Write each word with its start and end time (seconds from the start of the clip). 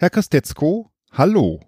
Herr 0.00 0.10
Christetzko, 0.10 0.92
hallo. 1.10 1.58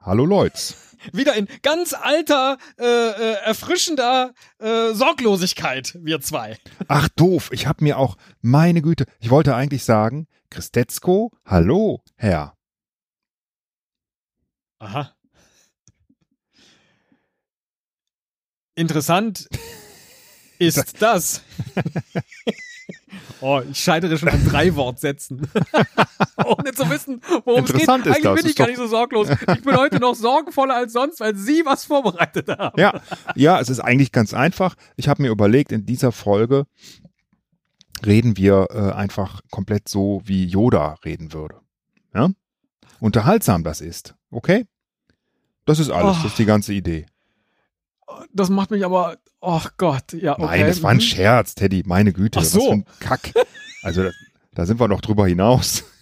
Hallo 0.00 0.24
Leutz. 0.24 0.96
Wieder 1.12 1.34
in 1.34 1.46
ganz 1.60 1.92
alter, 1.92 2.56
äh, 2.78 2.84
äh, 2.86 3.32
erfrischender 3.44 4.32
äh, 4.58 4.94
Sorglosigkeit, 4.94 5.98
wir 6.00 6.22
zwei. 6.22 6.56
Ach 6.88 7.10
doof, 7.10 7.50
ich 7.52 7.66
hab 7.66 7.82
mir 7.82 7.98
auch, 7.98 8.16
meine 8.40 8.80
Güte, 8.80 9.04
ich 9.20 9.28
wollte 9.28 9.54
eigentlich 9.54 9.84
sagen, 9.84 10.28
Christetzko, 10.48 11.30
hallo, 11.44 12.02
Herr. 12.16 12.56
Aha. 14.78 15.14
Interessant 18.76 19.46
ist 20.58 21.02
das. 21.02 21.42
oh, 23.40 23.60
ich 23.70 23.78
scheitere 23.78 24.16
schon 24.18 24.28
an 24.28 24.44
drei 24.46 24.74
Wortsätzen. 24.74 25.48
Ohne 26.44 26.72
zu 26.72 26.88
wissen, 26.90 27.20
worum 27.44 27.64
es 27.64 27.72
geht. 27.72 27.88
Eigentlich 27.88 28.22
das, 28.22 28.34
bin 28.34 28.46
ich 28.50 28.56
gar 28.56 28.66
nicht 28.66 28.76
so 28.76 28.86
sorglos. 28.86 29.28
Ich 29.30 29.62
bin 29.62 29.76
heute 29.76 29.98
noch 30.00 30.14
sorgenvoller 30.14 30.74
als 30.76 30.92
sonst, 30.92 31.20
weil 31.20 31.36
Sie 31.36 31.62
was 31.64 31.84
vorbereitet 31.84 32.48
haben. 32.48 32.78
Ja, 32.80 33.00
ja, 33.34 33.60
es 33.60 33.68
ist 33.68 33.80
eigentlich 33.80 34.12
ganz 34.12 34.34
einfach. 34.34 34.74
Ich 34.96 35.08
habe 35.08 35.22
mir 35.22 35.30
überlegt, 35.30 35.72
in 35.72 35.86
dieser 35.86 36.12
Folge 36.12 36.66
reden 38.04 38.36
wir 38.36 38.68
äh, 38.70 38.92
einfach 38.92 39.40
komplett 39.50 39.88
so, 39.88 40.20
wie 40.24 40.44
Yoda 40.44 40.96
reden 41.04 41.32
würde. 41.32 41.56
Ja? 42.14 42.30
Unterhaltsam 43.00 43.64
das 43.64 43.80
ist, 43.80 44.14
okay? 44.30 44.66
Das 45.64 45.78
ist 45.78 45.90
alles, 45.90 46.16
Oh. 46.18 46.22
das 46.22 46.32
ist 46.32 46.38
die 46.38 46.44
ganze 46.44 46.72
Idee. 46.74 47.06
Das 48.32 48.50
macht 48.50 48.70
mich 48.70 48.84
aber, 48.84 49.16
oh 49.40 49.60
Gott, 49.78 50.12
ja, 50.12 50.32
okay. 50.32 50.42
Nein, 50.44 50.66
das 50.66 50.82
war 50.82 50.90
ein 50.90 50.96
Mhm. 50.96 51.00
Scherz, 51.02 51.54
Teddy, 51.54 51.82
meine 51.86 52.12
Güte. 52.12 52.38
Ach 52.40 52.44
so. 52.44 52.82
Kack. 53.00 53.32
Also 53.82 54.02
da, 54.04 54.10
da 54.54 54.66
sind 54.66 54.80
wir 54.80 54.88
noch 54.88 55.00
drüber 55.00 55.26
hinaus. 55.26 55.84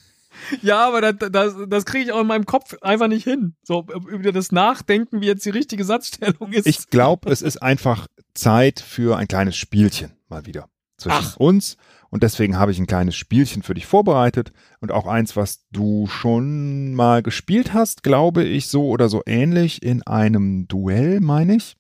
Ja, 0.61 0.89
aber 0.89 1.01
das, 1.13 1.31
das, 1.31 1.55
das 1.69 1.85
kriege 1.85 2.05
ich 2.07 2.13
auch 2.13 2.21
in 2.21 2.27
meinem 2.27 2.47
Kopf 2.47 2.75
einfach 2.83 3.07
nicht 3.07 3.23
hin. 3.23 3.55
So 3.63 3.87
über 4.09 4.33
das 4.33 4.51
Nachdenken, 4.51 5.21
wie 5.21 5.27
jetzt 5.27 5.47
die 5.47 5.51
richtige 5.51 5.85
Satzstellung 5.85 6.53
ist. 6.53 6.67
Ich 6.67 6.91
glaube, 6.91 7.31
es 7.31 7.43
ist 7.43 7.63
einfach 7.63 8.09
Zeit 8.35 8.81
für 8.81 9.17
ein 9.17 9.29
kleines 9.29 9.57
Spielchen 9.57 10.13
mal 10.29 10.45
wieder 10.45 10.69
zwischen 10.97 11.17
Ach. 11.21 11.37
uns. 11.37 11.77
Und 12.11 12.25
deswegen 12.25 12.59
habe 12.59 12.73
ich 12.73 12.79
ein 12.81 12.89
kleines 12.89 13.15
Spielchen 13.15 13.63
für 13.63 13.75
dich 13.75 13.87
vorbereitet 13.87 14.53
und 14.81 14.91
auch 14.91 15.07
eins, 15.07 15.37
was 15.37 15.65
du 15.71 16.09
schon 16.09 16.93
mal 16.95 17.23
gespielt 17.23 17.73
hast, 17.73 18.03
glaube 18.03 18.43
ich, 18.43 18.67
so 18.67 18.89
oder 18.89 19.09
so 19.09 19.23
ähnlich 19.25 19.81
in 19.83 20.03
einem 20.03 20.67
Duell, 20.67 21.21
meine 21.21 21.55
ich, 21.57 21.77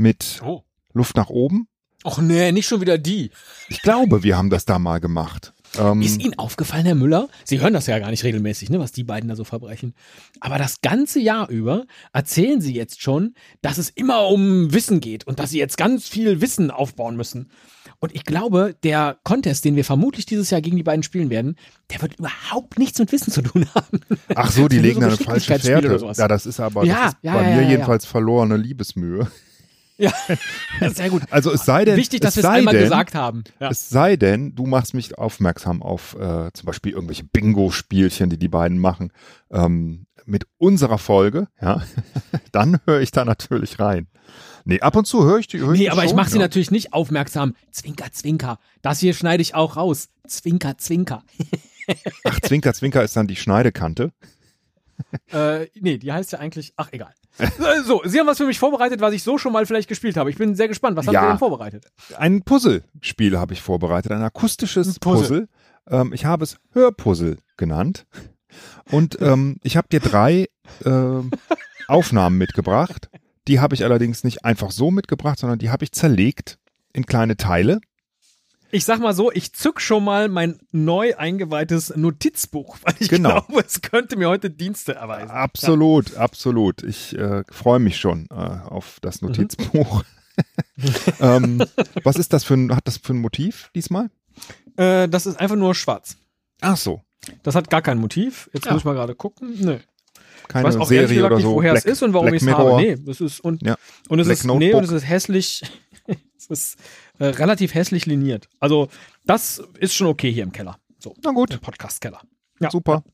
mit 0.00 0.40
oh. 0.44 0.62
Luft 0.92 1.16
nach 1.16 1.28
oben. 1.28 1.68
Och 2.02 2.18
nee, 2.18 2.50
nicht 2.50 2.66
schon 2.66 2.80
wieder 2.80 2.96
die. 2.96 3.30
Ich 3.68 3.82
glaube, 3.82 4.22
wir 4.22 4.36
haben 4.36 4.48
das 4.48 4.64
da 4.64 4.78
mal 4.78 5.00
gemacht. 5.00 5.52
Ähm, 5.78 6.02
Ist 6.02 6.20
Ihnen 6.20 6.36
aufgefallen, 6.38 6.86
Herr 6.86 6.94
Müller? 6.94 7.28
Sie 7.44 7.60
hören 7.60 7.74
das 7.74 7.86
ja 7.86 7.98
gar 7.98 8.10
nicht 8.10 8.24
regelmäßig, 8.24 8.70
ne, 8.70 8.80
was 8.80 8.90
die 8.90 9.04
beiden 9.04 9.28
da 9.28 9.36
so 9.36 9.44
verbrechen. 9.44 9.94
Aber 10.40 10.58
das 10.58 10.80
ganze 10.80 11.20
Jahr 11.20 11.48
über 11.48 11.84
erzählen 12.12 12.60
Sie 12.60 12.74
jetzt 12.74 13.02
schon, 13.02 13.34
dass 13.60 13.78
es 13.78 13.90
immer 13.90 14.26
um 14.28 14.72
Wissen 14.72 15.00
geht 15.00 15.26
und 15.26 15.38
dass 15.38 15.50
Sie 15.50 15.58
jetzt 15.58 15.76
ganz 15.76 16.08
viel 16.08 16.40
Wissen 16.40 16.70
aufbauen 16.70 17.16
müssen. 17.16 17.50
Und 18.00 18.14
ich 18.14 18.24
glaube, 18.24 18.74
der 18.82 19.18
Contest, 19.22 19.66
den 19.66 19.76
wir 19.76 19.84
vermutlich 19.84 20.24
dieses 20.24 20.48
Jahr 20.48 20.62
gegen 20.62 20.78
die 20.78 20.82
beiden 20.82 21.02
spielen 21.02 21.28
werden, 21.28 21.56
der 21.90 22.00
wird 22.00 22.18
überhaupt 22.18 22.78
nichts 22.78 22.98
mit 22.98 23.12
Wissen 23.12 23.30
zu 23.30 23.42
tun 23.42 23.66
haben. 23.74 24.00
ach 24.34 24.50
so, 24.50 24.66
die 24.66 24.78
legen 24.78 24.94
so 24.94 25.00
da 25.02 25.06
eine 25.08 25.16
falsche 25.18 25.58
Fährte. 25.58 26.00
Ja, 26.16 26.26
das 26.26 26.46
ist 26.46 26.58
aber 26.58 26.84
Ja, 26.84 27.04
das 27.04 27.12
ist 27.12 27.18
ja, 27.22 27.34
bei 27.34 27.50
ja, 27.50 27.56
mir 27.56 27.68
jedenfalls 27.68 28.06
verlorene 28.06 28.56
Liebesmühe. 28.56 29.30
Ja, 30.00 30.12
sehr 30.90 31.10
gut. 31.10 31.22
Also 31.30 31.52
es 31.52 31.64
sei 31.64 31.84
denn, 31.84 31.96
Wichtig, 31.96 32.20
dass 32.20 32.36
wir 32.36 32.44
es 32.44 32.48
einmal 32.48 32.72
denn, 32.72 32.84
gesagt 32.84 33.14
haben. 33.14 33.44
Ja. 33.60 33.68
Es 33.68 33.90
sei 33.90 34.16
denn, 34.16 34.54
du 34.54 34.64
machst 34.64 34.94
mich 34.94 35.18
aufmerksam 35.18 35.82
auf 35.82 36.14
äh, 36.14 36.50
zum 36.52 36.66
Beispiel 36.66 36.92
irgendwelche 36.92 37.24
Bingo-Spielchen, 37.24 38.30
die 38.30 38.38
die 38.38 38.48
beiden 38.48 38.78
machen, 38.78 39.12
ähm, 39.50 40.06
mit 40.24 40.46
unserer 40.58 40.98
Folge, 40.98 41.48
ja, 41.60 41.82
dann 42.52 42.78
höre 42.86 43.00
ich 43.00 43.10
da 43.10 43.24
natürlich 43.24 43.78
rein. 43.78 44.08
Nee, 44.64 44.80
ab 44.80 44.96
und 44.96 45.06
zu 45.06 45.24
höre 45.24 45.38
ich 45.38 45.48
die. 45.48 45.58
Hör 45.58 45.72
ich 45.72 45.78
Nee, 45.78 45.84
die 45.86 45.90
aber 45.90 46.04
ich 46.04 46.10
schon, 46.10 46.16
mache 46.16 46.30
sie 46.30 46.36
ja. 46.36 46.42
natürlich 46.42 46.70
nicht 46.70 46.92
aufmerksam. 46.92 47.54
Zwinker, 47.70 48.12
zwinker. 48.12 48.58
Das 48.82 49.00
hier 49.00 49.14
schneide 49.14 49.42
ich 49.42 49.54
auch 49.54 49.76
raus. 49.76 50.08
Zwinker, 50.26 50.78
zwinker. 50.78 51.24
Ach, 52.24 52.40
Zwinker, 52.40 52.72
Zwinker 52.72 53.02
ist 53.02 53.16
dann 53.16 53.26
die 53.26 53.36
Schneidekante. 53.36 54.12
Äh, 55.32 55.66
nee, 55.80 55.96
die 55.98 56.12
heißt 56.12 56.32
ja 56.32 56.38
eigentlich. 56.40 56.72
Ach, 56.76 56.88
egal. 56.92 57.12
Äh, 57.38 57.46
So, 57.84 58.02
Sie 58.04 58.18
haben 58.18 58.26
was 58.26 58.38
für 58.38 58.46
mich 58.46 58.58
vorbereitet, 58.58 59.00
was 59.00 59.12
ich 59.14 59.22
so 59.22 59.38
schon 59.38 59.52
mal 59.52 59.64
vielleicht 59.66 59.88
gespielt 59.88 60.16
habe. 60.16 60.30
Ich 60.30 60.36
bin 60.36 60.54
sehr 60.56 60.66
gespannt. 60.68 60.96
Was 60.96 61.06
haben 61.06 61.14
Ja. 61.14 61.22
Sie 61.22 61.28
denn 61.28 61.38
vorbereitet? 61.38 61.86
Ein 62.16 62.42
Puzzlespiel 62.42 63.38
habe 63.38 63.52
ich 63.54 63.62
vorbereitet, 63.62 64.10
ein 64.12 64.22
akustisches 64.22 64.88
Ein 64.88 64.94
Puzzle. 65.00 65.46
Puzzle. 65.86 66.00
Ähm, 66.00 66.12
ich 66.12 66.24
habe 66.24 66.42
es 66.44 66.56
Hörpuzzle 66.72 67.36
genannt. 67.56 68.06
Und 68.90 69.18
ähm, 69.20 69.58
ich 69.62 69.76
habe 69.76 69.88
dir 69.88 70.00
drei 70.00 70.48
ähm, 70.84 71.30
Aufnahmen 71.86 72.36
mitgebracht. 72.38 73.08
Die 73.48 73.60
habe 73.60 73.74
ich 73.74 73.84
allerdings 73.84 74.24
nicht 74.24 74.44
einfach 74.44 74.70
so 74.70 74.90
mitgebracht, 74.90 75.38
sondern 75.38 75.58
die 75.58 75.70
habe 75.70 75.84
ich 75.84 75.92
zerlegt 75.92 76.58
in 76.92 77.06
kleine 77.06 77.36
Teile. 77.36 77.80
Ich 78.72 78.84
sag 78.84 79.00
mal 79.00 79.14
so, 79.14 79.32
ich 79.32 79.52
zück 79.52 79.80
schon 79.80 80.04
mal 80.04 80.28
mein 80.28 80.58
neu 80.70 81.14
eingeweihtes 81.16 81.92
Notizbuch, 81.96 82.78
weil 82.82 82.94
ich 83.00 83.08
Genau. 83.08 83.40
glaube, 83.42 83.64
es 83.66 83.82
könnte 83.82 84.16
mir 84.16 84.28
heute 84.28 84.50
Dienste 84.50 84.94
erweisen. 84.94 85.30
Absolut, 85.30 86.16
absolut. 86.16 86.82
Ich 86.82 87.16
äh, 87.18 87.42
freue 87.50 87.80
mich 87.80 87.98
schon 87.98 88.26
äh, 88.30 88.34
auf 88.34 88.98
das 89.02 89.22
Notizbuch. 89.22 90.04
ähm, 91.20 91.62
was 92.04 92.16
ist 92.16 92.32
das 92.32 92.44
für 92.44 92.54
ein, 92.54 92.74
hat 92.74 92.86
das 92.86 92.96
für 92.98 93.12
ein 93.12 93.18
Motiv 93.18 93.70
diesmal? 93.74 94.08
Äh, 94.76 95.08
das 95.08 95.26
ist 95.26 95.38
einfach 95.40 95.56
nur 95.56 95.74
schwarz. 95.74 96.16
Ach 96.60 96.76
so, 96.76 97.02
Das 97.42 97.54
hat 97.54 97.70
gar 97.70 97.82
kein 97.82 97.98
Motiv. 97.98 98.48
Jetzt 98.52 98.66
Ja. 98.66 98.72
muss 98.72 98.82
ich 98.82 98.84
mal 98.84 98.94
gerade 98.94 99.14
gucken. 99.14 99.52
Ich 99.52 100.48
keine 100.48 100.64
weiß 100.68 100.76
auch 100.76 100.90
ehrlich 100.90 101.08
Serie 101.10 101.14
gesagt 101.16 101.26
oder 101.26 101.36
nicht, 101.36 101.44
so. 101.44 101.54
woher 101.54 101.72
Black, 101.72 101.84
es 101.84 101.92
ist 101.92 102.02
und 102.02 102.12
warum 102.12 102.34
ich 102.34 102.42
es 102.42 102.48
habe. 102.48 102.76
Nee, 102.76 102.96
das 103.04 103.20
ist 103.20 103.40
und, 103.40 103.62
Ja. 103.62 103.76
und 104.08 104.18
es 104.20 104.26
Black 104.26 104.38
ist 104.38 104.44
nee, 104.44 104.52
und 104.52 104.62
es 104.62 104.90
Notebook. 104.90 104.96
ist 104.96 105.08
hässlich. 105.08 105.62
es 106.38 106.46
ist 106.46 106.78
äh, 107.20 107.26
relativ 107.26 107.74
hässlich 107.74 108.06
liniert. 108.06 108.48
Also, 108.58 108.88
das 109.24 109.62
ist 109.78 109.94
schon 109.94 110.08
okay 110.08 110.32
hier 110.32 110.42
im 110.42 110.50
Keller. 110.52 110.78
So, 110.98 111.14
Na 111.22 111.30
gut. 111.30 111.60
Podcast-Keller. 111.60 112.20
Ja. 112.60 112.70
Super. 112.70 113.04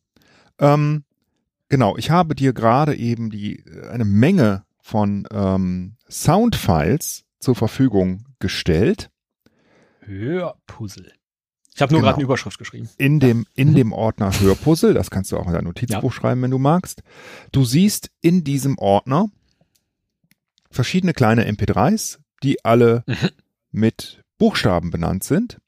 Ähm, 0.59 1.05
genau, 1.69 1.97
ich 1.99 2.11
habe 2.11 2.35
dir 2.35 2.53
gerade 2.55 2.97
eben 2.97 3.31
die 3.31 3.63
eine 3.91 4.05
Menge 4.07 4.65
von 4.81 5.27
ähm, 5.31 5.97
Soundfiles 6.09 7.25
zur 7.39 7.55
Verfügung 7.55 8.25
gestellt. 8.39 9.11
Hörpuzzle. 10.01 11.13
Ich 11.75 11.83
habe 11.83 11.93
nur 11.93 12.01
Genau. 12.01 12.07
gerade 12.09 12.17
eine 12.17 12.25
Überschrift 12.25 12.59
geschrieben. 12.59 12.89
In 12.97 13.21
dem, 13.21 13.45
in 13.55 13.75
dem 13.75 13.93
Ordner 13.93 14.33
Hörpuzzle, 14.41 14.95
das 14.95 15.11
kannst 15.11 15.31
du 15.31 15.37
auch 15.37 15.47
in 15.47 15.53
dein 15.53 15.65
Notizbuch 15.65 16.13
schreiben, 16.13 16.41
wenn 16.43 16.51
du 16.51 16.59
magst. 16.59 17.03
Du 17.53 17.65
siehst 17.65 18.11
in 18.23 18.45
diesem 18.45 18.79
Ordner 18.79 19.27
verschiedene 20.71 21.13
kleine 21.13 21.47
MP3s, 21.47 22.19
die 22.43 22.65
alle 22.65 23.05
Mhm. 23.07 23.15
Mit 23.71 24.23
Buchstaben 24.39 24.91
benannt 24.91 25.25
sind. 25.25 25.59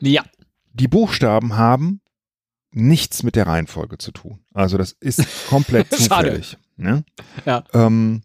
Ja. 0.00 0.24
Die 0.72 0.88
Buchstaben 0.88 1.56
haben 1.56 2.00
nichts 2.70 3.22
mit 3.22 3.36
der 3.36 3.46
Reihenfolge 3.46 3.98
zu 3.98 4.12
tun. 4.12 4.44
Also 4.54 4.78
das 4.78 4.92
ist 4.92 5.24
komplett 5.48 5.90
zufällig. 5.94 6.56
Ne? 6.76 7.04
Ja. 7.44 7.64
Ähm, 7.74 8.22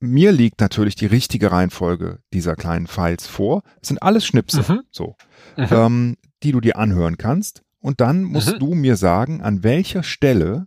mir 0.00 0.32
liegt 0.32 0.60
natürlich 0.60 0.96
die 0.96 1.06
richtige 1.06 1.52
Reihenfolge 1.52 2.18
dieser 2.32 2.56
kleinen 2.56 2.86
Files 2.88 3.26
vor. 3.26 3.62
Es 3.80 3.88
sind 3.88 4.02
alles 4.02 4.26
Schnipsel, 4.26 4.64
Mhm. 4.68 4.82
so, 4.90 5.16
Mhm. 5.56 5.66
ähm, 5.70 6.16
die 6.42 6.52
du 6.52 6.60
dir 6.60 6.76
anhören 6.76 7.16
kannst. 7.16 7.62
Und 7.80 8.00
dann 8.00 8.24
musst 8.24 8.54
Mhm. 8.54 8.58
du 8.58 8.74
mir 8.74 8.96
sagen, 8.96 9.40
an 9.42 9.62
welcher 9.62 10.02
Stelle 10.02 10.66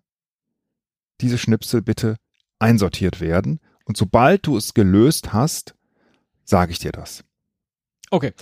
diese 1.19 1.37
Schnipsel 1.37 1.81
bitte 1.81 2.15
einsortiert 2.59 3.19
werden. 3.19 3.59
Und 3.85 3.97
sobald 3.97 4.45
du 4.47 4.55
es 4.57 4.73
gelöst 4.73 5.33
hast, 5.33 5.75
sage 6.43 6.71
ich 6.71 6.79
dir 6.79 6.91
das. 6.91 7.23
Okay. 8.09 8.33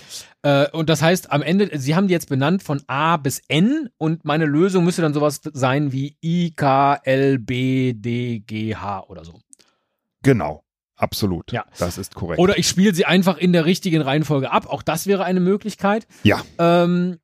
Äh, 0.42 0.70
und 0.70 0.88
das 0.88 1.02
heißt, 1.02 1.32
am 1.32 1.42
Ende, 1.42 1.70
Sie 1.78 1.94
haben 1.96 2.08
die 2.08 2.12
jetzt 2.12 2.28
benannt 2.28 2.62
von 2.62 2.82
A 2.86 3.16
bis 3.16 3.42
N 3.48 3.90
und 3.98 4.24
meine 4.24 4.44
Lösung 4.44 4.84
müsste 4.84 5.02
dann 5.02 5.14
sowas 5.14 5.40
sein 5.52 5.92
wie 5.92 6.16
I, 6.22 6.52
K, 6.54 6.94
L, 7.02 7.38
B, 7.38 7.92
D, 7.94 8.40
G, 8.40 8.76
H 8.76 9.04
oder 9.08 9.24
so. 9.24 9.40
Genau, 10.22 10.64
absolut. 10.96 11.50
Ja. 11.52 11.64
Das 11.78 11.98
ist 11.98 12.14
korrekt. 12.14 12.38
Oder 12.38 12.58
ich 12.58 12.68
spiele 12.68 12.94
sie 12.94 13.06
einfach 13.06 13.38
in 13.38 13.52
der 13.52 13.64
richtigen 13.64 14.02
Reihenfolge 14.02 14.50
ab. 14.50 14.66
Auch 14.66 14.82
das 14.82 15.06
wäre 15.06 15.24
eine 15.24 15.40
Möglichkeit. 15.40 16.06
Ja. 16.22 16.42
Ähm, 16.58 17.18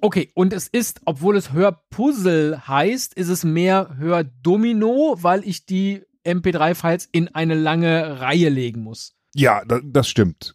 okay, 0.00 0.30
und 0.34 0.52
es 0.52 0.68
ist, 0.68 1.00
obwohl 1.04 1.36
es 1.36 1.52
Hörpuzzle 1.52 2.68
heißt, 2.68 3.14
ist 3.14 3.28
es 3.28 3.42
mehr 3.42 3.96
Hördomino, 3.98 5.16
weil 5.20 5.46
ich 5.46 5.66
die 5.66 6.02
MP3-Files 6.24 7.08
in 7.10 7.34
eine 7.34 7.54
lange 7.54 8.20
Reihe 8.20 8.48
legen 8.48 8.82
muss. 8.82 9.14
Ja, 9.34 9.64
da, 9.64 9.80
das 9.82 10.08
stimmt. 10.08 10.54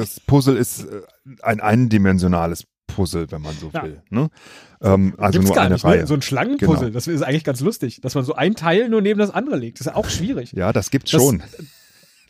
Das 0.00 0.20
Puzzle 0.20 0.56
ist 0.56 0.84
äh, 0.84 1.02
ein 1.42 1.60
eindimensionales 1.60 2.64
Puzzle, 2.86 3.30
wenn 3.30 3.42
man 3.42 3.54
so 3.54 3.70
Ja. 3.72 3.84
will. 3.84 4.02
Ne? 4.10 4.28
Ähm, 4.82 5.14
also 5.18 5.38
Gibt's 5.38 5.48
nur 5.48 5.54
gar 5.56 5.64
eine 5.66 5.74
nicht, 5.74 5.84
Reihe. 5.84 5.92
Genau. 5.92 6.02
Ne? 6.02 6.06
So 6.08 6.14
ein 6.14 6.22
Schlangenpuzzle, 6.22 6.90
das 6.90 7.06
ist 7.06 7.22
eigentlich 7.22 7.44
ganz 7.44 7.60
lustig, 7.60 8.00
dass 8.00 8.14
man 8.14 8.24
so 8.24 8.34
ein 8.34 8.54
Teil 8.56 8.88
nur 8.88 9.00
neben 9.00 9.20
das 9.20 9.30
andere 9.30 9.56
legt. 9.56 9.78
Das 9.78 9.86
ist 9.86 9.92
ja 9.92 9.96
auch 9.96 10.08
schwierig. 10.08 10.52
ja, 10.52 10.72
das 10.72 10.90
gibt's 10.90 11.10
Das- 11.12 11.22
schon. 11.22 11.42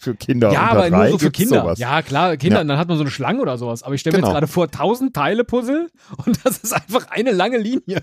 für 0.03 0.15
Kinder 0.15 0.51
ja, 0.51 0.63
aber 0.71 0.89
nur 0.89 1.09
so 1.09 1.19
für 1.19 1.31
Kinder. 1.31 1.61
sowas. 1.61 1.79
Ja, 1.79 2.01
klar, 2.01 2.39
Kinder, 2.39 2.61
Ja. 2.61 2.65
dann 2.65 2.79
hat 2.79 2.89
man 2.89 2.97
so 2.97 3.03
eine 3.03 3.11
Schlange 3.11 3.41
oder 3.43 3.59
sowas. 3.59 3.83
Aber 3.83 3.95
ich 3.95 4.01
stelle 4.01 4.17
mir 4.17 4.21
Genau. 4.23 4.29
jetzt 4.29 4.35
gerade 4.35 4.47
vor, 4.47 4.71
tausend 4.71 5.13
Teile 5.13 5.45
Puzzle 5.45 5.91
und 6.25 6.39
das 6.43 6.57
ist 6.59 6.73
einfach 6.73 7.09
eine 7.11 7.33
lange 7.33 7.59
Linie. 7.59 8.03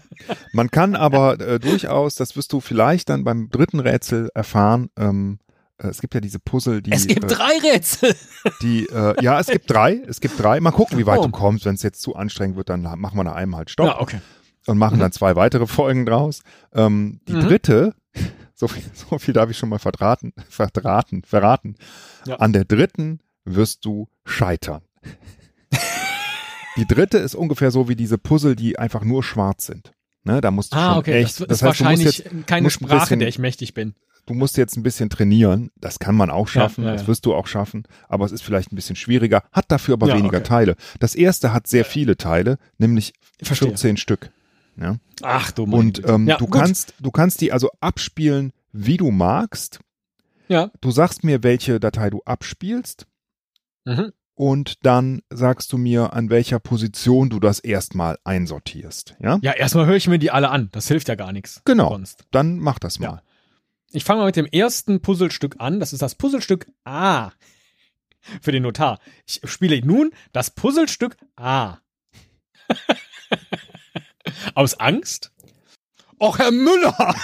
Man 0.54 0.69
kann 0.69 0.96
aber 0.96 1.40
äh, 1.40 1.60
durchaus, 1.60 2.14
das 2.14 2.36
wirst 2.36 2.54
du 2.54 2.60
vielleicht 2.60 3.10
dann 3.10 3.24
beim 3.24 3.50
dritten 3.50 3.80
Rätsel 3.80 4.30
erfahren, 4.36 4.90
ähm, 4.96 5.40
äh, 5.46 5.46
es 5.79 6.01
gibt 6.01 6.13
ja 6.15 6.19
diese 6.21 6.39
Puzzle, 6.39 6.81
die, 6.81 6.91
es 6.91 7.06
gibt 7.07 7.24
äh, 7.25 7.27
drei 7.27 7.57
Rätsel. 7.71 8.15
die 8.62 8.85
äh, 8.88 9.21
ja, 9.24 9.39
es 9.39 9.47
gibt 9.47 9.69
drei, 9.69 10.01
es 10.07 10.19
gibt 10.21 10.39
drei. 10.41 10.59
Mal 10.59 10.71
gucken, 10.71 10.97
wie 10.97 11.06
weit 11.06 11.19
Oh. 11.19 11.25
du 11.25 11.29
kommst. 11.31 11.65
Wenn 11.65 11.75
es 11.75 11.83
jetzt 11.83 12.01
zu 12.01 12.15
anstrengend 12.15 12.57
wird, 12.57 12.69
dann 12.69 12.81
machen 12.81 13.15
wir 13.18 13.24
nach 13.24 13.35
einem 13.35 13.56
halt 13.56 13.69
Stopp. 13.69 13.85
Ja, 13.88 14.01
okay. 14.01 14.19
und 14.65 14.77
machen 14.77 15.00
dann 15.00 15.12
zwei 15.12 15.35
weitere 15.35 15.68
Folgen 15.68 16.06
draus. 16.06 16.41
Ähm, 16.74 17.19
die 17.27 17.33
Mhm. 17.33 17.41
dritte, 17.41 17.95
so 18.56 18.68
viel, 18.68 18.83
so 18.94 19.18
viel 19.19 19.33
darf 19.33 19.50
ich 19.50 19.57
schon 19.57 19.69
mal 19.69 19.79
verraten, 19.79 20.33
verraten, 20.50 21.21
verraten. 21.24 21.75
Ja. 22.25 22.35
An 22.38 22.53
der 22.53 22.65
dritten 22.65 23.19
wirst 23.45 23.85
du 23.85 24.07
scheitern. 24.25 24.81
die 26.75 26.85
dritte 26.85 27.18
ist 27.18 27.35
ungefähr 27.35 27.71
so 27.71 27.88
wie 27.89 27.95
diese 27.95 28.18
Puzzle, 28.18 28.56
die 28.56 28.77
einfach 28.77 29.03
nur 29.03 29.23
schwarz 29.23 29.65
sind. 29.68 29.91
Ne, 30.23 30.41
da 30.41 30.51
musst 30.51 30.73
du 30.73 30.77
Ah, 30.77 30.89
schon 30.89 30.97
okay. 31.00 31.13
echt, 31.23 31.39
das 31.39 31.47
das, 31.47 31.57
ist 31.62 31.63
heißt, 31.63 31.80
du 31.80 31.83
musst 31.85 32.00
wahrscheinlich 32.03 32.18
jetzt, 32.18 32.47
keine 32.47 32.69
Sprache, 32.69 33.00
bisschen- 33.00 33.19
der 33.19 33.30
ich 33.30 33.39
mächtig 33.39 33.73
bin. 33.73 33.95
Du 34.27 34.35
musst 34.35 34.56
jetzt 34.57 34.77
ein 34.77 34.83
bisschen 34.83 35.09
trainieren. 35.09 35.71
Das 35.75 35.97
kann 35.97 36.15
man 36.15 36.29
auch 36.29 36.47
schaffen, 36.47 36.83
Ja, 36.83 36.89
ja, 36.91 36.94
das 36.94 37.01
ja. 37.03 37.07
wirst 37.07 37.25
du 37.25 37.33
auch 37.33 37.47
schaffen, 37.47 37.83
aber 38.07 38.25
es 38.25 38.31
ist 38.31 38.44
vielleicht 38.44 38.71
ein 38.71 38.75
bisschen 38.75 38.95
schwieriger, 38.95 39.41
hat 39.51 39.65
dafür 39.71 39.94
aber 39.95 40.07
weniger 40.13 40.38
okay. 40.38 40.47
Teile. 40.47 40.75
Das 41.00 41.15
erste 41.15 41.51
hat 41.53 41.65
sehr 41.68 41.83
viele 41.85 42.15
Teile, 42.18 42.59
nämlich 42.77 43.13
Verstehe. 43.41 43.69
14 43.69 43.97
Stück. 43.97 44.29
Ja? 44.79 44.97
Ach 45.24 45.50
du 45.51 45.65
meine 45.65 45.79
Und 45.79 46.07
ähm, 46.07 46.27
du 46.27 46.45
gut. 46.45 46.51
kannst, 46.51 46.94
du 47.00 47.09
kannst 47.09 47.41
die 47.41 47.51
also 47.51 47.69
abspielen, 47.81 48.53
wie 48.71 48.97
du 48.97 49.09
magst. 49.09 49.79
Ja. 50.50 50.69
Du 50.81 50.91
sagst 50.91 51.23
mir, 51.23 51.41
welche 51.44 51.80
Datei 51.80 52.09
du 52.12 52.21
abspielst 52.25 53.07
Mhm. 53.85 54.12
und 54.35 54.85
dann 54.85 55.21
sagst 55.30 55.71
du 55.73 55.77
mir, 55.77 56.13
an 56.13 56.30
welcher 56.30 56.59
Position 56.59 57.30
du 57.30 57.39
das 57.39 57.59
erstmal 57.59 58.18
einsortierst. 58.25 59.15
Ja? 59.19 59.39
Ja, 59.41 59.53
erstmal 59.53 59.85
höre 59.88 59.95
ich 59.95 60.07
mir 60.07 60.19
die 60.19 60.30
alle 60.31 60.50
an. 60.50 60.69
Das 60.73 60.88
hilft 60.89 61.07
ja 61.07 61.15
gar 61.15 61.31
nichts. 61.31 61.62
Genau. 61.65 61.89
Sonst. 61.89 62.25
Dann 62.31 62.59
mach 62.59 62.80
das 62.80 63.00
mal. 63.00 63.21
Ich 63.97 64.03
fange 64.03 64.19
mal 64.19 64.25
mit 64.27 64.35
dem 64.35 64.45
ersten 64.45 65.01
Puzzlestück 65.01 65.55
an. 65.57 65.79
Das 65.79 65.91
ist 65.91 66.03
das 66.03 66.13
Puzzlestück 66.13 66.67
A. 66.85 67.31
Für 68.44 68.51
den 68.51 68.61
Notar. 68.61 68.99
Ich 69.25 69.41
spiele 69.45 69.83
nun 69.83 70.11
das 70.33 70.51
Puzzlestück 70.51 71.17
A. 71.35 71.77
Aus 74.53 74.75
Angst? 74.79 75.31
Och, 76.19 76.38
Herr 76.38 76.51
Müller! 76.51 77.15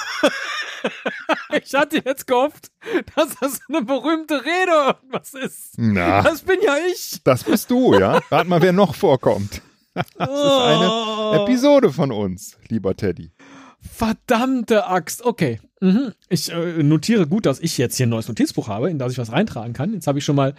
ich 1.64 1.76
hatte 1.76 2.02
jetzt 2.04 2.26
gehofft, 2.26 2.72
dass 3.16 3.36
das 3.40 3.60
eine 3.70 3.84
berühmte 3.84 4.44
Rede 4.44 4.72
irgendwas 4.88 5.36
ist. 5.36 5.74
Na, 5.78 6.24
Das 6.24 6.42
bin 6.42 6.58
ja 6.64 6.76
ich. 6.92 7.22
das 7.24 7.44
bist 7.44 7.70
du, 7.70 7.94
ja? 8.00 8.20
Rat 8.32 8.48
mal, 8.48 8.64
wer 8.64 8.74
noch 8.74 8.96
vorkommt. 8.96 9.62
Das 9.94 10.08
ist 10.08 10.18
eine 10.18 11.44
Episode 11.44 11.94
von 11.94 12.12
uns, 12.12 12.58
lieber 12.68 12.96
Teddy. 12.96 13.32
Verdammte 13.80 14.88
Axt. 14.88 15.24
Okay. 15.24 15.60
Mhm. 15.84 16.14
Ich 16.30 16.50
äh, 16.50 16.82
notiere 16.82 17.28
gut, 17.28 17.46
dass 17.46 17.60
ich 17.60 17.78
jetzt 17.78 17.98
hier 17.98 18.06
ein 18.06 18.10
neues 18.10 18.30
Notizbuch 18.30 18.70
habe, 18.70 18.90
in 18.90 19.00
das 19.00 19.12
ich 19.12 19.18
was 19.18 19.34
reintragen 19.34 19.74
kann. 19.74 19.94
Jetzt 19.94 20.08
habe 20.08 20.18
ich 20.18 20.24
schon 20.24 20.38
mal 20.38 20.56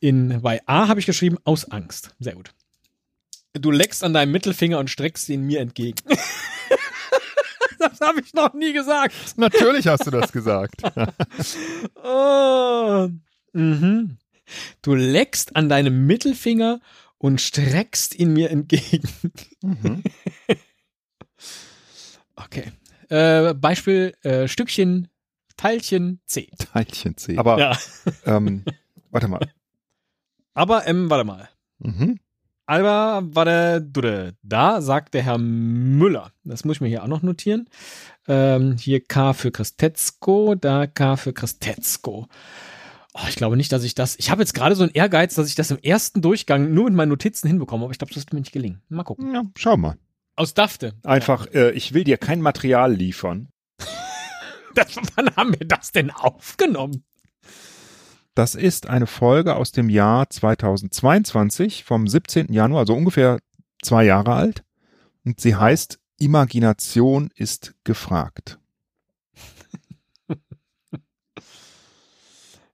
in 0.00 0.42
bei 0.42 0.60
A 0.66 0.88
habe 0.88 0.98
ich 0.98 1.06
geschrieben 1.06 1.38
aus 1.44 1.70
Angst. 1.70 2.16
Sehr 2.18 2.34
gut. 2.34 2.50
Du 3.52 3.70
leckst 3.70 4.02
an 4.02 4.12
deinem 4.12 4.32
Mittelfinger 4.32 4.80
und 4.80 4.90
streckst 4.90 5.28
ihn 5.28 5.42
mir 5.42 5.60
entgegen. 5.60 5.98
das 7.78 8.00
habe 8.00 8.20
ich 8.20 8.34
noch 8.34 8.54
nie 8.54 8.72
gesagt. 8.72 9.14
Natürlich 9.36 9.86
hast 9.86 10.04
du 10.04 10.10
das 10.10 10.32
gesagt. 10.32 10.82
Oh. 12.02 13.08
Mhm. 13.52 14.18
Du 14.82 14.94
leckst 14.94 15.54
an 15.54 15.68
deinem 15.68 16.06
Mittelfinger 16.06 16.80
und 17.18 17.40
streckst 17.40 18.18
ihn 18.18 18.32
mir 18.32 18.50
entgegen. 18.50 19.08
Mhm. 19.62 20.02
Okay. 22.38 22.70
Äh, 23.08 23.54
Beispiel 23.54 24.14
äh, 24.22 24.48
Stückchen, 24.48 25.08
Teilchen 25.56 26.20
C. 26.26 26.48
Teilchen 26.58 27.16
C. 27.16 27.36
Aber, 27.38 27.58
Ja. 27.58 27.78
ähm, 28.26 28.64
warte 29.10 29.28
mal. 29.28 29.48
Aber, 30.54 30.86
ähm, 30.86 31.10
warte 31.10 31.24
mal. 31.24 31.48
Mhm. 31.78 32.18
Aber, 32.66 33.22
warte, 33.34 33.80
dude. 33.80 34.34
Da 34.42 34.80
sagt 34.80 35.14
der 35.14 35.22
Herr 35.22 35.38
Müller. 35.38 36.32
Das 36.44 36.64
muss 36.64 36.76
ich 36.76 36.80
mir 36.80 36.88
hier 36.88 37.04
auch 37.04 37.08
noch 37.08 37.22
notieren. 37.22 37.68
Ähm, 38.26 38.76
hier 38.78 39.00
K 39.04 39.34
für 39.34 39.52
Christetzko, 39.52 40.56
da 40.56 40.86
K 40.86 41.16
für 41.16 41.32
Christetzko. 41.32 42.26
Oh, 43.14 43.26
ich 43.28 43.36
glaube 43.36 43.56
nicht, 43.56 43.72
dass 43.72 43.84
ich 43.84 43.94
das. 43.94 44.16
Ich 44.18 44.30
habe 44.30 44.42
jetzt 44.42 44.52
gerade 44.52 44.74
so 44.74 44.82
einen 44.82 44.92
Ehrgeiz, 44.92 45.34
dass 45.34 45.48
ich 45.48 45.54
das 45.54 45.70
im 45.70 45.78
ersten 45.78 46.20
Durchgang 46.20 46.74
nur 46.74 46.84
mit 46.86 46.94
meinen 46.94 47.08
Notizen 47.08 47.46
hinbekomme, 47.48 47.84
aber 47.84 47.92
ich 47.92 47.98
glaube, 47.98 48.12
das 48.12 48.24
wird 48.24 48.32
mir 48.34 48.40
nicht 48.40 48.52
gelingen. 48.52 48.82
Mal 48.88 49.04
gucken. 49.04 49.32
Ja, 49.32 49.42
schau 49.56 49.76
mal. 49.76 49.96
Aus 50.36 50.52
Dafte. 50.52 50.94
Einfach, 51.02 51.46
äh, 51.54 51.70
ich 51.70 51.94
will 51.94 52.04
dir 52.04 52.18
kein 52.18 52.40
Material 52.40 52.94
liefern. 52.94 53.48
Das, 54.74 54.94
wann 55.14 55.34
haben 55.36 55.58
wir 55.58 55.66
das 55.66 55.90
denn 55.90 56.10
aufgenommen? 56.10 57.02
Das 58.34 58.54
ist 58.54 58.86
eine 58.86 59.06
Folge 59.06 59.56
aus 59.56 59.72
dem 59.72 59.88
Jahr 59.88 60.28
2022 60.28 61.82
vom 61.84 62.06
17. 62.06 62.52
Januar, 62.52 62.80
also 62.80 62.92
ungefähr 62.92 63.40
zwei 63.82 64.04
Jahre 64.04 64.34
alt. 64.34 64.64
Und 65.24 65.40
sie 65.40 65.56
heißt 65.56 65.98
Imagination 66.18 67.30
ist 67.34 67.74
gefragt. 67.84 68.58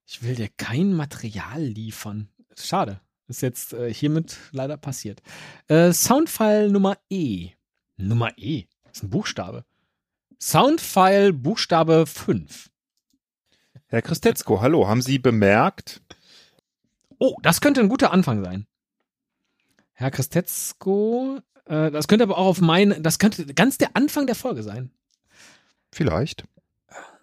Ich 0.05 0.23
will 0.23 0.35
dir 0.35 0.49
kein 0.57 0.93
Material 0.93 1.63
liefern. 1.63 2.29
Schade. 2.55 3.01
Ist 3.29 3.43
jetzt 3.43 3.73
äh, 3.73 3.93
hiermit 3.93 4.37
leider 4.53 4.77
passiert. 4.77 5.23
Äh, 5.69 5.93
Soundfile 5.93 6.71
Nummer 6.71 6.99
E. 7.09 7.51
Nummer 7.97 8.37
E. 8.37 8.67
Das 8.85 8.99
ist 8.99 9.03
ein 9.05 9.11
Buchstabe. 9.11 9.65
Soundfile 10.41 11.33
Buchstabe 11.33 12.07
5. 12.07 12.71
Herr 13.87 14.03
Christetzko, 14.03 14.61
hallo, 14.61 14.89
haben 14.89 15.03
Sie 15.03 15.19
bemerkt? 15.19 16.03
Oh, 17.19 17.37
das 17.43 17.61
könnte 17.61 17.81
ein 17.81 17.89
guter 17.89 18.13
Anfang 18.13 18.43
sein. 18.43 18.67
Herr 19.93 20.11
Christetzko, 20.11 21.41
äh, 21.67 21.91
das 21.91 22.09
könnte 22.09 22.25
aber 22.25 22.39
auch 22.39 22.47
auf 22.47 22.61
mein, 22.61 23.03
das 23.03 23.19
könnte 23.19 23.47
ganz 23.55 23.79
der 23.79 23.95
Anfang 23.95 24.27
der 24.27 24.35
Folge 24.35 24.63
sein. 24.63 24.91
Vielleicht. 25.93 26.45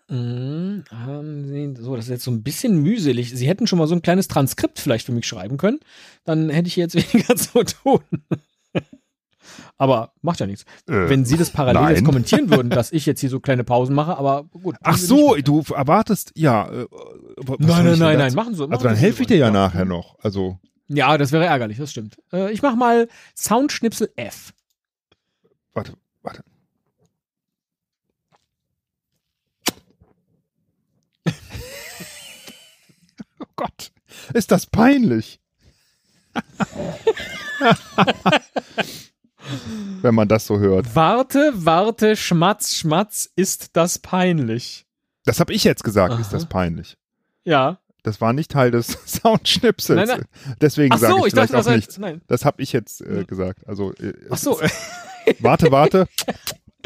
Mhm, 0.09 0.83
haben 0.91 1.45
Sie, 1.47 1.75
so, 1.81 1.95
das 1.95 2.05
ist 2.05 2.11
jetzt 2.11 2.23
so 2.23 2.31
ein 2.31 2.41
bisschen 2.43 2.81
mühselig. 2.81 3.31
Sie 3.35 3.47
hätten 3.47 3.67
schon 3.67 3.77
mal 3.79 3.87
so 3.87 3.93
ein 3.95 4.01
kleines 4.01 4.27
Transkript 4.27 4.79
vielleicht 4.79 5.05
für 5.05 5.11
mich 5.11 5.27
schreiben 5.27 5.57
können. 5.57 5.79
Dann 6.25 6.49
hätte 6.49 6.67
ich 6.67 6.75
jetzt 6.75 6.95
weniger 7.13 7.35
zu 7.35 7.63
tun. 7.63 7.99
aber 9.77 10.13
macht 10.21 10.39
ja 10.39 10.47
nichts. 10.47 10.63
Äh, 10.87 11.09
Wenn 11.09 11.25
Sie 11.25 11.37
das 11.37 11.51
parallel 11.51 11.81
nein. 11.83 11.95
jetzt 11.95 12.05
kommentieren 12.05 12.49
würden, 12.51 12.69
dass 12.71 12.91
ich 12.91 13.05
jetzt 13.05 13.19
hier 13.21 13.29
so 13.29 13.39
kleine 13.39 13.63
Pausen 13.63 13.93
mache, 13.95 14.17
aber 14.17 14.45
gut. 14.45 14.75
Ach 14.81 14.97
so, 14.97 15.35
du 15.35 15.63
erwartest, 15.73 16.31
ja. 16.35 16.67
Äh, 16.69 16.87
Nein, 17.59 17.85
nein, 17.85 17.99
nein, 17.99 18.17
nein, 18.17 18.33
machen 18.33 18.53
Sie. 18.55 18.61
machen 18.61 18.73
Also 18.73 18.87
dann 18.87 18.97
helfe 18.97 19.21
ich 19.21 19.27
dir 19.27 19.37
ja 19.37 19.51
nachher 19.51 19.85
noch. 19.85 20.17
Also, 20.19 20.59
Ja, 20.87 21.17
das 21.17 21.31
wäre 21.31 21.45
ärgerlich, 21.45 21.77
das 21.77 21.91
stimmt. 21.91 22.17
Äh, 22.33 22.51
ich 22.51 22.61
mach 22.61 22.75
mal 22.75 23.07
Soundschnipsel 23.35 24.11
F. 24.15 24.53
warte, 25.73 25.93
warte. 26.23 26.43
Gott, 33.59 33.91
ist 34.33 34.51
das 34.51 34.65
peinlich. 34.65 35.39
Wenn 40.01 40.15
man 40.15 40.27
das 40.27 40.45
so 40.45 40.59
hört. 40.59 40.95
Warte, 40.95 41.51
warte, 41.55 42.15
Schmatz, 42.15 42.75
Schmatz, 42.75 43.29
ist 43.35 43.75
das 43.75 43.99
peinlich. 43.99 44.85
Das 45.25 45.39
habe 45.39 45.53
ich 45.53 45.63
jetzt 45.63 45.83
gesagt, 45.83 46.13
ist 46.19 46.27
Aha. 46.27 46.33
das 46.33 46.45
peinlich. 46.47 46.97
Ja. 47.43 47.79
Das 48.03 48.21
war 48.21 48.31
nicht 48.33 48.51
Teil 48.51 48.71
des 48.71 48.87
Soundschnipsels. 49.05 50.07
Nein, 50.09 50.25
Deswegen 50.61 50.93
Ach 50.93 50.99
sage 50.99 51.13
so, 51.13 51.19
ich 51.19 51.25
ich 51.27 51.33
vielleicht 51.33 51.53
dachte, 51.53 51.61
auch 51.61 51.65
das 51.65 51.75
nichts. 51.75 51.97
nein. 51.97 52.21
Das 52.27 52.45
habe 52.45 52.61
ich 52.61 52.71
jetzt 52.71 53.01
äh, 53.01 53.25
gesagt. 53.25 53.67
Also 53.67 53.93
äh, 53.95 54.13
Ach 54.29 54.37
so, 54.37 54.59
warte, 55.39 55.71
warte. 55.71 56.07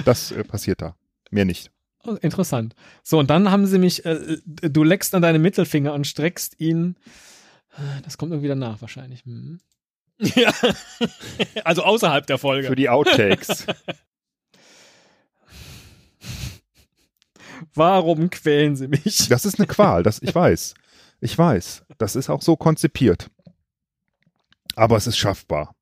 Das 0.05 0.31
äh, 0.31 0.43
passiert 0.43 0.81
da. 0.81 0.95
Mehr 1.29 1.45
nicht. 1.45 1.69
Oh, 2.05 2.15
interessant. 2.21 2.75
So, 3.01 3.17
und 3.19 3.29
dann 3.29 3.49
haben 3.49 3.65
sie 3.65 3.79
mich, 3.79 4.03
äh, 4.05 4.37
du 4.45 4.83
leckst 4.83 5.15
an 5.15 5.21
deinem 5.21 5.41
Mittelfinger 5.41 5.93
und 5.93 6.05
streckst 6.05 6.59
ihn. 6.59 6.95
Äh, 7.77 8.01
Das 8.03 8.17
kommt 8.17 8.31
irgendwie 8.31 8.49
danach 8.49 8.81
wahrscheinlich. 8.81 9.23
Hm. 9.25 9.59
Ja. 10.35 10.53
also 11.65 11.83
außerhalb 11.83 12.25
der 12.27 12.37
Folge. 12.37 12.67
Für 12.67 12.75
die 12.75 12.87
Outtakes. 12.89 13.65
Warum 17.73 18.29
quälen 18.29 18.75
sie 18.75 18.87
mich? 18.87 19.27
Das 19.29 19.45
ist 19.45 19.59
eine 19.59 19.67
Qual, 19.67 20.03
das 20.03 20.21
ich 20.21 20.33
weiß. 20.33 20.73
Ich 21.21 21.37
weiß. 21.37 21.83
Das 21.97 22.15
ist 22.15 22.29
auch 22.29 22.41
so 22.41 22.55
konzipiert. 22.55 23.29
Aber 24.75 24.97
es 24.97 25.07
ist 25.07 25.17
schaffbar. 25.17 25.75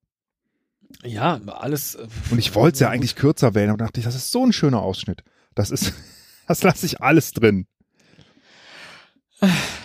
Ja, 1.04 1.40
alles. 1.48 1.96
äh, 1.96 2.08
Und 2.30 2.40
ich 2.40 2.54
wollte 2.54 2.75
es 2.75 2.80
ja 2.80 2.90
eigentlich 2.90 3.16
kürzer 3.16 3.56
wählen, 3.56 3.70
aber 3.70 3.78
dachte 3.86 4.00
ich, 4.00 4.06
das 4.06 4.16
ist 4.16 4.32
so 4.32 4.46
ein 4.46 4.54
schöner 4.54 4.82
Ausschnitt. 4.82 5.24
Das 5.55 5.72
ist, 5.72 5.93
das 6.48 6.63
lasse 6.63 6.86
ich 6.86 7.01
alles 7.01 7.31
drin. 7.34 7.67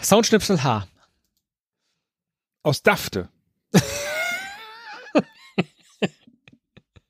Soundschnipsel 0.02 0.62
H. 0.62 0.87
Aus 2.62 2.82
Dafte. 2.82 3.28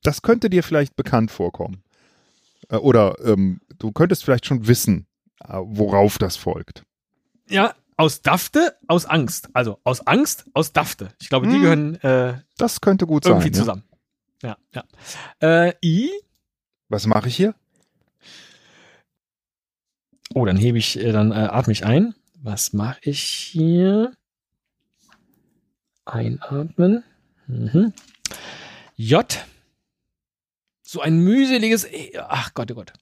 das 0.03 0.23
könnte 0.23 0.49
dir 0.51 0.63
vielleicht 0.63 0.95
bekannt 0.97 1.31
vorkommen. 1.31 1.83
Äh, 2.69 2.77
Oder 2.77 3.17
ähm, 3.25 3.61
du 3.79 3.93
könntest 3.93 4.25
vielleicht 4.25 4.47
schon 4.47 4.67
wissen, 4.69 5.07
äh, 5.45 5.55
worauf 5.63 6.19
das 6.19 6.37
folgt. 6.37 6.85
Ja, 7.49 7.75
aus 7.97 8.23
Dafte, 8.23 8.77
aus 8.87 9.07
Angst. 9.07 9.49
Also 9.55 9.81
aus 9.85 10.07
Angst, 10.07 10.45
aus 10.55 10.73
Dafte. 10.73 11.13
Ich 11.21 11.29
glaube, 11.29 11.47
die 11.49 11.55
Hm. 11.55 11.61
gehören 11.63 11.95
äh, 12.03 12.41
Das 12.59 12.81
könnte 12.81 13.07
gut 13.07 13.25
irgendwie 13.27 13.49
sein. 13.49 13.53
Ja. 13.55 13.59
zusammen. 13.61 13.83
Ja, 14.43 14.57
ja. 15.41 15.65
Äh, 15.67 15.75
I. 15.83 16.11
Was 16.89 17.07
mache 17.07 17.29
ich 17.29 17.37
hier? 17.37 17.55
Oh, 20.35 20.45
dann 20.45 20.57
hebe 20.57 20.79
ich, 20.79 20.99
äh, 20.99 21.13
dann 21.13 21.33
äh, 21.33 21.35
atme 21.51 21.73
ich 21.73 21.85
ein. 21.85 22.15
Was 22.43 22.73
mache 22.73 22.99
ich 23.03 23.21
hier? 23.21 24.13
Einatmen. 26.05 27.03
Mhm. 27.47 27.93
J. 28.97 29.45
So 30.83 31.01
ein 31.01 31.19
mühseliges. 31.19 31.85
E. 31.85 32.13
Ach 32.29 32.55
Gott, 32.55 32.71
oh 32.71 32.75
Gott. 32.75 32.93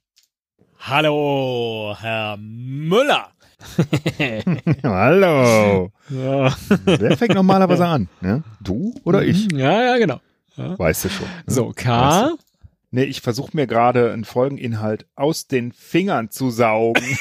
Hallo, 0.79 1.95
Herr 1.99 2.37
Müller. 2.37 3.29
Hallo. 4.83 5.91
Ja. 6.09 6.55
Wer 6.85 7.17
fängt 7.17 7.33
normalerweise 7.33 7.85
an? 7.87 8.07
Ne? 8.21 8.43
Du 8.61 8.93
oder 9.03 9.23
ich? 9.23 9.51
Ja, 9.51 9.81
ja, 9.83 9.97
genau. 9.97 10.19
Weißt 10.57 11.05
du 11.05 11.09
schon. 11.09 11.27
Ne? 11.27 11.53
So, 11.53 11.71
K. 11.75 12.35
Nee, 12.95 13.03
ich 13.03 13.19
versuche 13.19 13.49
mir 13.51 13.67
gerade 13.67 14.13
einen 14.13 14.23
Folgeninhalt 14.23 15.05
aus 15.15 15.47
den 15.47 15.73
Fingern 15.73 16.31
zu 16.31 16.49
saugen. 16.49 17.03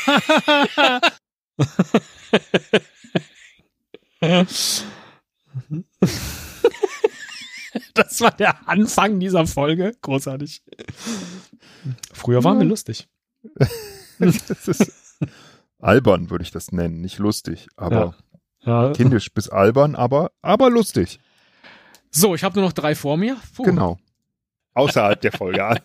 Das 7.95 8.21
war 8.21 8.31
der 8.31 8.69
Anfang 8.69 9.19
dieser 9.19 9.49
Folge. 9.49 9.95
Großartig. 10.01 10.63
Früher 12.13 12.45
waren 12.45 12.59
wir 12.61 12.67
lustig. 12.67 13.09
albern, 15.81 16.31
würde 16.31 16.45
ich 16.45 16.53
das 16.53 16.71
nennen. 16.71 17.01
Nicht 17.01 17.19
lustig, 17.19 17.67
aber 17.77 18.17
Ja. 18.61 18.93
kindisch 18.93 19.33
bis 19.35 19.49
albern, 19.49 19.97
aber, 19.97 20.31
aber 20.41 20.71
lustig. 20.71 21.19
So, 22.13 22.37
ich 22.37 22.45
habe 22.45 22.55
nur 22.61 22.65
noch 22.69 22.73
drei 22.73 22.95
vor 22.95 23.17
mir. 23.17 23.37
Puh. 23.57 23.65
Genau. 23.65 23.99
Außerhalb 24.75 25.21
der 25.21 25.33
Folge. 25.33 25.55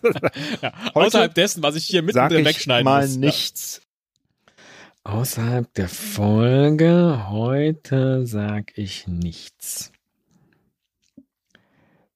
Ja, 0.62 0.72
außerhalb 0.94 1.34
dessen, 1.34 1.62
was 1.62 1.76
ich 1.76 1.86
hier 1.86 2.02
mittendrin 2.02 2.44
wegschneiden 2.44 2.84
mal 2.84 3.06
muss. 3.06 3.16
nichts. 3.16 3.82
Außerhalb 5.04 5.72
der 5.74 5.88
Folge 5.88 7.26
heute 7.28 8.26
sag 8.26 8.76
ich 8.76 9.06
nichts. 9.06 9.92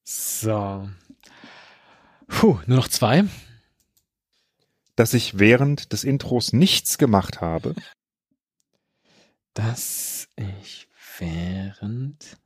So. 0.02 0.88
Puh, 2.28 2.58
nur 2.66 2.76
noch 2.76 2.88
zwei. 2.88 3.24
Dass 4.96 5.14
ich 5.14 5.38
während 5.38 5.92
des 5.92 6.04
Intros 6.04 6.52
nichts 6.52 6.98
gemacht 6.98 7.40
habe. 7.40 7.74
Dass 9.54 10.28
ich 10.36 10.88
während 11.18 12.36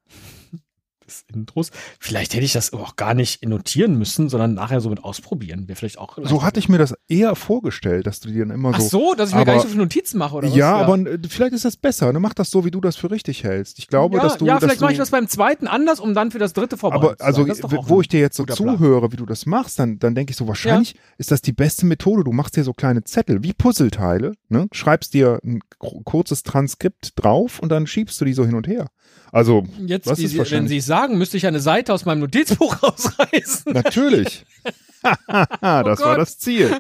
des 1.09 1.25
Intros. 1.33 1.71
Vielleicht 1.99 2.35
hätte 2.35 2.45
ich 2.45 2.53
das 2.53 2.73
auch 2.73 2.97
gar 2.97 3.15
nicht 3.15 3.45
notieren 3.45 3.99
müssen, 3.99 4.29
sondern 4.29 4.55
nachher 4.55 4.81
so 4.81 4.91
mit 4.91 5.03
ausprobieren. 5.03 5.67
Wäre 5.69 5.77
vielleicht 5.77 5.99
auch. 5.99 6.19
So 6.23 6.43
hatte 6.43 6.61
ich 6.61 6.69
mir 6.69 6.79
das 6.79 6.95
eher 7.09 7.35
vorgestellt, 7.35 8.07
dass 8.07 8.21
du 8.21 8.29
dir 8.29 8.47
dann 8.47 8.55
immer 8.55 8.73
Ach 8.75 8.81
so. 8.81 9.09
so, 9.09 9.15
dass 9.15 9.31
ich 9.31 9.35
mir 9.35 9.41
aber- 9.43 9.47
gar 9.47 9.55
nicht 9.55 9.63
so 9.63 9.69
viele 9.69 9.83
Notizen 9.83 10.19
mache, 10.19 10.37
oder 10.37 10.49
was? 10.49 10.57
ja, 10.57 10.77
aber 10.77 10.99
äh, 10.99 11.19
vielleicht 11.29 11.55
ist 11.55 11.65
das 11.65 11.77
besser. 11.77 12.13
Ne? 12.13 12.21
Mach 12.21 12.35
das 12.35 12.51
so, 12.51 12.65
wie 12.65 12.71
du 12.71 12.81
das 12.81 12.97
für 12.97 13.11
richtig 13.11 13.45
hältst. 13.45 13.79
Ich 13.79 13.89
glaube, 13.89 14.17
ja, 14.17 14.23
dass 14.23 14.39
du. 14.39 14.47
ja, 14.47 14.55
dass 14.55 14.65
vielleicht 14.65 14.81
du, 14.81 14.85
mache 14.85 14.93
ich 14.93 14.99
das 14.99 15.11
beim 15.11 15.29
zweiten 15.29 15.67
anders, 15.67 16.01
um 16.01 16.15
dann 16.15 16.31
für 16.31 16.39
das 16.39 16.53
dritte 16.53 16.77
vorbei 16.77 16.97
Aber 16.97 17.17
also, 17.19 17.47
wo 17.49 18.01
ich 18.01 18.09
dir 18.09 18.21
jetzt 18.21 18.37
so 18.37 18.45
Plan. 18.45 18.57
zuhöre, 18.57 19.11
wie 19.13 19.17
du 19.17 19.27
das 19.27 19.47
machst, 19.47 19.79
dann, 19.79 19.99
dann 19.99 20.15
denke 20.15 20.31
ich 20.31 20.37
so, 20.37 20.47
wahrscheinlich 20.47 20.95
ist 21.17 21.31
das 21.31 21.43
die 21.43 21.53
beste 21.53 21.87
Methode. 21.87 22.25
Du 22.25 22.33
machst 22.33 22.57
dir 22.57 22.65
so 22.65 22.73
kleine 22.73 23.05
Zettel, 23.05 23.43
wie 23.43 23.53
Puzzleteile, 23.53 24.33
ne? 24.49 24.69
schreibst 24.73 25.15
dir 25.15 25.41
ein 25.45 25.61
kurzes 25.79 26.43
Transkript 26.43 27.13
drauf 27.17 27.61
und 27.61 27.71
dann 27.71 27.87
schiebst 27.87 28.21
du 28.21 28.25
die 28.25 28.33
so 28.33 28.45
hin 28.45 28.55
und 28.55 28.67
her. 28.67 28.87
Also, 29.33 29.65
Jetzt, 29.79 30.07
wie 30.19 30.25
ist 30.25 30.31
Sie, 30.33 30.51
wenn 30.51 30.69
Sie 30.69 30.79
es 30.79 30.87
sagen, 30.87 31.19
müsste 31.19 31.37
ich 31.37 31.47
eine 31.47 31.61
Seite 31.61 31.93
aus 31.93 32.05
meinem 32.05 32.21
Notizbuch 32.21 32.83
rausreißen. 32.83 33.73
natürlich. 33.73 34.45
das 35.03 35.21
war 35.31 35.93
Oh 35.93 35.95
Gott. 35.95 36.19
das 36.19 36.39
Ziel. 36.39 36.77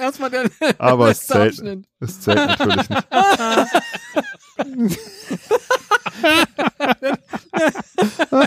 Erstmal 0.00 0.30
der 0.30 0.48
Aber 0.78 1.10
es 1.10 1.26
zählt, 1.26 1.60
es 2.00 2.20
zählt 2.20 2.36
natürlich 2.36 2.88
nicht. 2.88 3.04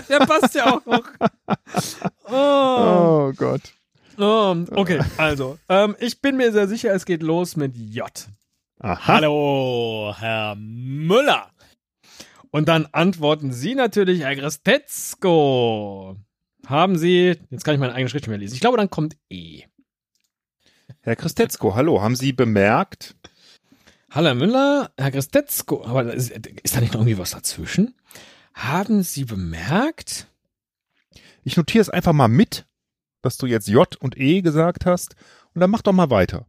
Der 0.08 0.18
passt 0.26 0.54
ja 0.54 0.72
auch 0.74 0.84
noch. 0.86 1.04
Oh. 2.30 3.28
Oh 3.28 3.32
Gott. 3.36 3.60
Oh, 4.18 4.54
okay, 4.72 5.00
also, 5.16 5.58
ähm, 5.70 5.96
ich 5.98 6.20
bin 6.20 6.36
mir 6.36 6.52
sehr 6.52 6.68
sicher, 6.68 6.92
es 6.94 7.06
geht 7.06 7.22
los 7.22 7.56
mit 7.56 7.76
J. 7.76 8.06
Aha. 8.78 9.06
Hallo, 9.06 10.14
Herr 10.18 10.54
Müller. 10.56 11.46
Und 12.52 12.68
dann 12.68 12.86
antworten 12.92 13.50
Sie 13.50 13.74
natürlich, 13.74 14.20
Herr 14.20 14.36
Christetzko. 14.36 16.16
Haben 16.66 16.98
Sie, 16.98 17.38
jetzt 17.48 17.64
kann 17.64 17.74
ich 17.74 17.80
meine 17.80 17.94
eigene 17.94 18.10
Schrift 18.10 18.24
nicht 18.24 18.28
mehr 18.28 18.38
lesen. 18.38 18.54
Ich 18.54 18.60
glaube, 18.60 18.76
dann 18.76 18.90
kommt 18.90 19.16
E. 19.30 19.62
Herr 21.00 21.16
Christetzko, 21.16 21.74
hallo. 21.74 22.02
Haben 22.02 22.14
Sie 22.14 22.34
bemerkt? 22.34 23.16
Hallo 24.10 24.26
Herr 24.26 24.34
Müller, 24.34 24.92
Herr 24.98 25.10
Christetzko. 25.10 25.82
Aber 25.86 26.12
ist, 26.12 26.30
ist 26.30 26.76
da 26.76 26.80
nicht 26.82 26.92
noch 26.92 27.00
irgendwie 27.00 27.16
was 27.16 27.30
dazwischen? 27.30 27.94
Haben 28.52 29.02
Sie 29.02 29.24
bemerkt? 29.24 30.26
Ich 31.44 31.56
notiere 31.56 31.80
es 31.80 31.88
einfach 31.88 32.12
mal 32.12 32.28
mit, 32.28 32.66
dass 33.22 33.38
du 33.38 33.46
jetzt 33.46 33.66
J 33.66 33.96
und 33.96 34.18
E 34.18 34.42
gesagt 34.42 34.84
hast. 34.84 35.16
Und 35.54 35.62
dann 35.62 35.70
mach 35.70 35.80
doch 35.80 35.94
mal 35.94 36.10
weiter. 36.10 36.46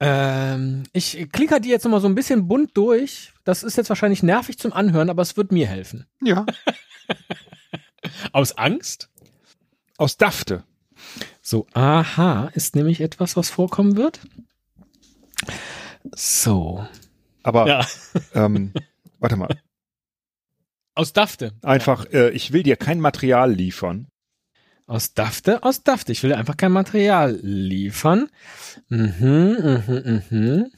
Ähm, 0.00 0.84
ich 0.92 1.28
klicke 1.32 1.60
die 1.60 1.68
jetzt 1.68 1.84
nochmal 1.84 2.00
so 2.00 2.08
ein 2.08 2.14
bisschen 2.14 2.48
bunt 2.48 2.76
durch. 2.76 3.32
Das 3.44 3.62
ist 3.62 3.76
jetzt 3.76 3.88
wahrscheinlich 3.88 4.22
nervig 4.22 4.58
zum 4.58 4.72
Anhören, 4.72 5.10
aber 5.10 5.22
es 5.22 5.36
wird 5.36 5.52
mir 5.52 5.66
helfen. 5.66 6.06
Ja. 6.22 6.44
Aus 8.32 8.56
Angst? 8.58 9.08
Aus 9.96 10.16
Dafte. 10.16 10.64
So, 11.42 11.66
aha, 11.72 12.50
ist 12.54 12.74
nämlich 12.74 13.00
etwas, 13.00 13.36
was 13.36 13.50
vorkommen 13.50 13.96
wird. 13.96 14.20
So. 16.14 16.86
Aber, 17.42 17.66
Ja. 17.66 17.86
ähm, 18.34 18.72
warte 19.18 19.36
mal. 19.36 19.60
Aus 20.94 21.12
Dafte. 21.12 21.52
Einfach, 21.62 22.06
äh, 22.12 22.30
ich 22.30 22.52
will 22.52 22.62
dir 22.62 22.76
kein 22.76 23.00
Material 23.00 23.52
liefern. 23.52 24.08
Aus 24.86 25.14
Dafte, 25.14 25.62
aus 25.62 25.82
Dafte. 25.82 26.12
Ich 26.12 26.22
will 26.22 26.30
dir 26.30 26.36
einfach 26.38 26.56
kein 26.56 26.72
Material 26.72 27.38
liefern. 27.42 28.28
Mhm, 28.88 29.82
mhm, 29.86 30.22
mhm. 30.30 30.72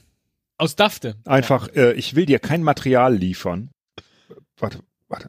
Aus 0.58 0.76
Dafte. 0.76 1.16
Einfach, 1.24 1.68
äh, 1.74 1.92
ich 1.94 2.14
will 2.14 2.26
dir 2.26 2.38
kein 2.38 2.62
Material 2.62 3.14
liefern. 3.14 3.70
Warte, 4.58 4.80
warte. 5.08 5.28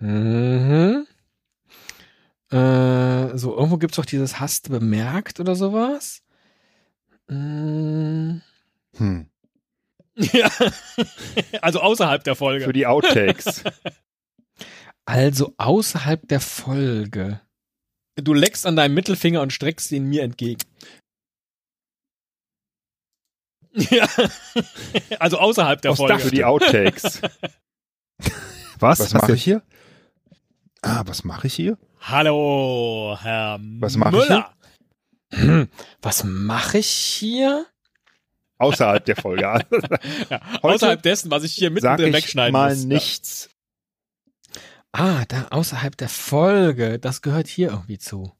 Mhm. 0.00 1.06
Äh, 2.50 3.36
so, 3.36 3.56
irgendwo 3.56 3.78
gibt's 3.78 3.96
doch 3.96 4.04
dieses 4.04 4.38
Hast 4.40 4.68
bemerkt 4.70 5.40
oder 5.40 5.54
sowas. 5.56 6.22
Mm, 7.28 8.40
Hm. 8.96 9.26
Ja. 10.16 10.50
Also 11.60 11.80
außerhalb 11.80 12.22
der 12.24 12.34
Folge. 12.36 12.64
Für 12.64 12.72
die 12.72 12.86
Outtakes. 12.86 13.62
Also 15.06 15.52
außerhalb 15.58 16.26
der 16.28 16.40
Folge. 16.40 17.42
Du 18.16 18.32
leckst 18.32 18.64
an 18.66 18.74
deinem 18.74 18.94
Mittelfinger 18.94 19.42
und 19.42 19.52
streckst 19.52 19.92
ihn 19.92 20.06
mir 20.06 20.22
entgegen. 20.22 20.62
Ja. 23.90 24.08
Also 25.18 25.38
außerhalb 25.38 25.82
der 25.82 25.90
Aus 25.90 25.98
Folge. 25.98 26.20
Für 26.20 26.30
die 26.30 26.44
Outtakes. 26.44 27.20
Was? 28.78 29.00
Was 29.00 29.00
Was 29.00 29.12
mache 29.14 29.34
ich 29.34 29.44
hier? 29.44 29.62
Ah, 30.80 31.02
was 31.06 31.24
mache 31.24 31.48
ich 31.48 31.54
hier? 31.54 31.76
Hallo, 32.00 33.18
Herr 33.20 33.58
Was 33.80 33.96
mach 33.96 34.12
ich 34.12 34.18
Müller. 34.18 34.54
Hm, 35.32 35.68
was 36.02 36.22
mache 36.24 36.78
ich 36.78 36.88
hier? 36.88 37.66
Außerhalb 38.58 39.04
der 39.04 39.16
Folge. 39.16 39.42
Ja, 40.30 40.40
außerhalb 40.62 41.02
dessen, 41.02 41.30
was 41.30 41.44
ich 41.44 41.52
hier 41.54 41.70
mittendrin 41.70 42.12
wegschneiden 42.12 42.52
mal 42.52 42.70
muss. 42.74 42.84
nichts. 42.84 43.50
Ah, 44.92 45.24
da 45.28 45.48
außerhalb 45.50 45.96
der 45.96 46.08
Folge. 46.08 46.98
Das 46.98 47.20
gehört 47.22 47.48
hier 47.48 47.70
irgendwie 47.70 47.98
zu. 47.98 48.32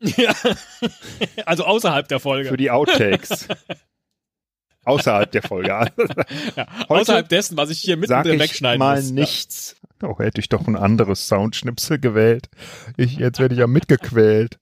Ja. 0.00 0.34
Also 1.46 1.64
außerhalb 1.64 2.08
der 2.08 2.18
Folge. 2.20 2.48
Für 2.48 2.56
die 2.56 2.70
Outtakes. 2.70 3.46
Außerhalb 4.84 5.30
der 5.32 5.42
Folge. 5.42 5.68
ja, 5.68 6.66
außerhalb 6.88 7.28
dessen, 7.28 7.56
was 7.56 7.70
ich 7.70 7.80
hier 7.80 7.94
Sag 7.94 8.00
mittendrin 8.00 8.34
ich 8.34 8.40
wegschneiden 8.40 8.78
mal 8.78 8.96
muss. 8.96 9.10
nichts. 9.10 9.76
Oh, 10.02 10.16
hätte 10.18 10.40
ich 10.40 10.48
doch 10.48 10.66
ein 10.68 10.76
anderes 10.76 11.26
Soundschnipsel 11.26 11.98
gewählt. 11.98 12.48
Ich, 12.96 13.16
jetzt 13.16 13.40
werde 13.40 13.54
ich 13.54 13.58
ja 13.60 13.66
mitgequält. 13.66 14.58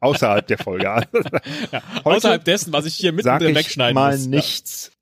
Außerhalb 0.00 0.46
der 0.46 0.58
Folge. 0.58 0.84
Ja, 1.72 1.82
außerhalb 2.04 2.44
dessen, 2.44 2.72
was 2.72 2.86
ich 2.86 2.96
hier 2.96 3.12
mittendrin 3.12 3.50
ich 3.50 3.56
wegschneiden 3.56 3.94
mal 3.94 4.16
muss. 4.16 4.26
nichts, 4.26 4.92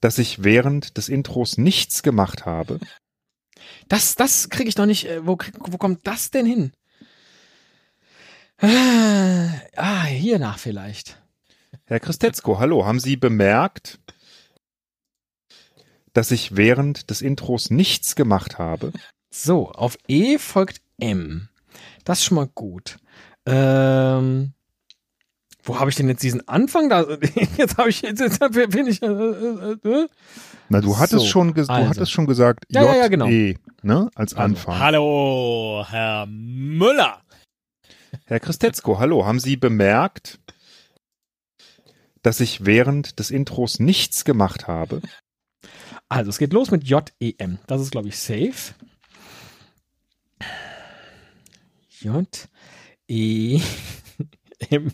dass 0.00 0.18
ich 0.18 0.44
während 0.44 0.96
des 0.96 1.08
Intros 1.08 1.58
nichts 1.58 2.02
gemacht 2.02 2.44
habe. 2.46 2.78
Das, 3.88 4.14
das 4.14 4.48
kriege 4.50 4.68
ich 4.68 4.74
doch 4.74 4.86
nicht. 4.86 5.06
Äh, 5.08 5.26
wo, 5.26 5.38
wo 5.58 5.78
kommt 5.78 6.06
das 6.06 6.30
denn 6.30 6.46
hin? 6.46 6.72
Ah, 8.58 9.48
Ah, 9.76 10.04
hier 10.04 10.38
nach 10.38 10.58
vielleicht. 10.58 11.18
Herr 11.86 12.00
Christetzko, 12.00 12.58
hallo, 12.58 12.84
haben 12.84 13.00
Sie 13.00 13.16
bemerkt, 13.16 13.98
dass 16.12 16.30
ich 16.30 16.56
während 16.56 17.10
des 17.10 17.22
Intros 17.22 17.70
nichts 17.70 18.14
gemacht 18.14 18.58
habe? 18.58 18.92
So, 19.30 19.70
auf 19.70 19.96
E 20.08 20.38
folgt 20.38 20.80
M. 21.00 21.48
Das 22.04 22.18
ist 22.20 22.24
schon 22.26 22.36
mal 22.36 22.48
gut. 22.54 22.98
Ähm, 23.46 24.52
wo 25.64 25.78
habe 25.78 25.90
ich 25.90 25.96
denn 25.96 26.08
jetzt 26.08 26.22
diesen 26.22 26.46
Anfang 26.48 26.88
da? 26.88 27.02
Jetzt 27.56 27.76
habe 27.78 27.88
ich 27.90 28.02
jetzt, 28.02 28.20
jetzt 28.20 28.40
bin 28.70 28.86
ich. 28.88 29.00
Äh, 29.02 29.06
äh, 29.06 29.76
äh, 29.84 30.08
Na, 30.68 30.80
du 30.80 30.98
hattest 30.98 31.20
So, 31.24 31.26
schon, 31.26 31.54
du 31.54 31.60
also. 31.60 31.72
hattest 31.88 32.10
schon 32.10 32.26
gesagt, 32.26 32.64
Ja, 32.68 32.82
ja, 32.82 32.96
ja, 32.96 33.08
genau. 33.08 33.26
JE, 33.26 33.54
ne, 33.82 34.10
als 34.16 34.34
Also, 34.34 34.42
Anfang. 34.44 34.78
Hallo, 34.80 35.84
Herr 35.88 36.26
Müller. 36.26 37.22
Herr 38.26 38.40
Christetzko, 38.40 38.98
hallo, 38.98 39.24
haben 39.24 39.38
Sie 39.38 39.56
bemerkt, 39.56 40.40
dass 42.22 42.40
ich 42.40 42.64
während 42.66 43.18
des 43.20 43.30
Intros 43.30 43.78
nichts 43.78 44.24
gemacht 44.24 44.66
habe? 44.66 45.00
Also, 46.08 46.30
es 46.30 46.38
geht 46.38 46.52
los 46.52 46.70
mit 46.72 46.84
J 46.84 47.10
E 47.20 47.34
M. 47.38 47.58
Das 47.68 47.80
ist, 47.80 47.92
glaube 47.92 48.08
ich, 48.08 48.18
safe. 48.18 48.74
J 52.02 52.48
E 53.08 53.60
M. 54.70 54.92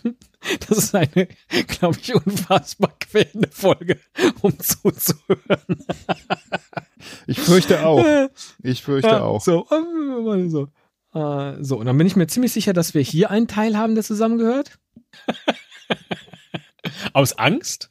Das 0.69 0.79
ist 0.79 0.95
eine, 0.95 1.29
glaube 1.67 1.99
ich, 2.01 2.15
unfassbar 2.15 2.95
quälende 3.01 3.49
Folge, 3.51 3.99
um 4.41 4.59
zuzuhören. 4.59 5.85
Ich 7.27 7.39
fürchte 7.41 7.85
auch. 7.85 8.05
Ich 8.63 8.83
fürchte 8.83 9.09
Ja, 9.09 9.23
auch. 9.23 9.43
So, 9.43 9.67
äh, 9.71 10.49
so. 10.49 10.69
Äh, 11.13 11.63
so, 11.63 11.79
und 11.79 11.87
dann 11.87 11.99
bin 11.99 12.07
ich 12.07 12.17
mir 12.17 12.27
ziemlich 12.29 12.53
sicher, 12.53 12.73
dass 12.73 12.95
wir 12.95 13.03
hier 13.03 13.31
einen 13.31 13.49
Teil 13.49 13.77
haben, 13.77 13.95
der 13.95 14.05
zusammengehört. 14.05 14.79
Aus 17.13 17.37
Angst? 17.39 17.91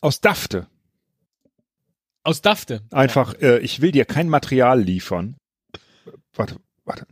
Aus 0.00 0.20
Dafte. 0.20 0.66
Aus 2.22 2.42
Dafte. 2.42 2.82
Einfach, 2.90 3.34
äh, 3.40 3.58
ich 3.58 3.80
will 3.80 3.92
dir 3.92 4.04
kein 4.04 4.28
Material 4.28 4.80
liefern. 4.80 5.36
Warte, 6.34 6.56
warte. 6.84 7.06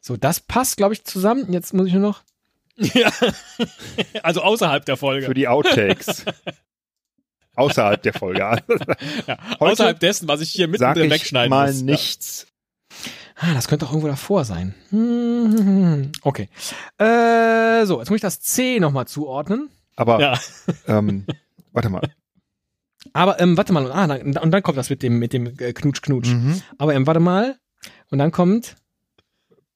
So, 0.00 0.16
das 0.16 0.40
passt, 0.40 0.76
glaube 0.76 0.94
ich, 0.94 1.04
zusammen. 1.04 1.52
Jetzt 1.52 1.74
muss 1.74 1.86
ich 1.86 1.92
nur 1.92 2.02
noch. 2.02 2.22
Ja. 2.76 3.10
Also 4.22 4.40
außerhalb 4.42 4.84
der 4.84 4.96
Für 4.96 5.00
Folge. 5.00 5.34
die 5.34 5.48
Outtakes. 5.48 6.24
Außerhalb 7.56 8.00
der 8.02 8.12
Folge. 8.14 8.38
Ja, 8.38 9.38
außerhalb 9.58 9.98
dessen, 9.98 10.28
was 10.28 10.40
ich 10.40 10.50
hier 10.50 10.66
Sag 10.66 10.70
mittendrin 10.96 11.04
ich 11.06 11.10
wegschneiden 11.12 11.50
mal 11.50 11.66
muss. 11.72 11.82
nichts. 11.82 12.46
Ah, 13.36 13.52
das 13.54 13.68
könnte 13.68 13.84
auch 13.86 13.90
irgendwo 13.90 14.08
davor 14.08 14.44
sein. 14.44 14.74
Hm, 14.90 16.12
Okay. 16.22 16.48
Äh, 16.98 17.84
so, 17.86 17.98
jetzt 17.98 18.10
muss 18.10 18.16
ich 18.16 18.22
das 18.22 18.40
C 18.40 18.78
nochmal 18.80 19.06
zuordnen. 19.08 19.70
Aber, 19.96 20.20
Ja. 20.20 20.40
ähm, 20.86 21.24
warte 21.72 21.88
mal. 21.90 22.02
Aber, 23.12 23.40
ähm, 23.40 23.56
warte 23.56 23.72
mal. 23.72 23.90
Ah, 23.92 24.06
dann, 24.06 24.36
und 24.36 24.50
dann 24.50 24.62
kommt 24.62 24.78
das 24.78 24.90
mit 24.90 25.02
dem, 25.02 25.18
mit 25.18 25.32
dem 25.32 25.46
äh, 25.58 25.72
Knutsch, 25.72 26.02
Knutsch. 26.02 26.28
Mhm. 26.28 26.62
Aber, 26.78 26.94
ähm, 26.94 27.06
warte 27.06 27.20
mal. 27.20 27.58
Und 28.10 28.18
dann 28.18 28.32
kommt. 28.32 28.76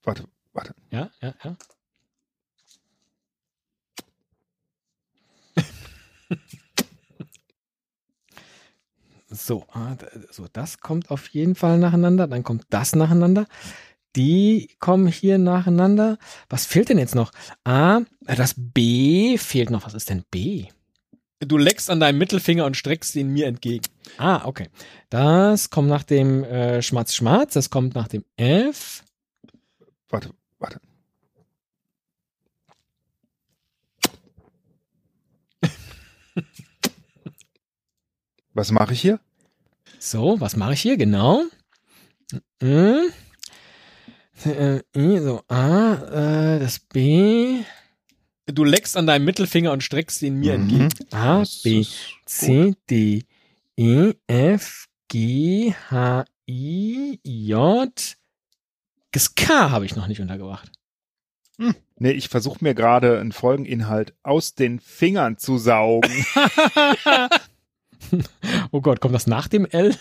Warte, 0.03 0.25
warte. 0.53 0.75
Ja, 0.91 1.11
ja, 1.21 1.35
ja. 1.45 1.57
So, 9.29 9.65
ah, 9.73 9.97
so, 10.31 10.47
das 10.53 10.81
kommt 10.81 11.11
auf 11.11 11.29
jeden 11.29 11.55
Fall 11.55 11.79
nacheinander. 11.79 12.27
Dann 12.27 12.43
kommt 12.43 12.67
das 12.69 12.95
nacheinander. 12.95 13.47
Die 14.15 14.77
kommen 14.79 15.07
hier 15.07 15.39
nacheinander. 15.39 16.19
Was 16.51 16.67
fehlt 16.67 16.91
denn 16.91 16.99
jetzt 16.99 17.15
noch? 17.15 17.33
A, 17.65 18.01
das 18.21 18.55
B 18.57 19.39
fehlt 19.39 19.71
noch. 19.71 19.87
Was 19.87 19.95
ist 19.95 20.11
denn 20.11 20.25
B? 20.31 20.67
Du 21.47 21.59
leckst 21.59 21.91
an 21.91 21.99
deinem 21.99 22.19
Mittelfinger 22.19 22.65
und 22.65 22.77
streckst 22.77 23.17
ihn 23.17 23.29
mir 23.29 23.47
entgegen. 23.47 23.87
Ah, 24.17 24.45
okay. 24.45 24.69
Das 25.11 25.71
kommt 25.71 25.89
nach 25.89 26.05
dem 26.05 26.45
äh, 26.45 26.83
Schmatz 26.83 27.15
Schmatz. 27.15 27.55
Das 27.55 27.69
kommt 27.69 27.95
nach 27.95 28.07
dem 28.09 28.25
F. 28.37 29.03
Warte, 30.09 30.31
warte. 30.59 30.81
Was 38.55 38.71
mache 38.71 38.93
ich 38.93 39.01
hier? 39.01 39.19
So, 39.99 40.41
was 40.41 40.57
mache 40.57 40.73
ich 40.73 40.81
hier 40.83 40.97
genau? 40.97 41.45
Mhm. 42.61 43.13
Äh, 44.45 44.83
I, 44.97 45.19
so, 45.21 45.43
A, 45.47 45.95
äh, 45.95 46.59
das 46.59 46.81
B, 46.81 47.63
Du 48.53 48.65
leckst 48.65 48.97
an 48.97 49.07
deinem 49.07 49.25
Mittelfinger 49.25 49.73
und 49.73 49.83
streckst 49.83 50.23
ihn 50.23 50.39
mir 50.39 50.59
Mhm. 50.59 50.81
entgegen. 50.91 51.15
A, 51.15 51.45
B, 51.65 51.87
C, 52.27 52.75
D, 52.91 53.25
E, 53.77 54.13
F, 54.27 54.87
G, 55.09 55.75
H, 55.91 56.25
I, 56.49 57.19
J. 57.23 57.91
Das 59.13 59.35
K 59.35 59.71
habe 59.71 59.85
ich 59.87 59.97
noch 59.97 60.07
nicht 60.07 60.21
untergebracht. 60.21 60.71
Nee, 61.99 62.11
ich 62.13 62.29
versuche 62.29 62.59
mir 62.65 62.75
gerade 62.75 63.21
einen 63.21 63.31
Folgeninhalt 63.33 64.15
aus 64.23 64.55
den 64.55 64.81
Fingern 64.81 65.39
zu 65.39 65.59
saugen. 65.59 66.11
Oh 68.73 68.81
Gott, 68.81 69.01
kommt 69.01 69.15
das 69.15 69.27
nach 69.27 69.49
dem 69.49 69.65
L? 69.65 69.95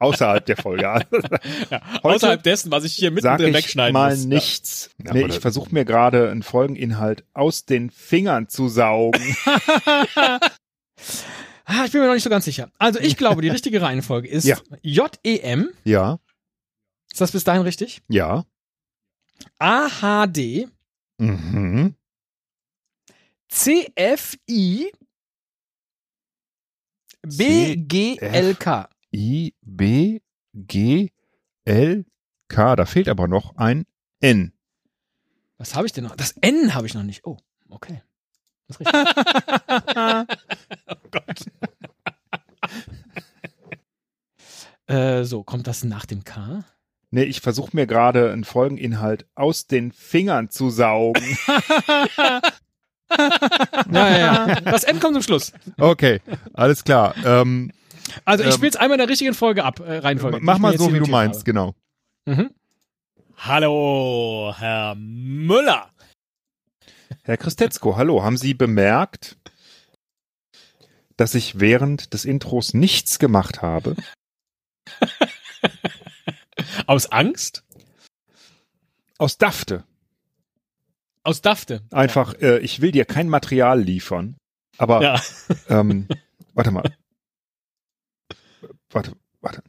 Außerhalb 0.00 0.44
der 0.46 0.56
Folge. 0.56 0.80
Ja, 1.70 1.80
außerhalb 2.02 2.42
dessen, 2.42 2.70
was 2.72 2.82
ich 2.84 2.94
hier 2.94 3.10
Sag 3.10 3.14
mittendrin 3.14 3.48
ich 3.50 3.54
wegschneiden 3.54 3.92
mal 3.92 4.10
muss. 4.16 4.24
nichts. 4.24 4.90
Ja, 5.04 5.12
nee, 5.14 5.26
ich 5.26 5.38
versuche 5.40 5.72
mir 5.72 5.84
gerade 5.84 6.30
einen 6.30 6.42
Folgeninhalt 6.42 7.24
aus 7.32 7.64
den 7.66 7.90
Fingern 7.90 8.48
zu 8.48 8.68
saugen. 8.68 9.22
Ah, 11.72 11.84
ich 11.84 11.92
bin 11.92 12.00
mir 12.00 12.08
noch 12.08 12.14
nicht 12.14 12.24
so 12.24 12.30
ganz 12.30 12.44
sicher. 12.44 12.68
Also 12.78 12.98
ich 12.98 13.16
glaube, 13.16 13.42
die 13.42 13.48
richtige 13.48 13.80
Reihenfolge 13.80 14.26
ist 14.26 14.44
Ja. 14.44 14.56
J-E-M. 14.82 15.70
ja, 15.84 16.18
Ist 17.12 17.20
das 17.20 17.30
bis 17.30 17.44
dahin 17.44 17.62
richtig? 17.62 18.02
ja. 18.08 18.44
A-H-D. 19.60 20.66
Mhm. 21.18 21.94
C-F-I. 23.48 24.92
B-G-L-K. 27.22 28.88
I, 29.12 29.54
B, 29.62 30.20
G, 30.54 31.10
L, 31.64 32.04
K. 32.48 32.76
Da 32.76 32.86
fehlt 32.86 33.08
aber 33.08 33.28
noch 33.28 33.56
ein 33.56 33.86
N. 34.20 34.52
Was 35.58 35.74
habe 35.74 35.86
ich 35.86 35.92
denn 35.92 36.04
noch? 36.04 36.16
Das 36.16 36.32
N 36.40 36.74
habe 36.74 36.86
ich 36.86 36.94
noch 36.94 37.02
nicht. 37.02 37.24
Oh, 37.24 37.38
okay. 37.68 38.02
Das 38.68 38.76
ist 38.76 38.86
richtig. 38.86 39.04
oh 40.88 41.08
Gott. 41.10 41.40
äh, 44.86 45.24
so, 45.24 45.42
kommt 45.42 45.66
das 45.66 45.84
nach 45.84 46.06
dem 46.06 46.24
K? 46.24 46.64
Nee, 47.10 47.24
ich 47.24 47.40
versuche 47.40 47.74
mir 47.74 47.86
gerade 47.86 48.30
einen 48.32 48.44
Folgeninhalt 48.44 49.26
aus 49.34 49.66
den 49.66 49.92
Fingern 49.92 50.50
zu 50.50 50.70
saugen. 50.70 51.22
Ja, 53.92 54.08
ja, 54.08 54.18
ja. 54.18 54.60
Das 54.60 54.84
N 54.84 55.00
kommt 55.00 55.14
zum 55.14 55.22
Schluss. 55.22 55.52
Okay, 55.78 56.20
alles 56.52 56.84
klar. 56.84 57.12
Ähm, 57.24 57.72
Also 58.24 58.44
ich 58.44 58.50
Ähm, 58.50 58.54
spiele 58.56 58.70
es 58.70 58.76
einmal 58.76 58.96
in 58.96 59.00
der 59.00 59.08
richtigen 59.08 59.34
Folge 59.34 59.64
ab, 59.64 59.80
äh, 59.80 59.98
Reihenfolge. 59.98 60.38
mach 60.40 60.58
mal 60.58 60.76
so, 60.78 60.92
wie 60.92 60.98
du 60.98 61.06
meinst, 61.06 61.44
genau. 61.44 61.74
habe. 62.28 62.42
Mhm. 62.42 62.50
Hallo, 63.36 64.54
Herr 64.56 64.94
Müller. 64.96 65.90
Herr 67.22 67.36
Christetzko, 67.36 67.96
hallo, 67.96 68.22
haben 68.22 68.36
Sie 68.36 68.54
bemerkt, 68.54 69.36
dass 71.16 71.34
ich 71.34 71.60
während 71.60 72.12
des 72.14 72.24
Intros 72.24 72.74
nichts 72.74 73.18
gemacht 73.18 73.62
habe? 73.62 73.96
Aus 76.86 77.10
Angst? 77.12 77.64
Aus 79.18 79.38
Dafte. 79.38 79.84
Aus 81.22 81.42
Dafte. 81.42 81.82
Einfach, 81.90 82.34
äh, 82.40 82.58
ich 82.60 82.80
will 82.80 82.92
dir 82.92 83.04
kein 83.04 83.28
Material 83.28 83.80
liefern. 83.80 84.36
Aber, 84.78 85.02
Ja. 85.02 85.20
ähm, 85.68 86.08
warte 86.54 86.70
mal. 86.70 86.94
Warte, 88.90 89.12
warte. 89.40 89.62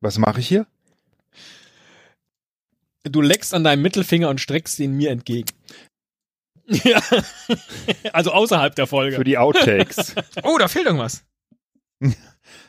Was 0.00 0.18
mache 0.18 0.40
ich 0.40 0.48
hier? 0.48 0.66
Du 3.04 3.20
leckst 3.20 3.54
an 3.54 3.64
deinem 3.64 3.82
Mittelfinger 3.82 4.28
und 4.28 4.40
streckst 4.40 4.78
ihn 4.80 4.92
mir 4.96 5.10
entgegen. 5.10 5.50
Ja. 6.84 7.02
Also 8.12 8.30
außerhalb 8.30 8.76
der 8.76 8.86
Für 8.86 8.90
Folge. 8.90 9.24
die 9.24 9.36
Outtakes. 9.38 10.14
Oh, 10.44 10.56
da 10.58 10.68
fehlt 10.68 10.86
irgendwas. 10.86 11.24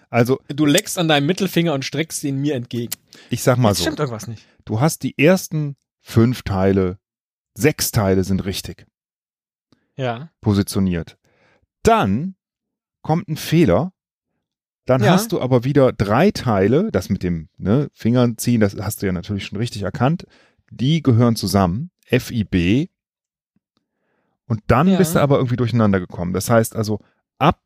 Also, 0.09 0.41
Du 0.49 0.65
leckst 0.65 0.97
an 0.97 1.07
deinem 1.07 1.25
Mittelfinger 1.27 1.73
und 1.73 1.85
streckst 1.85 2.21
ihn 2.25 2.37
mir 2.37 2.55
entgegen. 2.55 2.91
ich 3.29 3.43
sag 3.43 3.57
mal 3.57 3.69
Jetzt 3.69 3.77
so. 3.77 3.83
stimmt 3.83 3.99
irgendwas 3.99 4.27
nicht. 4.27 4.45
Du 4.65 4.81
hast 4.81 5.03
die 5.03 5.17
ersten 5.17 5.77
fünf 6.01 6.41
Teile, 6.41 6.97
sechs 7.53 7.91
Teile 7.91 8.23
sind 8.25 8.43
richtig 8.43 8.87
Ja. 10.01 10.29
positioniert. 10.41 11.17
Dann 11.83 12.35
kommt 13.01 13.27
ein 13.29 13.37
Fehler. 13.37 13.93
Dann 14.85 15.03
Ja. 15.03 15.11
hast 15.11 15.31
du 15.31 15.39
aber 15.41 15.63
wieder 15.63 15.93
drei 15.93 16.31
Teile, 16.31 16.91
das 16.91 17.09
mit 17.09 17.23
dem 17.23 17.49
ne, 17.57 17.89
Fingern 17.93 18.37
ziehen, 18.37 18.59
das 18.61 18.75
hast 18.75 19.01
du 19.01 19.05
ja 19.05 19.11
natürlich 19.11 19.45
schon 19.45 19.57
richtig 19.59 19.83
erkannt. 19.83 20.25
Die 20.71 21.01
gehören 21.01 21.35
zusammen. 21.35 21.91
FIB. 22.05 22.89
Und 24.47 24.61
dann 24.67 24.87
Ja. 24.87 24.97
bist 24.97 25.15
du 25.15 25.19
aber 25.19 25.37
irgendwie 25.37 25.55
durcheinander 25.55 25.99
gekommen. 25.99 26.33
Das 26.33 26.49
heißt 26.49 26.75
also, 26.75 26.99
ab 27.37 27.61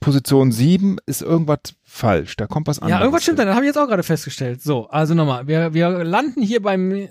Position 0.00 0.52
7 0.52 0.98
ist 1.06 1.22
irgendwas 1.22 1.74
falsch. 1.82 2.36
Da 2.36 2.46
kommt 2.46 2.66
was 2.66 2.78
anderes. 2.80 2.98
Ja, 2.98 3.04
irgendwas 3.04 3.22
stimmt 3.22 3.38
da. 3.38 3.44
Das 3.44 3.54
habe 3.54 3.64
ich 3.64 3.68
jetzt 3.68 3.78
auch 3.78 3.86
gerade 3.88 4.02
festgestellt. 4.02 4.62
So, 4.62 4.88
also 4.88 5.14
nochmal. 5.14 5.46
Wir, 5.46 5.74
wir 5.74 6.04
landen 6.04 6.42
hier 6.42 6.60
beim. 6.62 7.08